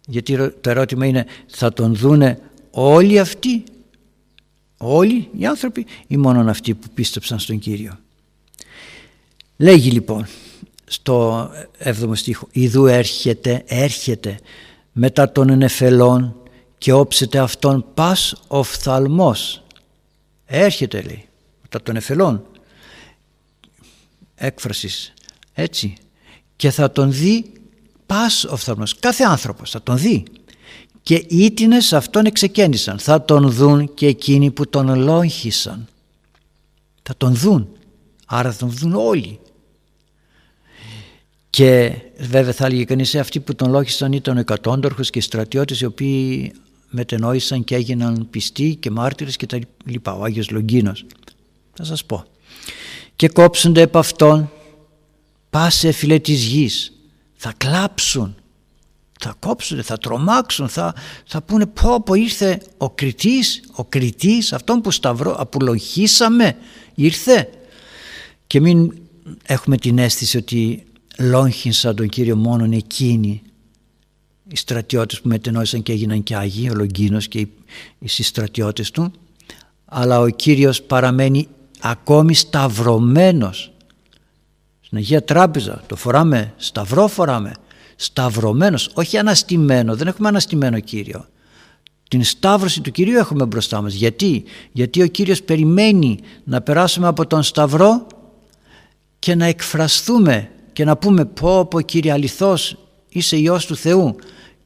Γιατί 0.06 0.50
το 0.60 0.70
ερώτημα 0.70 1.06
είναι 1.06 1.26
θα 1.46 1.72
τον 1.72 1.94
δούνε 1.94 2.38
όλοι 2.70 3.18
αυτοί, 3.18 3.64
όλοι 4.82 5.28
οι 5.36 5.46
άνθρωποι 5.46 5.86
ή 6.06 6.16
μόνο 6.16 6.50
αυτοί 6.50 6.74
που 6.74 6.88
πίστεψαν 6.94 7.38
στον 7.38 7.58
Κύριο. 7.58 7.98
Λέγει 9.56 9.90
λοιπόν 9.90 10.26
στο 10.84 11.50
7ο 11.84 12.10
στίχο 12.12 12.48
«Ιδού 12.52 12.86
έρχεται, 12.86 13.62
έρχεται 13.66 14.38
μετά 14.92 15.32
των 15.32 15.58
νεφελών 15.58 16.36
και 16.78 16.92
όψεται 16.92 17.38
αυτόν 17.38 17.86
πας 17.94 18.34
οφθαλμός». 18.48 19.62
Έρχεται 20.46 21.00
λέει 21.02 21.24
μετά 21.62 21.82
των 21.82 21.94
νεφελών 21.94 22.46
έκφρασης 24.34 25.14
έτσι 25.52 25.94
και 26.56 26.70
θα 26.70 26.90
τον 26.90 27.12
δει 27.12 27.52
πας 28.06 28.44
οφθαλμός 28.44 28.98
κάθε 28.98 29.24
άνθρωπος 29.24 29.70
θα 29.70 29.82
τον 29.82 29.98
δει 29.98 30.24
και 31.02 31.14
ήτινες 31.14 31.92
αυτόν 31.92 32.24
εξεκένησαν 32.24 32.98
θα 32.98 33.24
τον 33.24 33.50
δουν 33.50 33.94
και 33.94 34.06
εκείνοι 34.06 34.50
που 34.50 34.68
τον 34.68 34.98
λόγχισαν 34.98 35.88
θα 37.02 37.14
τον 37.16 37.34
δουν 37.34 37.68
άρα 38.26 38.52
θα 38.52 38.58
τον 38.58 38.70
δουν 38.70 38.94
όλοι 38.94 39.40
και 41.50 41.92
βέβαια 42.18 42.52
θα 42.52 42.66
έλεγε 42.66 42.84
κανείς 42.84 43.14
«Ε, 43.14 43.18
αυτοί 43.18 43.40
που 43.40 43.54
τον 43.54 43.70
λόγχισαν 43.70 44.12
ήταν 44.12 44.36
εκατόντορχος 44.36 45.10
και 45.10 45.20
στρατιώτες 45.20 45.80
οι 45.80 45.84
οποίοι 45.84 46.52
μετενόησαν 46.92 47.64
και 47.64 47.74
έγιναν 47.74 48.26
πιστοί 48.30 48.76
και 48.76 48.90
μάρτυρες 48.90 49.36
και 49.36 49.46
τα 49.46 49.58
λοιπά. 49.84 50.12
Ο 50.12 50.24
Άγιος 50.24 50.50
Λογκίνος. 50.50 51.04
Θα 51.74 51.84
σας 51.84 52.04
πω. 52.04 52.24
Και 53.16 53.28
κόψονται 53.28 53.80
επ' 53.80 53.96
αυτόν 53.96 54.50
πάσε 55.50 55.92
φίλε 55.92 56.18
της 56.18 56.44
γης. 56.44 56.92
Θα 57.34 57.52
κλάψουν. 57.56 58.34
Θα 59.24 59.36
κόψουν, 59.38 59.82
θα 59.82 59.98
τρομάξουν, 59.98 60.68
θα, 60.68 60.94
θα 61.26 61.42
πούνε 61.42 61.66
πω 61.66 62.02
πω 62.02 62.14
ήρθε 62.14 62.62
ο 62.76 62.90
κριτής, 62.90 63.62
ο 63.72 63.84
κριτής, 63.84 64.52
αυτόν 64.52 64.80
που 64.80 64.90
σταυρό, 64.90 65.34
απολογίσαμε, 65.38 66.56
ήρθε. 66.94 67.48
Και 68.46 68.60
μην 68.60 68.92
έχουμε 69.46 69.76
την 69.76 69.98
αίσθηση 69.98 70.36
ότι 70.36 70.86
λόγχινσαν 71.18 71.96
τον 71.96 72.08
Κύριο 72.08 72.36
μόνον 72.36 72.72
εκείνοι 72.72 73.42
οι 74.48 74.56
στρατιώτες 74.56 75.20
που 75.20 75.28
μετενόησαν 75.28 75.82
και 75.82 75.92
έγιναν 75.92 76.22
και 76.22 76.36
Άγιοι, 76.36 76.68
ο 76.72 76.74
Λογκίνος 76.74 77.28
και 77.28 77.46
οι 77.98 78.08
συστρατιώτες 78.08 78.90
του. 78.90 79.12
Αλλά 79.84 80.20
ο 80.20 80.28
Κύριος 80.28 80.82
παραμένει 80.82 81.48
ακόμη 81.80 82.34
σταυρωμένος. 82.34 83.72
Στην 84.80 84.98
Αγία 84.98 85.24
Τράπεζα 85.24 85.82
το 85.86 85.96
φοράμε, 85.96 86.54
σταυρό 86.56 87.08
φοράμε 87.08 87.52
σταυρωμένος, 87.96 88.90
όχι 88.94 89.18
αναστημένο 89.18 89.96
δεν 89.96 90.06
έχουμε 90.06 90.28
αναστημένο 90.28 90.80
Κύριο. 90.80 91.26
Την 92.08 92.24
σταύρωση 92.24 92.80
του 92.80 92.90
Κυρίου 92.90 93.18
έχουμε 93.18 93.44
μπροστά 93.44 93.82
μας. 93.82 93.94
Γιατί, 93.94 94.44
γιατί 94.72 95.02
ο 95.02 95.06
Κύριος 95.06 95.42
περιμένει 95.42 96.18
να 96.44 96.60
περάσουμε 96.60 97.06
από 97.06 97.26
τον 97.26 97.42
σταυρό 97.42 98.06
και 99.18 99.34
να 99.34 99.44
εκφραστούμε 99.44 100.50
και 100.72 100.84
να 100.84 100.96
πούμε 100.96 101.24
πω 101.24 101.66
πω 101.66 101.80
Κύριε 101.80 102.12
αληθώς 102.12 102.76
είσαι 103.08 103.36
Υιός 103.36 103.66
του 103.66 103.76
Θεού 103.76 104.16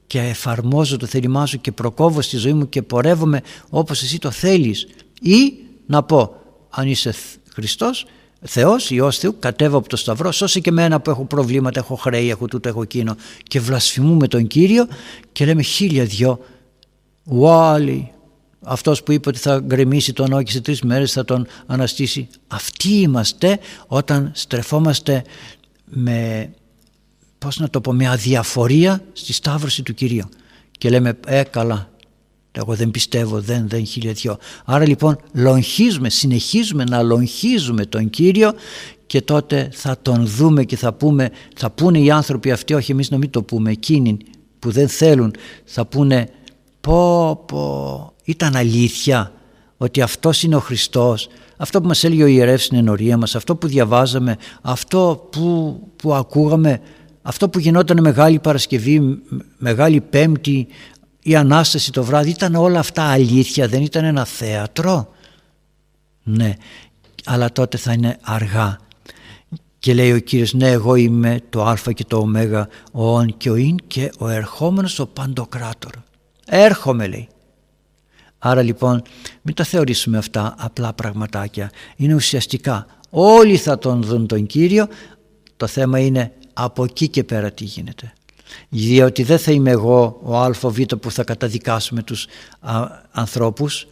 και 0.07 0.21
εφαρμόζω 0.21 0.97
το 0.97 1.07
θέλημά 1.07 1.47
σου 1.47 1.61
και 1.61 1.73
προκόβω 1.73 2.21
στη 2.21 2.37
ζωή 2.37 2.53
μου 2.53 2.69
και 2.69 2.83
πορεύομαι 2.83 3.41
όπως 3.71 4.03
εσύ 4.03 4.19
το 4.19 4.31
θέλεις 4.31 4.87
ή 5.21 5.53
να 5.87 6.03
πω 6.03 6.35
αν 6.71 6.89
είσαι 6.89 7.15
Χριστός 7.53 8.07
Θεός, 8.41 8.91
Υιός 8.91 9.19
Θεού, 9.19 9.37
κατέβω 9.39 9.79
από 9.79 9.89
το 9.89 9.97
Σταυρός, 9.97 10.37
σώσε 10.37 10.61
και 10.61 10.73
μένα 10.73 11.01
που 11.01 11.11
έχω 11.11 11.25
προβλήματα, 11.25 11.81
έχω 11.81 11.95
χρέη, 11.97 12.31
έχω 12.31 12.47
τούτο, 12.47 12.69
έχω 12.69 12.83
εκείνο 12.83 13.17
και 13.43 13.61
βλασφημούμε 13.61 14.29
τον 14.29 14.47
Κύριο 14.47 14.87
και 15.33 15.45
λέμε 15.45 15.63
χίλια 15.63 16.05
δυο 16.05 16.41
Wally, 17.41 18.03
αυτός 18.63 19.03
που 19.03 19.13
είπε 19.13 19.29
ότι 19.29 19.39
θα 19.39 19.59
γκρεμίσει 19.59 20.13
τον 20.13 20.33
όκη 20.33 20.53
σε 20.53 20.61
τρεις 20.61 20.83
μέρες 20.83 21.13
θα 21.13 21.25
τον 21.25 21.47
αναστήσει. 21.67 22.29
Αυτοί 22.47 22.89
είμαστε 22.89 23.59
όταν 23.87 24.31
στρεφόμαστε 24.35 25.25
με, 25.85 26.51
πώς 27.39 27.59
να 27.59 27.71
το 27.71 27.81
πω, 27.81 27.93
με 27.93 28.09
αδιαφορία 28.09 29.05
στη 29.13 29.33
σταύρωση 29.33 29.83
του 29.83 29.95
Κυρίου 29.95 30.29
και 30.79 30.91
λέμε 30.91 31.19
ε 31.27 31.43
καλά 31.43 31.91
εγώ 32.61 32.75
δεν 32.75 32.91
πιστεύω 32.91 33.41
δεν 33.41 33.69
δεν 33.69 33.87
χιλιαδιό. 33.87 34.39
Άρα 34.65 34.87
λοιπόν 34.87 35.19
λογχίζουμε 35.33 36.09
συνεχίζουμε 36.09 36.85
να 36.85 37.03
λογχίζουμε 37.03 37.87
τον 37.87 38.11
Κύριο 38.11 38.53
και 39.07 39.21
τότε 39.21 39.69
θα 39.73 39.97
τον 40.03 40.27
δούμε 40.27 40.65
και 40.65 40.77
θα 40.77 40.93
πούμε 40.93 41.31
θα 41.57 41.71
πούνε 41.71 41.99
οι 41.99 42.11
άνθρωποι 42.11 42.51
αυτοί 42.51 42.75
όχι 42.75 42.93
εμείς 42.93 43.11
να 43.11 43.19
μην 43.19 43.31
το 43.31 43.43
πούμε 43.43 43.71
εκείνοι 43.71 44.17
που 44.59 44.71
δεν 44.71 44.89
θέλουν 44.89 45.35
θα 45.65 45.87
πούνε 45.87 46.29
πω 46.81 47.37
πω 47.47 48.13
ήταν 48.25 48.57
αλήθεια 48.57 49.33
ότι 49.77 50.01
αυτός 50.01 50.43
είναι 50.43 50.57
ο 50.57 50.61
Χριστός 50.61 51.29
αυτό 51.57 51.81
που 51.81 51.87
μας 51.87 52.05
έλεγε 52.05 52.23
ο 52.23 52.27
ιερεύς 52.27 52.65
στην 52.65 52.79
ενορία 52.79 53.17
μας, 53.17 53.35
αυτό 53.35 53.57
που 53.57 53.67
διαβάζαμε, 53.67 54.37
αυτό 54.63 55.29
που, 55.31 55.81
που 55.97 56.15
ακούγαμε, 56.15 56.81
αυτό 57.23 57.49
που 57.49 57.59
γινόταν 57.59 58.01
Μεγάλη 58.01 58.39
Παρασκευή, 58.39 59.19
Μεγάλη 59.59 60.01
Πέμπτη, 60.01 60.67
η 61.27 61.37
Ανάσταση 61.37 61.93
το 61.93 62.05
βράδυ, 62.05 62.31
ήταν 62.31 62.55
όλα 62.55 62.79
αυτά 62.79 63.03
αλήθεια, 63.03 63.69
δεν 63.69 63.83
ήταν 63.83 64.05
ένα 64.05 64.25
θέατρο; 64.25 65.13
Ναι, 66.23 66.55
αλλά 67.25 67.53
τότε 67.53 67.77
θα 67.77 67.93
είναι 67.93 68.19
αργά. 68.23 68.79
Και 69.79 69.95
λέει 69.95 70.13
ο 70.13 70.19
Κύριος, 70.19 70.53
ναι 70.53 70.71
εγώ 70.71 70.95
είμαι 70.95 71.41
το 71.51 71.65
α 71.65 71.77
και 71.95 72.05
το 72.05 72.17
ω, 72.17 72.29
ο 72.93 73.17
ον 73.17 73.37
και 73.37 73.51
ο 73.51 73.57
ίν 73.57 73.77
και 73.87 74.13
ο 74.19 74.29
ερχόμενος 74.29 74.99
ο 74.99 75.07
παντοκράτορ. 75.07 75.93
Έρχομαι 76.47 77.07
λέει. 77.07 77.29
Άρα 78.39 78.63
λοιπόν 78.63 79.03
μην 79.43 79.55
τα 79.55 79.65
θεωρήσουμε 79.65 80.19
αυτά 80.19 80.55
απλά 80.59 80.93
πραγματάκια. 80.93 81.71
Είναι 81.97 82.15
ουσιαστικά. 82.15 82.87
Όλοι 83.11 83.57
θα 83.57 83.79
τον 83.79 84.03
δουν 84.03 84.27
τον 84.27 84.47
Κύριο. 84.47 84.89
Το 85.57 85.67
θέμα 85.67 85.99
είναι 85.99 86.33
από 86.53 86.85
εκεί 86.85 87.09
και 87.09 87.25
πέρα 87.25 87.53
τι 87.53 87.65
γίνεται. 87.65 88.13
Διότι 88.69 89.23
δεν 89.23 89.39
θα 89.39 89.53
είμαι 89.53 89.71
εγώ 89.71 90.21
ο 90.23 90.37
ΑΒ 90.37 90.57
που 91.01 91.11
θα 91.11 91.25
καταδικάσουμε 91.25 92.03
τους 92.03 92.27
α, 92.61 92.87
ανθρώπους 93.11 93.87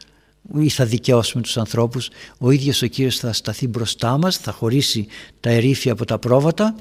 ή 0.59 0.69
θα 0.69 0.85
δικαιώσουμε 0.85 1.43
τους 1.43 1.57
ανθρώπους. 1.57 2.09
Ο 2.39 2.51
ίδιος 2.51 2.83
ο 2.83 2.87
Κύριος 2.87 3.19
θα 3.19 3.33
σταθεί 3.33 3.69
μπροστά 3.69 4.19
μας, 4.19 4.37
θα 4.37 4.53
χωρίσει 4.53 5.07
τα 5.41 5.51
ερήφια 5.51 5.93
από 5.93 6.05
τα 6.05 6.19
πρόβατα 6.19 6.75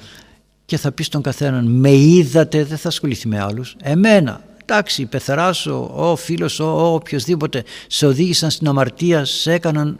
και 0.65 0.77
θα 0.77 0.91
πει 0.91 1.03
στον 1.03 1.21
καθέναν 1.21 1.65
με 1.65 1.91
είδατε, 1.91 2.63
δεν 2.63 2.77
θα 2.77 2.87
ασχοληθεί 2.87 3.27
με 3.27 3.39
άλλους, 3.39 3.75
εμένα 3.81 4.41
εντάξει 4.61 5.01
η 5.01 5.05
πεθερά 5.05 5.53
σου, 5.53 5.91
ο 5.93 6.15
φίλος 6.15 6.59
ο, 6.59 6.65
ο 6.65 6.93
οποιοδήποτε 6.93 7.63
σε 7.87 8.05
οδήγησαν 8.05 8.49
στην 8.49 8.67
αμαρτία, 8.67 9.25
σε 9.25 9.53
έκαναν 9.53 9.97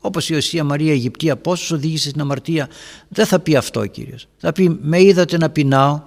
όπως 0.00 0.28
η 0.28 0.34
Οσία 0.34 0.64
Μαρία 0.64 0.92
Αιγυπτία 0.92 1.36
πόσους 1.36 1.70
οδήγησε 1.70 2.08
στην 2.08 2.20
αμαρτία 2.20 2.68
δεν 3.08 3.26
θα 3.26 3.40
πει 3.40 3.56
αυτό 3.56 3.80
ο 3.80 3.84
Κύριος 3.84 4.28
θα 4.36 4.52
πει 4.52 4.78
με 4.82 5.02
είδατε 5.02 5.36
να 5.36 5.50
πεινάω 5.50 6.00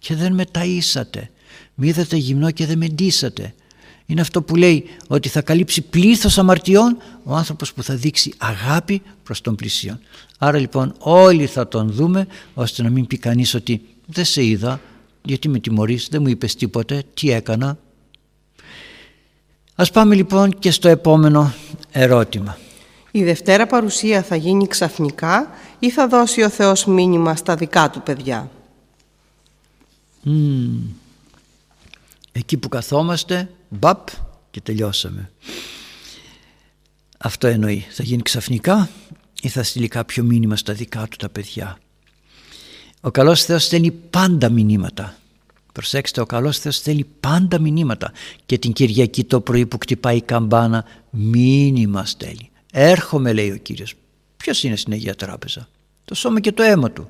και 0.00 0.14
δεν 0.14 0.32
με 0.32 0.44
ταΐσατε 0.52 1.22
με 1.74 1.86
είδατε 1.86 2.16
γυμνό 2.16 2.50
και 2.50 2.66
δεν 2.66 2.78
με 2.78 2.86
ντύσατε 2.86 3.54
είναι 4.10 4.20
αυτό 4.20 4.42
που 4.42 4.56
λέει 4.56 4.84
ότι 5.08 5.28
θα 5.28 5.42
καλύψει 5.42 5.80
πλήθος 5.80 6.38
αμαρτιών 6.38 6.96
ο 7.24 7.34
άνθρωπος 7.34 7.72
που 7.72 7.82
θα 7.82 7.94
δείξει 7.94 8.32
αγάπη 8.38 9.02
προς 9.22 9.40
τον 9.40 9.54
πλησίον. 9.54 10.00
Άρα 10.38 10.58
λοιπόν 10.58 10.94
όλοι 10.98 11.46
θα 11.46 11.68
τον 11.68 11.90
δούμε 11.90 12.26
ώστε 12.54 12.82
να 12.82 12.90
μην 12.90 13.06
πει 13.06 13.18
κανείς 13.18 13.54
ότι 13.54 13.80
δεν 14.06 14.24
σε 14.24 14.44
είδα, 14.44 14.80
γιατί 15.22 15.48
με 15.48 15.58
τιμωρείς, 15.58 16.08
δεν 16.10 16.22
μου 16.22 16.28
είπες 16.28 16.54
τίποτε, 16.54 17.02
τι 17.14 17.30
έκανα. 17.30 17.78
Ας 19.74 19.90
πάμε 19.90 20.14
λοιπόν 20.14 20.58
και 20.58 20.70
στο 20.70 20.88
επόμενο 20.88 21.52
ερώτημα. 21.90 22.58
Η 23.10 23.24
Δευτέρα 23.24 23.66
παρουσία 23.66 24.22
θα 24.22 24.36
γίνει 24.36 24.66
ξαφνικά 24.66 25.50
ή 25.78 25.90
θα 25.90 26.08
δώσει 26.08 26.42
ο 26.42 26.48
Θεός 26.48 26.84
μήνυμα 26.84 27.36
στα 27.36 27.54
δικά 27.54 27.90
του 27.90 28.02
παιδιά. 28.02 28.50
Εκεί 32.32 32.56
που 32.56 32.68
καθόμαστε, 32.68 33.50
μπαπ 33.68 34.08
και 34.50 34.60
τελειώσαμε. 34.60 35.30
Αυτό 37.18 37.46
εννοεί. 37.46 37.86
Θα 37.90 38.02
γίνει 38.02 38.22
ξαφνικά 38.22 38.88
ή 39.42 39.48
θα 39.48 39.62
στείλει 39.62 39.88
κάποιο 39.88 40.22
μήνυμα 40.22 40.56
στα 40.56 40.72
δικά 40.72 41.08
του 41.08 41.16
τα 41.16 41.28
παιδιά. 41.28 41.78
Ο 43.00 43.10
καλός 43.10 43.44
Θεός 43.44 43.64
στέλνει 43.64 43.90
πάντα 43.90 44.48
μηνύματα. 44.48 45.16
Προσέξτε, 45.72 46.20
ο 46.20 46.26
καλός 46.26 46.58
Θεός 46.58 46.76
στέλνει 46.76 47.04
πάντα 47.20 47.58
μηνύματα. 47.58 48.12
Και 48.46 48.58
την 48.58 48.72
Κυριακή 48.72 49.24
το 49.24 49.40
πρωί 49.40 49.66
που 49.66 49.78
κτυπάει 49.78 50.16
η 50.16 50.22
καμπάνα, 50.22 50.84
μήνυμα 51.10 52.04
στέλνει. 52.04 52.50
Έρχομαι 52.72 53.32
λέει 53.32 53.50
ο 53.50 53.56
Κύριος. 53.56 53.94
Ποιος 54.36 54.62
είναι 54.62 54.76
στην 54.76 54.92
Αγία 54.92 55.14
Τράπεζα; 55.14 55.68
Το 56.04 56.14
σώμα 56.14 56.40
και 56.40 56.52
το 56.52 56.62
αίμα 56.62 56.90
του. 56.90 57.08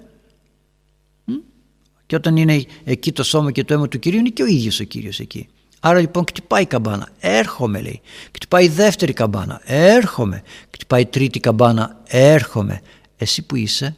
Και 2.11 2.17
όταν 2.17 2.37
είναι 2.37 2.65
εκεί 2.85 3.13
το 3.13 3.23
σώμα 3.23 3.53
και 3.53 3.65
το 3.65 3.75
αίμα 3.75 3.89
του 3.89 3.99
Κυρίου 3.99 4.19
είναι 4.19 4.29
και 4.29 4.43
ο 4.43 4.47
ίδιος 4.47 4.81
ο 4.81 4.85
Κύριος 4.85 5.21
εκεί. 5.21 5.49
Άρα 5.81 6.01
λοιπόν 6.01 6.25
κτυπάει 6.25 6.63
η 6.63 6.67
καμπάνα. 6.67 7.09
Έρχομαι 7.21 7.81
λέει. 7.81 8.01
Κτυπάει 8.31 8.65
η 8.65 8.69
δεύτερη 8.69 9.13
καμπάνα. 9.13 9.61
Έρχομαι. 9.65 10.43
Κτυπάει 10.71 11.01
η 11.01 11.07
τρίτη 11.07 11.41
καμπάνα. 11.41 12.01
Έρχομαι. 12.07 12.81
Εσύ 13.17 13.43
που 13.43 13.57
είσαι 13.57 13.97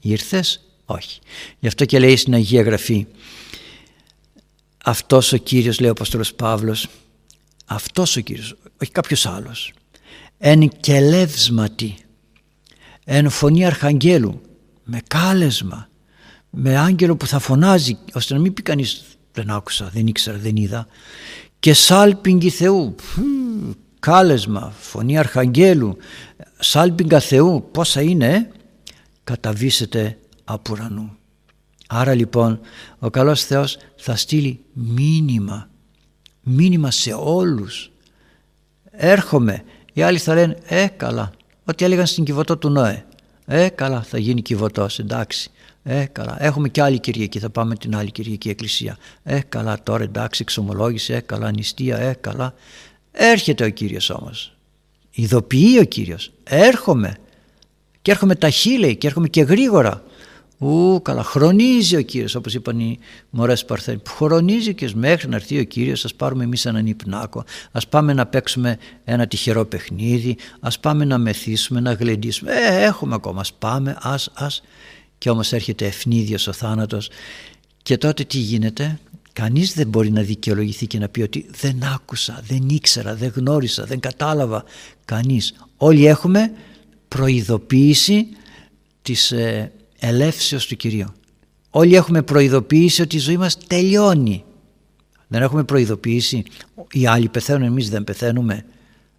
ήρθες; 0.00 0.60
Όχι. 0.84 1.20
Γι' 1.58 1.66
αυτό 1.66 1.84
και 1.84 1.98
λέει 1.98 2.16
στην 2.16 2.34
Αγία 2.34 2.62
Γραφή 2.62 3.06
αυτός 4.84 5.32
ο 5.32 5.36
Κύριος 5.36 5.80
λέει 5.80 5.88
ο 5.88 5.92
Απόστολος 5.92 6.34
Παύλος 6.34 6.88
αυτός 7.66 8.16
ο 8.16 8.20
Κύριος 8.20 8.56
όχι 8.82 8.90
κάποιος 8.90 9.26
άλλος 9.26 9.72
εν 10.38 10.68
κελεύσματι 10.80 11.96
εν 13.04 13.30
φωνή 13.30 13.64
αρχαγγέλου 13.64 14.40
με 14.84 15.00
κάλεσμα 15.06 15.88
με 16.50 16.76
άγγελο 16.78 17.16
που 17.16 17.26
θα 17.26 17.38
φωνάζει 17.38 17.98
ώστε 18.14 18.34
να 18.34 18.40
μην 18.40 18.52
πει 18.52 18.62
κανείς 18.62 19.04
δεν 19.32 19.50
άκουσα, 19.50 19.90
δεν 19.92 20.06
ήξερα, 20.06 20.38
δεν 20.38 20.56
είδα 20.56 20.86
και 21.58 21.74
σάλπιγγι 21.74 22.50
Θεού 22.50 22.94
κάλεσμα, 24.00 24.72
φωνή 24.78 25.18
αρχαγγέλου 25.18 25.96
σάλπιγγα 26.58 27.20
Θεού 27.20 27.68
πόσα 27.72 28.00
είναι 28.00 28.26
ε; 28.26 28.48
καταβήσετε 29.24 30.18
από 30.44 30.72
ουρανού 30.72 31.16
άρα 31.86 32.14
λοιπόν 32.14 32.60
ο 32.98 33.10
καλός 33.10 33.44
Θεός 33.44 33.78
θα 33.96 34.16
στείλει 34.16 34.60
μήνυμα 34.72 35.68
μήνυμα 36.46 36.90
σε 36.90 37.12
όλους. 37.12 37.90
Έρχομαι 38.90 39.64
οι 39.92 40.02
άλλοι 40.02 40.18
θα 40.18 40.34
λένε 40.34 40.56
ε 40.66 40.86
καλά 40.86 41.30
ό,τι 41.64 41.84
έλεγαν 41.84 42.06
στην 42.06 42.24
Κιβωτό 42.24 42.56
του 42.56 42.70
Νόε 42.70 43.05
ε 43.46 43.68
καλά 43.68 44.02
θα 44.02 44.18
γίνει 44.18 44.42
Κιβωτός 44.42 44.98
εντάξει. 44.98 45.50
Ε 45.82 46.04
καλά. 46.04 46.36
Έχουμε 46.38 46.68
και 46.68 46.82
άλλη 46.82 46.98
Κυριακή 46.98 47.38
θα 47.38 47.50
πάμε 47.50 47.74
την 47.74 47.96
άλλη 47.96 48.10
Κυριακή 48.10 48.48
Εκκλησία. 48.48 48.98
Ε 49.22 49.40
καλά 49.48 49.82
τώρα 49.82 50.02
εντάξει 50.02 50.42
εξομολόγηση 50.42 51.12
ε 51.12 51.20
καλά 51.20 51.50
νηστεία 51.50 51.98
ε 51.98 52.16
καλά. 52.20 52.54
Έρχεται 53.12 53.64
ο 53.64 53.68
Κύριος 53.70 54.10
όμως. 54.10 54.56
Ειδοποιεί 55.10 55.78
ο 55.80 55.84
Κύριος. 55.84 56.30
Έρχομαι. 56.44 57.16
Και 58.02 58.10
έρχομαι 58.10 58.34
ταχύ 58.34 58.78
λέει 58.78 58.96
και 58.96 59.06
έρχομαι 59.06 59.28
και 59.28 59.42
γρήγορα 59.42 60.02
Ού, 60.58 61.02
καλά, 61.02 61.22
χρονίζει 61.22 61.96
ο 61.96 62.02
Κύριος 62.02 62.34
όπως 62.34 62.54
είπαν 62.54 62.78
οι 62.78 62.98
μωρές 63.30 63.64
Παρθένοι. 63.64 64.00
Χρονίζει 64.08 64.74
και 64.74 64.90
μέχρι 64.94 65.28
να 65.28 65.36
έρθει 65.36 65.58
ο 65.58 65.64
Κύριος 65.64 66.04
ας 66.04 66.14
πάρουμε 66.14 66.44
εμείς 66.44 66.66
έναν 66.66 66.86
υπνάκο, 66.86 67.44
ας 67.72 67.88
πάμε 67.88 68.12
να 68.12 68.26
παίξουμε 68.26 68.78
ένα 69.04 69.26
τυχερό 69.26 69.64
παιχνίδι, 69.64 70.36
ας 70.60 70.78
πάμε 70.80 71.04
να 71.04 71.18
μεθύσουμε, 71.18 71.80
να 71.80 71.92
γλεντήσουμε. 71.92 72.52
Ε, 72.52 72.82
έχουμε 72.82 73.14
ακόμα, 73.14 73.40
ας 73.40 73.52
πάμε, 73.52 73.96
ας, 74.00 74.30
ας. 74.34 74.62
Και 75.18 75.30
όμως 75.30 75.52
έρχεται 75.52 75.86
ευνίδιος 75.86 76.46
ο 76.46 76.52
θάνατος 76.52 77.08
και 77.82 77.98
τότε 77.98 78.24
τι 78.24 78.38
γίνεται, 78.38 78.98
κανείς 79.32 79.74
δεν 79.74 79.88
μπορεί 79.88 80.10
να 80.10 80.22
δικαιολογηθεί 80.22 80.86
και 80.86 80.98
να 80.98 81.08
πει 81.08 81.22
ότι 81.22 81.46
δεν 81.60 81.84
άκουσα, 81.94 82.42
δεν 82.46 82.68
ήξερα, 82.68 83.14
δεν 83.14 83.32
γνώρισα, 83.34 83.84
δεν 83.84 84.00
κατάλαβα. 84.00 84.64
Κανείς. 85.04 85.54
Όλοι 85.76 86.06
έχουμε 86.06 86.52
προειδοποίηση 87.08 88.26
της 89.02 89.32
ε, 89.32 89.72
ελεύσεως 90.06 90.66
του 90.66 90.76
Κυρίου. 90.76 91.12
Όλοι 91.70 91.94
έχουμε 91.94 92.22
προειδοποιήσει 92.22 93.02
ότι 93.02 93.16
η 93.16 93.18
ζωή 93.18 93.36
μας 93.36 93.58
τελειώνει. 93.66 94.44
Δεν 95.26 95.42
έχουμε 95.42 95.64
προειδοποιήσει 95.64 96.42
οι 96.92 97.06
άλλοι 97.06 97.28
πεθαίνουν, 97.28 97.62
εμείς 97.62 97.90
δεν 97.90 98.04
πεθαίνουμε. 98.04 98.64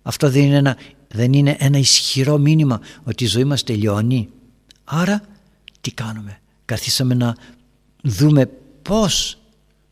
Αυτό 0.01 0.29
δεν 0.29 0.43
είναι 0.43 0.55
ένα, 0.55 0.77
δεν 1.07 1.33
είναι 1.33 1.55
ένα 1.59 1.77
ισχυρό 1.77 2.37
μήνυμα 2.37 2.81
ότι 3.03 3.23
η 3.23 3.27
ζωή 3.27 3.43
μας 3.43 3.63
τελειώνει. 3.63 4.29
Άρα 4.83 5.21
τι 5.81 5.91
κάνουμε; 5.91 6.39
Καθίσαμε 6.65 7.13
να 7.13 7.35
δούμε 8.03 8.49
πώς, 8.81 9.37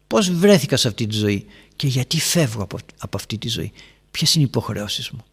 πώς 0.07 0.31
βρέθηκα 0.31 0.77
σε 0.77 0.87
αυτή 0.87 1.07
τη 1.07 1.15
ζωή 1.15 1.45
και 1.75 1.87
γιατί 1.87 2.19
φεύγω 2.19 2.63
από, 2.63 2.77
από 2.97 3.17
αυτή 3.17 3.37
τη 3.37 3.47
ζωή. 3.47 3.71
Ποιες 4.11 4.33
είναι 4.33 4.43
οι 4.43 4.47
υποχρεώσεις 4.47 5.09
μου; 5.09 5.23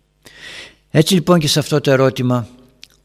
Έτσι 0.90 1.14
λοιπόν 1.14 1.38
και 1.38 1.48
σε 1.48 1.58
αυτό 1.58 1.80
το 1.80 1.90
ερώτημα 1.90 2.48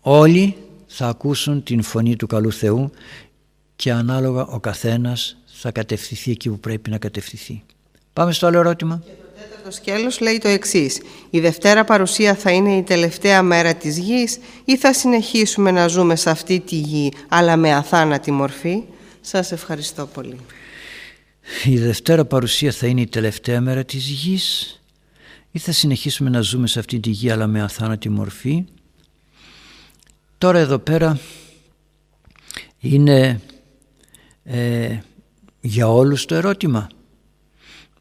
όλοι 0.01 0.55
θα 0.99 1.07
ακούσουν 1.07 1.63
την 1.63 1.81
φωνή 1.81 2.15
του 2.15 2.27
καλού 2.27 2.51
Θεού 2.51 2.91
και 3.75 3.91
ανάλογα 3.91 4.45
ο 4.45 4.59
καθένας 4.59 5.37
θα 5.45 5.71
κατευθυνθεί 5.71 6.31
εκεί 6.31 6.49
που 6.49 6.59
πρέπει 6.59 6.89
να 6.89 6.97
κατευθυνθεί. 6.97 7.63
Πάμε 8.13 8.31
στο 8.31 8.47
άλλο 8.47 8.57
ερώτημα. 8.59 9.01
Και 9.05 9.11
το 9.11 9.41
τέταρτο 9.41 9.71
σκέλος 9.71 10.19
λέει 10.19 10.37
το 10.37 10.47
εξής. 10.47 11.01
Η 11.29 11.39
Δευτέρα 11.39 11.83
παρουσία 11.83 12.35
θα 12.35 12.51
είναι 12.51 12.75
η 12.75 12.83
τελευταία 12.83 13.41
μέρα 13.41 13.73
της 13.73 13.97
γης 13.97 14.39
ή 14.65 14.77
θα 14.77 14.93
συνεχίσουμε 14.93 15.71
να 15.71 15.87
ζούμε 15.87 16.15
σε 16.15 16.29
αυτή 16.29 16.59
τη 16.59 16.75
γη 16.75 17.11
αλλά 17.27 17.55
με 17.55 17.73
αθάνατη 17.73 18.31
μορφή; 18.31 18.83
Σας 19.21 19.51
ευχαριστώ 19.51 20.05
πολύ. 20.05 20.37
Η 21.65 21.77
Δευτέρα 21.77 22.25
παρουσία 22.25 22.71
θα 22.71 22.87
είναι 22.87 23.01
η 23.01 23.07
τελευταία 23.07 23.61
μέρα 23.61 23.83
της 23.83 24.07
γης 24.07 24.81
ή 25.51 25.59
θα 25.59 25.71
συνεχίσουμε 25.71 26.29
να 26.29 26.41
ζούμε 26.41 26.67
σε 26.67 26.79
αυτή 26.79 26.99
τη 26.99 27.09
γη 27.09 27.31
αλλά 27.31 27.47
με 27.47 27.61
αθάνατη 27.61 28.09
μορφή; 28.09 28.65
Τώρα 30.37 30.59
εδώ 30.59 30.79
πέρα 30.79 31.19
είναι 32.79 33.41
ε, 34.43 34.99
για 35.61 35.87
όλους 35.89 36.25
το 36.25 36.35
ερώτημα. 36.35 36.87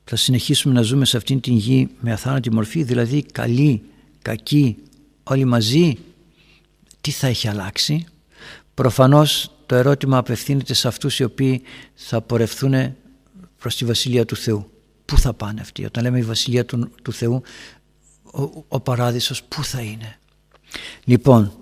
Θα 0.04 0.16
συνεχίσουμε 0.16 0.74
να 0.74 0.82
ζούμε 0.82 1.04
σε 1.04 1.16
αυτήν 1.16 1.40
την 1.40 1.56
γη 1.56 1.88
με 2.00 2.12
αθάνατη 2.12 2.52
μορφή, 2.52 2.82
δηλαδή 2.82 3.22
καλή, 3.22 3.82
κακή, 4.22 4.76
όλοι 5.22 5.44
μαζί. 5.44 5.98
Τι 7.00 7.10
θα 7.10 7.26
έχει 7.26 7.48
αλλάξει; 7.48 8.06
Προφανώς 8.74 9.50
το 9.66 9.74
ερώτημα 9.74 10.18
απευθύνεται 10.18 10.74
σε 10.74 10.88
αυτούς 10.88 11.18
οι 11.18 11.24
οποίοι 11.24 11.62
θα 11.94 12.20
πορευθούν 12.20 12.94
προς 13.58 13.76
τη 13.76 13.84
Βασιλεία 13.84 14.24
του 14.24 14.36
Θεού. 14.36 14.70
Πού 15.04 15.18
θα 15.18 15.32
πάνε 15.32 15.60
αυτοί; 15.60 15.84
Όταν 15.84 16.02
λέμε 16.02 16.18
η 16.18 16.22
Βασιλεία 16.22 16.64
του, 16.64 16.90
του 17.02 17.12
Θεού, 17.12 17.42
ο, 18.22 18.64
ο 18.68 18.80
παράδεισος 18.80 19.42
πού 19.42 19.64
θα 19.64 19.80
είναι; 19.80 20.18
Λοιπόν, 21.04 21.52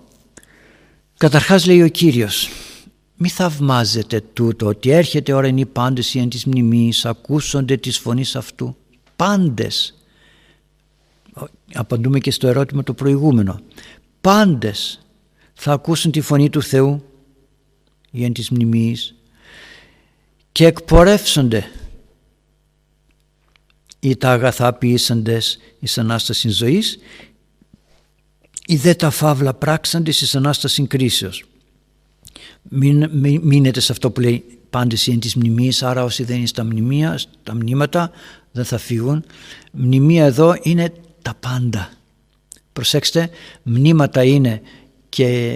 Καταρχάς 1.17 1.65
λέει 1.65 1.81
ο 1.81 1.87
Κύριος 1.87 2.49
μη 3.17 3.29
θαυμάζετε 3.29 4.21
τούτο 4.33 4.67
ότι 4.67 4.89
έρχεται 4.89 5.33
ώρα 5.33 5.47
είναι 5.47 5.59
οι 5.59 5.65
πάντες 5.65 6.13
οι 6.13 6.19
εν 6.19 6.29
της 6.29 6.45
μνημής 6.45 7.05
ακούσονται 7.05 7.77
της 7.77 7.97
φωνής 7.97 8.35
αυτού. 8.35 8.75
Πάντες 9.15 9.93
απαντούμε 11.73 12.19
και 12.19 12.31
στο 12.31 12.47
ερώτημα 12.47 12.83
το 12.83 12.93
προηγούμενο 12.93 13.59
πάντες 14.21 15.05
θα 15.53 15.71
ακούσουν 15.71 16.11
τη 16.11 16.21
φωνή 16.21 16.49
του 16.49 16.61
Θεού 16.61 17.03
οι 18.11 18.23
εν 18.23 18.33
της 18.33 18.49
μνημής 18.49 19.15
και 20.51 20.65
εκπορεύσονται 20.65 21.71
ή 23.99 24.17
τα 24.17 24.31
αγαθά 24.31 24.73
ποιήσαντες 24.73 25.57
εις 25.79 25.97
Ανάστασης 25.97 26.57
ζωής 26.57 26.97
οι 28.65 28.75
δε 28.75 28.93
τα 28.93 29.09
φαύλα 29.09 29.53
πράξαντες 29.53 30.21
εις 30.21 30.35
Ανάστασης 30.35 30.87
κρίσεως. 30.87 31.43
Μην, 32.69 33.09
μείνετε 33.41 33.79
σε 33.79 33.91
αυτό 33.91 34.11
που 34.11 34.21
λέει 34.21 34.43
πάντες 34.69 35.07
είναι 35.07 35.19
της 35.19 35.35
μνημείας, 35.35 35.83
άρα 35.83 36.03
όσοι 36.03 36.23
δεν 36.23 36.37
είναι 36.37 36.45
στα 36.45 36.63
μνημεία, 36.63 37.17
στα 37.17 37.55
μνήματα 37.55 38.11
δεν 38.51 38.65
θα 38.65 38.77
φύγουν. 38.77 39.25
Μνημεία 39.71 40.25
εδώ 40.25 40.55
είναι 40.61 40.93
τα 41.21 41.33
πάντα. 41.39 41.91
Προσέξτε, 42.73 43.29
μνήματα 43.63 44.23
είναι 44.23 44.61
και 45.09 45.51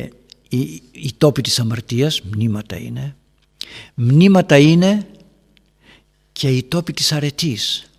οι, 0.49 0.59
οι 0.91 1.13
τόποι 1.17 1.41
της 1.41 1.59
αμαρτίας, 1.59 2.21
μνήματα 2.21 2.77
είναι. 2.77 3.15
Μνήματα 3.95 4.57
είναι 4.57 5.07
και 6.31 6.49
οι 6.49 6.63
τόποι 6.63 6.93
της 6.93 7.11
αρετής. 7.11 7.89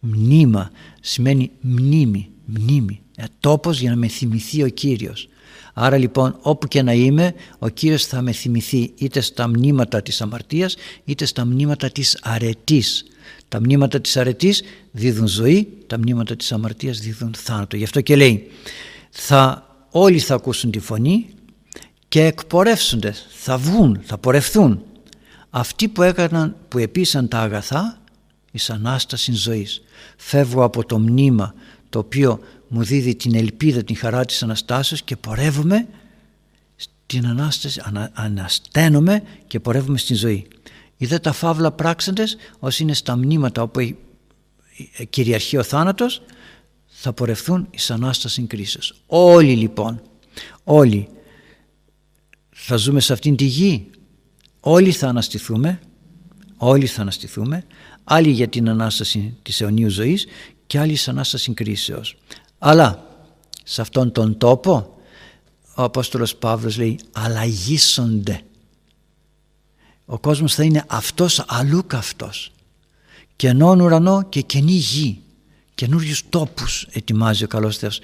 Μνήμα 0.00 0.70
σημαίνει 1.00 1.50
μνήμη, 1.60 2.28
μνήμη. 2.44 3.01
Ε, 3.16 3.24
τόπος 3.40 3.80
για 3.80 3.90
να 3.90 3.96
με 3.96 4.08
θυμηθεί 4.08 4.62
ο 4.62 4.68
Κύριος. 4.68 5.28
Άρα 5.74 5.96
λοιπόν 5.96 6.38
όπου 6.40 6.68
και 6.68 6.82
να 6.82 6.92
είμαι 6.92 7.34
ο 7.58 7.68
Κύριος 7.68 8.06
θα 8.06 8.22
με 8.22 8.32
θυμηθεί 8.32 8.92
είτε 8.96 9.20
στα 9.20 9.48
μνήματα 9.48 10.02
της 10.02 10.20
αμαρτίας 10.20 10.76
είτε 11.04 11.24
στα 11.24 11.44
μνήματα 11.44 11.90
της 11.90 12.18
αρετής. 12.22 13.04
Τα 13.48 13.60
μνήματα 13.60 14.00
της 14.00 14.16
αρετής 14.16 14.62
δίδουν 14.90 15.26
ζωή, 15.26 15.68
τα 15.86 15.98
μνήματα 15.98 16.36
της 16.36 16.52
αμαρτίας 16.52 16.98
δίδουν 16.98 17.34
θάνατο. 17.36 17.76
Γι' 17.76 17.84
αυτό 17.84 18.00
και 18.00 18.16
λέει 18.16 18.50
θα, 19.10 19.66
όλοι 19.90 20.18
θα 20.18 20.34
ακούσουν 20.34 20.70
τη 20.70 20.78
φωνή 20.78 21.26
και 22.08 22.24
εκπορεύσονται, 22.24 23.14
θα 23.28 23.58
βγουν, 23.58 24.00
θα 24.04 24.18
πορευθούν. 24.18 24.82
Αυτοί 25.50 25.88
που 25.88 26.02
έκαναν, 26.02 26.56
που 26.68 26.78
επίσαν 26.78 27.28
τα 27.28 27.38
αγαθά 27.38 28.00
εις 28.50 28.70
Ανάσταση 28.70 29.32
ζωής. 29.32 29.82
Φεύγω 30.16 30.64
από 30.64 30.84
το 30.86 30.98
μνήμα 30.98 31.54
το 31.88 31.98
οποίο 31.98 32.40
μου 32.74 32.82
δίδει 32.84 33.14
την 33.14 33.34
ελπίδα, 33.34 33.84
την 33.84 33.96
χαρά 33.96 34.24
της 34.24 34.42
Αναστάσεως 34.42 35.02
και 35.02 35.16
πορεύουμε 35.16 35.88
στην 36.76 37.26
Ανάσταση, 37.26 37.80
ανα, 37.84 38.10
ανασταίνομαι 38.12 39.22
και 39.46 39.60
πορεύουμε 39.60 39.98
στην 39.98 40.16
ζωή. 40.16 40.46
Είδα 40.96 41.20
τα 41.20 41.32
φαύλα 41.32 41.72
πράξαντες 41.72 42.36
όσοι 42.58 42.82
είναι 42.82 42.94
στα 42.94 43.16
μνήματα 43.16 43.62
όπου 43.62 43.96
κυριαρχεί 45.10 45.56
ο 45.56 45.62
θάνατος 45.62 46.22
θα 46.86 47.12
πορευθούν 47.12 47.68
εις 47.70 47.90
Ανάσταση 47.90 48.42
κρίσεως. 48.42 49.02
Όλοι 49.06 49.56
λοιπόν, 49.56 50.02
όλοι 50.64 51.08
θα 52.50 52.76
ζούμε 52.76 53.00
σε 53.00 53.12
αυτήν 53.12 53.36
τη 53.36 53.44
γη, 53.44 53.90
όλοι 54.60 54.92
θα 54.92 55.08
αναστηθούμε, 55.08 55.80
όλοι 56.56 56.86
θα 56.86 57.00
αναστηθούμε, 57.00 57.64
άλλοι 58.04 58.30
για 58.30 58.48
την 58.48 58.68
Ανάσταση 58.68 59.36
της 59.42 59.60
αιωνίου 59.60 59.90
ζωής 59.90 60.26
και 60.66 60.78
άλλοι 60.78 60.92
εις 60.92 61.08
Ανάσταση 61.08 61.54
κρίσεως. 61.54 62.16
Αλλά 62.64 63.06
σε 63.64 63.80
αυτόν 63.80 64.12
τον 64.12 64.38
τόπο 64.38 64.96
ο 65.74 65.82
Απόστολος 65.82 66.36
Παύλος 66.36 66.76
λέει 66.76 67.00
αλλαγίσονται. 67.12 68.42
Ο 70.04 70.18
κόσμος 70.18 70.54
θα 70.54 70.64
είναι 70.64 70.84
αυτός 70.86 71.44
αλλού 71.48 71.86
καυτός. 71.86 72.52
Κενόν 73.36 73.80
ουρανό 73.80 74.22
και 74.22 74.40
κενή 74.40 74.72
γη. 74.72 75.20
Καινούριους 75.74 76.28
τόπους 76.28 76.86
ετοιμάζει 76.90 77.44
ο 77.44 77.46
καλός 77.46 77.76
Θεός. 77.76 78.00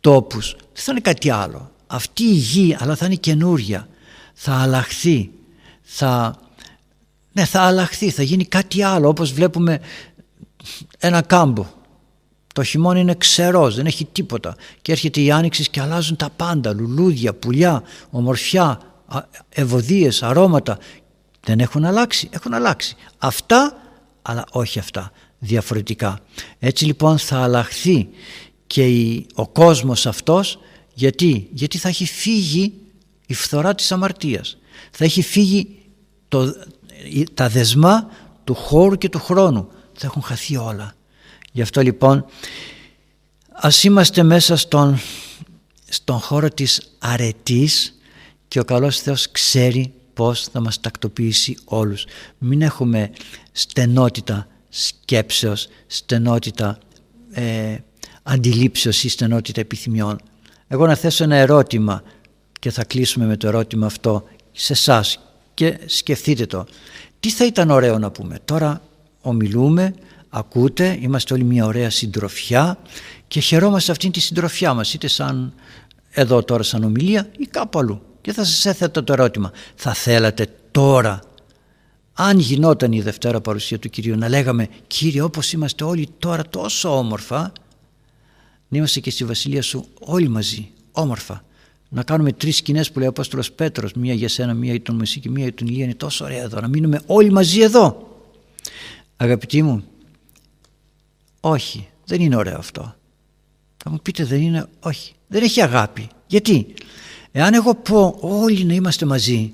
Τόπους. 0.00 0.50
Δεν 0.52 0.84
θα 0.84 0.90
είναι 0.90 1.00
κάτι 1.00 1.30
άλλο. 1.30 1.70
Αυτή 1.86 2.22
η 2.22 2.34
γη 2.34 2.76
αλλά 2.80 2.96
θα 2.96 3.06
είναι 3.06 3.14
καινούρια. 3.14 3.88
Θα 4.34 4.54
αλλάχθεί 4.54 5.30
θα, 5.82 6.40
ναι, 7.32 7.44
θα 7.44 7.60
αλλάχθεί 7.60 8.10
θα 8.10 8.22
γίνει 8.22 8.44
κάτι 8.44 8.82
άλλο 8.82 9.08
όπως 9.08 9.32
βλέπουμε 9.32 9.80
ένα 10.98 11.22
κάμπο 11.22 11.80
το 12.52 12.62
χειμώνα 12.62 12.98
είναι 12.98 13.14
ξερός, 13.14 13.74
δεν 13.74 13.86
έχει 13.86 14.04
τίποτα. 14.04 14.56
Και 14.82 14.92
έρχεται 14.92 15.20
η 15.20 15.30
άνοιξη 15.30 15.70
και 15.70 15.80
αλλάζουν 15.80 16.16
τα 16.16 16.30
πάντα. 16.36 16.72
Λουλούδια, 16.74 17.34
πουλιά, 17.34 17.82
ομορφιά 18.10 18.80
ευωδίες, 19.48 20.22
αρώματα. 20.22 20.78
Δεν 21.40 21.60
έχουν 21.60 21.84
αλλάξει, 21.84 22.28
έχουν 22.32 22.54
αλλάξει. 22.54 22.96
Αυτά 23.18 23.76
αλλά 24.22 24.44
όχι 24.50 24.78
αυτά 24.78 25.12
διαφορετικά. 25.38 26.18
Έτσι 26.58 26.84
λοιπόν 26.84 27.18
θα 27.18 27.42
αλλάχθεί 27.42 28.08
και 28.66 28.86
ο 29.34 29.48
κόσμος 29.48 30.06
αυτός 30.06 30.58
γιατί, 30.94 31.48
γιατί 31.52 31.78
θα 31.78 31.88
έχει 31.88 32.06
φύγει 32.06 32.72
η 33.26 33.34
φθορά 33.34 33.74
της 33.74 33.92
αμαρτίας. 33.92 34.58
Θα 34.90 35.04
έχει 35.04 35.22
φύγει 35.22 35.78
το, 36.28 36.54
τα 37.34 37.48
δεσμά 37.48 38.10
του 38.44 38.54
χώρου 38.54 38.96
και 38.96 39.08
του 39.08 39.18
χρόνου. 39.18 39.68
Θα 39.92 40.06
έχουν 40.06 40.22
χαθεί 40.22 40.56
όλα 40.56 40.94
γι' 41.52 41.62
αυτό 41.62 41.80
λοιπόν 41.80 42.24
ας 43.52 43.84
είμαστε 43.84 44.22
μέσα 44.22 44.56
στον, 44.56 44.98
στον 45.88 46.18
χώρο 46.18 46.48
της 46.48 46.96
αρετής 46.98 47.98
και 48.48 48.60
ο 48.60 48.64
καλός 48.64 49.00
Θεός 49.00 49.30
ξέρει 49.30 49.92
πώς 50.14 50.48
θα 50.52 50.60
μας 50.60 50.80
τακτοποιήσει 50.80 51.56
όλους 51.64 52.04
μην 52.38 52.62
έχουμε 52.62 53.10
στενότητα 53.52 54.46
σκέψεως 54.68 55.68
στενότητα 55.86 56.78
ε, 57.32 57.76
αντιλήψεως 58.22 59.04
ή 59.04 59.08
στενότητα 59.08 59.60
επιθυμιών 59.60 60.20
εγώ 60.72 60.86
να 60.86 60.94
θέσω 60.94 61.24
ένα 61.24 61.36
ερώτημα 61.36 62.02
και 62.58 62.70
θα 62.70 62.84
κλείσουμε 62.84 63.26
με 63.26 63.36
το 63.36 63.46
ερώτημα 63.46 63.86
αυτό 63.86 64.24
σε 64.52 64.72
εσάς 64.72 65.18
και 65.54 65.78
σκεφτείτε 65.86 66.46
το. 66.46 66.66
Τι 67.20 67.30
θα 67.30 67.46
ήταν 67.46 67.70
ωραίο 67.70 67.98
να 67.98 68.10
πούμε; 68.10 68.38
Τώρα 68.44 68.82
ομιλούμε, 69.20 69.94
ακούτε, 70.34 70.98
είμαστε 71.00 71.34
όλοι 71.34 71.44
μια 71.44 71.66
ωραία 71.66 71.90
συντροφιά 71.90 72.78
και 73.28 73.40
χαιρόμαστε 73.40 73.92
αυτήν 73.92 74.10
τη 74.10 74.20
συντροφιά 74.20 74.74
μας 74.74 74.94
είτε 74.94 75.08
σαν 75.08 75.52
εδώ 76.10 76.42
τώρα 76.42 76.62
σαν 76.62 76.84
ομιλία 76.84 77.30
ή 77.38 77.46
κάπου 77.46 77.78
αλλού. 77.78 78.02
Και 78.20 78.32
θα 78.32 78.44
σας 78.44 78.66
έθετα 78.66 79.04
το 79.04 79.12
ερώτημα. 79.12 79.52
Θα 79.74 79.94
θέλατε 79.94 80.46
τώρα 80.70 81.20
αν 82.12 82.38
γινόταν 82.38 82.92
η 82.92 83.00
Δευτέρα 83.00 83.40
παρουσία 83.40 83.78
του 83.78 83.88
Κυρίου 83.88 84.16
να 84.16 84.28
λέγαμε 84.28 84.68
Κύριε 84.86 85.22
όπως 85.22 85.52
είμαστε 85.52 85.84
όλοι 85.84 86.08
τώρα 86.18 86.42
τόσο 86.50 86.98
όμορφα 86.98 87.52
να 88.68 88.78
είμαστε 88.78 89.00
και 89.00 89.10
στη 89.10 89.24
Βασιλεία 89.24 89.62
Σου 89.62 89.84
όλοι 90.00 90.28
μαζί 90.28 90.70
όμορφα 90.92 91.44
να 91.88 92.02
κάνουμε 92.02 92.32
τρεις 92.32 92.56
σκηνές 92.56 92.92
που 92.92 92.98
λέει 92.98 93.06
ο 93.06 93.10
Απόστολος 93.10 93.52
Πέτρος 93.52 93.92
μία 93.92 94.14
για 94.14 94.28
σένα, 94.28 94.54
μία 94.54 94.70
για 94.70 94.82
τον 94.82 94.96
Μεσή 94.96 95.20
και 95.20 95.30
μία 95.30 95.42
για 95.42 95.54
τον 95.54 95.66
Ηλία 95.66 95.84
είναι 95.84 95.94
τόσο 95.94 96.24
ωραία 96.24 96.42
εδώ 96.42 96.60
να 96.60 96.68
μείνουμε 96.68 97.00
όλοι 97.06 97.30
μαζί 97.30 97.60
εδώ 97.60 98.08
αγαπητοί 99.16 99.62
μου 99.62 99.84
όχι 101.44 101.88
δεν 102.04 102.20
είναι 102.20 102.36
ωραίο 102.36 102.56
αυτό. 102.58 102.94
Θα 103.76 103.90
μου 103.90 103.98
πείτε 104.02 104.24
δεν 104.24 104.40
είναι 104.40 104.66
όχι. 104.80 105.12
Δεν 105.26 105.42
έχει 105.42 105.62
αγάπη. 105.62 106.08
Γιατί; 106.26 106.74
Εάν 107.32 107.54
εγώ 107.54 107.74
πω 107.74 108.16
όλοι 108.20 108.64
να 108.64 108.74
είμαστε 108.74 109.06
μαζί 109.06 109.52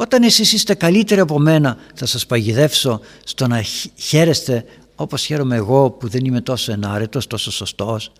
όταν 0.00 0.22
εσείς 0.22 0.52
είστε 0.52 0.74
καλύτεροι 0.74 1.20
από 1.20 1.38
μένα 1.38 1.76
θα 1.94 2.06
σας 2.06 2.26
παγιδεύσω 2.26 3.00
στο 3.24 3.46
να 3.46 3.62
χαίρεστε 3.96 4.64
όπως 4.94 5.24
χαίρομαι 5.24 5.56
εγώ 5.56 5.90
που 5.90 6.08
δεν 6.08 6.24
είμαι 6.24 6.40
τόσο 6.40 6.72
ενάρετος, 6.72 7.26
τόσο 7.26 7.50
σωστός. 7.50 8.12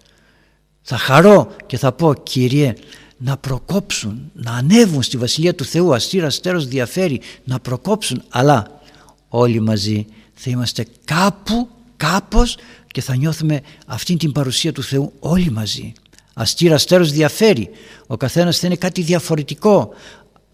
Θα 0.83 0.97
χαρώ 0.97 1.57
και 1.67 1.79
θα 1.79 1.93
πω 1.93 2.15
Κύριε 2.15 2.75
να 3.17 3.37
προκόψουν, 3.37 4.31
να 4.35 4.53
ανέβουν 4.53 5.03
στη 5.03 5.17
Βασιλεία 5.17 5.55
του 5.55 5.65
Θεού 5.65 5.95
αστήρας 5.95 6.35
στέρος 6.35 6.67
διαφέρει 6.67 7.21
να 7.45 7.61
προκόψουν 7.61 8.23
αλλά 8.29 8.81
όλοι 9.29 9.61
μαζί 9.61 10.07
θα 10.35 10.51
είμαστε 10.51 10.87
κάπου, 11.05 11.69
κάπως 11.99 12.57
και 12.87 13.01
θα 13.01 13.17
νιώθουμε 13.17 13.61
αυτή 13.87 14.17
την 14.17 14.33
παρουσία 14.33 14.73
του 14.73 14.83
Θεού 14.83 15.13
όλοι 15.19 15.51
μαζί. 15.51 15.93
Αστήρα 16.35 16.79
στέρος 16.79 17.13
διαφέρει, 17.13 17.71
ο 18.07 18.17
καθένας 18.17 18.59
θα 18.59 18.67
είναι 18.67 18.77
κάτι 18.77 19.03
διαφορετικό. 19.03 19.91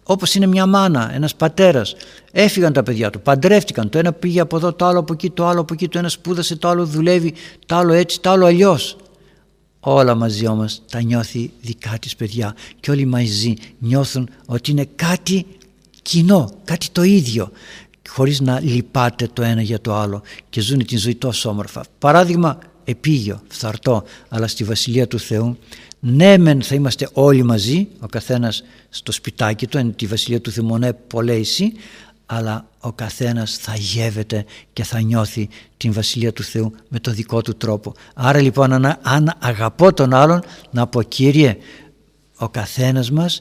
Όπως 0.03 0.35
είναι 0.35 0.47
μια 0.47 0.67
μάνα, 0.67 1.15
ένας 1.15 1.35
πατέρας. 1.35 1.97
Έφυγαν 2.33 2.73
τα 2.73 2.83
παιδιά 2.83 3.11
του, 3.11 3.21
παντρεύτηκαν. 3.21 3.89
Το 3.89 3.99
ένα 3.99 4.13
πήγε 4.13 4.41
από 4.41 4.57
εδώ, 4.57 4.73
το 4.73 4.85
άλλο 4.85 4.99
από 4.99 5.13
εκεί, 5.13 5.31
το 5.31 5.47
άλλο 5.47 5.61
από 5.61 5.75
εκεί. 5.75 5.89
Το 5.89 5.99
ένα 5.99 6.09
σπούδασε, 6.09 6.57
το 6.57 6.69
άλλο 6.69 6.87
δουλεύει 6.87 7.35
το 7.67 7.77
άλλο 7.77 7.93
έτσι, 7.93 8.21
το 8.21 8.31
άλλο 8.31 8.47
αλλιώς. 8.47 8.97
Όλα 9.81 10.15
μαζί 10.15 10.47
όμως 10.47 10.83
τα 10.91 11.03
νιώθει 11.03 11.51
δικά 11.61 11.99
της 12.01 12.17
παιδιά. 12.17 12.55
Και 12.81 12.91
όλοι 12.91 13.05
μαζί 13.05 13.55
νιώθουν 13.79 14.29
ότι 14.47 14.71
είναι 14.71 14.89
κάτι 14.97 15.47
κοινό, 16.03 16.51
κάτι 16.65 16.89
το 16.93 17.03
ίδιο 17.03 17.51
χωρίς 18.15 18.41
να 18.41 18.61
λυπάται 18.61 19.29
το 19.33 19.43
ένα 19.43 19.63
για 19.63 19.81
το 19.81 19.95
άλλο 19.95 20.23
και 20.51 20.61
ζουν 20.61 20.87
την 20.87 20.99
ζωή 20.99 21.15
τόσο 21.15 21.49
όμορφα. 21.49 21.85
Παράδειγμα 21.99 22.59
επίγειο, 22.85 23.41
φθαρτό, 23.49 24.05
αλλά 24.29 24.47
στη 24.47 24.65
Βασιλεία 24.65 25.07
του 25.07 25.19
Θεού 25.19 25.59
ναι 26.01 26.39
μεν 26.39 26.63
θα 26.63 26.75
είμαστε 26.75 27.09
όλοι 27.13 27.43
μαζί, 27.43 27.89
ο 28.01 28.07
καθένας 28.07 28.65
στο 28.89 29.13
σπιτάκι 29.13 29.67
του, 29.67 29.79
εν 29.79 29.95
τη 29.95 30.07
Βασιλεία 30.07 30.41
του 30.41 30.51
Θεού 30.51 30.65
μονέ 30.65 30.93
πολλές 30.93 31.73
αλλά 32.27 32.69
ο 32.81 32.93
καθένας 32.93 33.57
θα 33.57 33.75
γεύεται 33.75 34.45
και 34.73 34.85
θα 34.85 35.01
νιώθει 35.01 35.49
την 35.77 35.93
Βασιλεία 35.93 36.33
του 36.33 36.43
Θεού 36.43 36.73
με 36.89 36.99
το 36.99 37.11
δικό 37.11 37.43
του 37.43 37.57
τρόπο. 37.57 37.93
Άρα 38.15 38.41
λοιπόν 38.41 38.73
αν 39.03 39.35
αγαπώ 39.39 39.93
τον 39.93 40.15
άλλον 40.15 40.43
να 40.71 40.87
πω 40.87 41.03
Κύριε 41.03 41.57
ο 42.37 42.49
καθένας 42.49 43.11
μας 43.11 43.41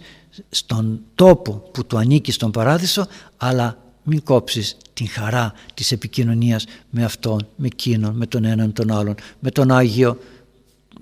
στον 0.50 1.02
τόπο 1.16 1.52
που 1.74 1.86
του 1.86 1.98
ανήκει 1.98 2.32
στον 2.32 2.52
παράδεισο 2.52 3.08
αλλά 3.38 3.83
μην 4.04 4.24
κόψεις 4.24 4.78
την 4.94 5.08
χαρά 5.08 5.54
της 5.74 5.92
επικοινωνίας 5.92 6.66
με 6.90 7.04
αυτόν, 7.04 7.48
με 7.56 7.66
εκείνον, 7.66 8.16
με 8.16 8.26
τον 8.26 8.46
έναν 8.46 8.74
τον 8.74 8.92
άλλον, 8.92 9.16
με 9.40 9.52
τον 9.52 9.72
Άγιο 9.72 10.18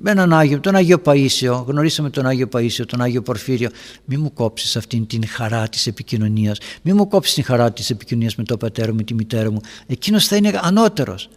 με 0.04 0.12
έναν 0.12 0.34
Άγιο, 0.34 0.60
τον 0.60 0.76
Άγιο 0.76 1.02
Παΐσιο, 1.06 1.64
γνωρίσαμε 1.66 2.10
τον 2.10 2.26
Άγιο 2.26 2.47
Παΐσιο, 2.52 2.86
τον 2.88 3.02
Άγιο 3.02 3.22
Πορφύριο. 3.22 3.70
Μη 4.06 4.18
μου 4.18 4.34
κόψεις 4.34 4.76
αυτήν 4.76 5.08
την 5.08 5.28
χαρά 5.28 5.70
της 5.70 5.88
επικοινωνίας. 5.88 6.58
Μη 6.82 6.93
μου 6.93 7.08
κόψεις 7.08 7.34
την 7.34 7.43
χαρά 7.43 7.72
της 7.72 7.89
επικοινωνίας 7.89 8.36
με 8.36 8.43
τον 8.43 8.58
πατέρα 8.58 8.89
μου, 8.89 8.95
με 8.95 9.04
τη 9.04 9.14
μητέρα 9.14 9.52
μου. 9.52 9.60
Εκείνος 9.88 10.28
θα 10.28 10.36
είναι 10.36 10.60
ανώτερος. 10.62 11.30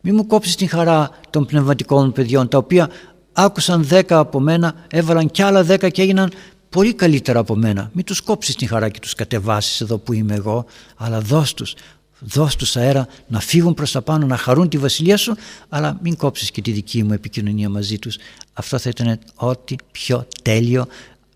Μη 0.00 0.12
μου 0.12 0.26
κόψεις 0.26 0.56
την 0.56 0.68
χαρά 0.68 1.10
των 1.30 1.46
πνευματικών 1.46 2.12
παιδιών, 2.12 2.48
τα 2.48 2.58
οποία 2.58 2.90
άκουσαν 3.32 3.84
δέκα 3.84 4.18
από 4.18 4.40
μένα, 4.40 4.74
έβαλαν 4.90 5.30
κι 5.30 5.42
άλλα 5.42 5.62
δέκα 5.62 5.88
και 5.88 6.02
έγιναν 6.02 6.30
πολύ 6.68 6.94
καλύτερα 6.94 7.38
από 7.38 7.54
μένα. 7.56 7.90
Μην 7.92 8.04
τους 8.04 8.20
κόψεις 8.20 8.54
την 8.54 8.68
χαρά 8.68 8.88
και 8.88 9.00
τους 9.00 9.14
κατεβάσεις 9.14 9.80
εδώ 9.80 9.98
που 9.98 10.12
είμαι 10.12 10.34
εγώ, 10.34 10.66
αλλά 10.96 11.20
δώσ' 11.20 11.54
τους 11.54 11.74
δώσ' 12.18 12.56
τους 12.56 12.76
αέρα 12.76 13.08
να 13.28 13.40
φύγουν 13.40 13.74
προς 13.74 13.92
τα 13.92 14.02
πάνω, 14.02 14.26
να 14.26 14.36
χαρούν 14.36 14.68
τη 14.68 14.78
βασιλεία 14.78 15.16
σου, 15.16 15.36
αλλά 15.68 15.98
μην 16.02 16.16
κόψεις 16.16 16.50
και 16.50 16.62
τη 16.62 16.70
δική 16.70 17.02
μου 17.02 17.12
επικοινωνία 17.12 17.68
μαζί 17.68 17.98
τους. 17.98 18.16
Αυτό 18.52 18.78
θα 18.78 18.88
ήταν 18.88 19.18
ό,τι 19.34 19.74
πιο 19.92 20.26
τέλειο 20.42 20.86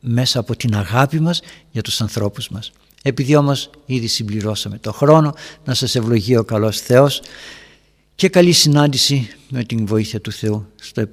μέσα 0.01 0.39
από 0.39 0.57
την 0.57 0.75
αγάπη 0.75 1.21
μας 1.21 1.41
για 1.71 1.83
τους 1.83 2.01
ανθρώπους 2.01 2.49
μας. 2.49 2.73
Επειδή 3.03 3.37
όμως 3.37 3.71
ήδη 3.87 4.07
συμπληρώσαμε 4.07 4.79
το 4.79 4.93
χρόνο, 4.93 5.35
να 5.65 5.75
σας 5.75 5.95
ευλογεί 5.95 6.37
ο 6.37 6.45
καλός 6.45 6.81
Θεός 6.81 7.23
και 8.15 8.29
καλή 8.29 8.53
συνάντηση 8.53 9.29
με 9.49 9.65
την 9.65 9.87
βοήθεια 9.87 10.21
του 10.21 10.33
Θεού 10.33 10.67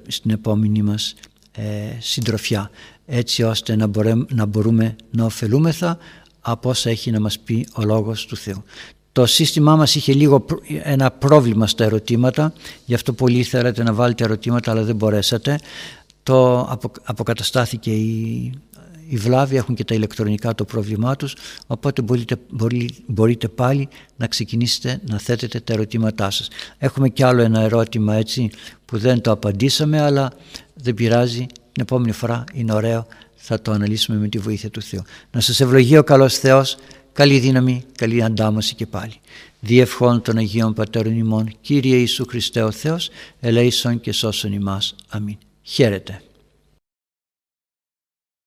στην 0.08 0.30
επόμενη 0.30 0.82
μας 0.82 1.14
ε, 1.52 1.62
συντροφιά 1.98 2.70
έτσι 3.10 3.42
ώστε 3.42 3.76
να, 3.76 3.90
να 4.28 4.46
μπορούμε 4.46 4.96
να 5.10 5.24
ωφελούμεθα 5.24 5.98
από 6.40 6.68
όσα 6.68 6.90
έχει 6.90 7.10
να 7.10 7.20
μας 7.20 7.38
πει 7.38 7.66
ο 7.74 7.82
Λόγος 7.82 8.26
του 8.26 8.36
Θεού. 8.36 8.62
Το 9.12 9.26
σύστημά 9.26 9.76
μας 9.76 9.94
είχε 9.94 10.12
λίγο 10.12 10.44
ένα 10.82 11.10
πρόβλημα 11.10 11.66
στα 11.66 11.84
ερωτήματα, 11.84 12.52
γι' 12.84 12.94
αυτό 12.94 13.12
πολύ 13.12 13.42
θέλατε 13.42 13.82
να 13.82 13.92
βάλετε 13.92 14.24
ερωτήματα 14.24 14.70
αλλά 14.70 14.82
δεν 14.82 14.96
μπορέσατε. 14.96 15.58
Το 16.22 16.60
αποκαταστάθηκε 17.04 17.90
η, 17.90 18.52
η 19.08 19.16
βλάβη, 19.16 19.56
έχουν 19.56 19.74
και 19.74 19.84
τα 19.84 19.94
ηλεκτρονικά 19.94 20.54
το 20.54 20.64
πρόβλημά 20.64 21.16
τους, 21.16 21.36
οπότε 21.66 22.02
μπορείτε, 22.02 22.36
μπορείτε 23.06 23.48
πάλι 23.48 23.88
να 24.16 24.26
ξεκινήσετε 24.26 25.00
να 25.08 25.18
θέτετε 25.18 25.60
τα 25.60 25.72
ερωτήματά 25.72 26.30
σας. 26.30 26.48
Έχουμε 26.78 27.08
κι 27.08 27.22
άλλο 27.22 27.42
ένα 27.42 27.60
ερώτημα 27.60 28.14
έτσι 28.14 28.50
που 28.84 28.98
δεν 28.98 29.20
το 29.20 29.30
απαντήσαμε, 29.30 30.00
αλλά 30.00 30.32
δεν 30.74 30.94
πειράζει, 30.94 31.46
την 31.78 31.86
επόμενη 31.86 32.12
φορά 32.12 32.44
είναι 32.52 32.72
ωραίο, 32.72 33.06
θα 33.34 33.60
το 33.60 33.72
αναλύσουμε 33.72 34.18
με 34.18 34.28
τη 34.28 34.38
βοήθεια 34.38 34.70
του 34.70 34.82
Θεού. 34.82 35.02
Να 35.30 35.40
σας 35.40 35.60
ευλογεί 35.60 35.96
ο 35.96 36.04
καλός 36.04 36.38
Θεός, 36.38 36.76
Καλή 37.12 37.38
δύναμη, 37.38 37.84
καλή 37.96 38.22
αντάμωση 38.22 38.74
και 38.74 38.86
πάλι. 38.86 39.12
Διευχών 39.60 40.22
των 40.22 40.36
Αγίων 40.36 40.74
Πατέρων 40.74 41.16
ημών, 41.16 41.56
Κύριε 41.60 41.96
Ιησού 41.96 42.24
Χριστέ 42.28 42.62
ο 42.62 42.70
Θεός, 42.70 43.10
ελέησον 43.40 44.00
και 44.00 44.12
σώσον 44.12 44.52
ημάς. 44.52 44.94
Αμήν. 45.08 45.36
Χαίρετε. 45.62 46.22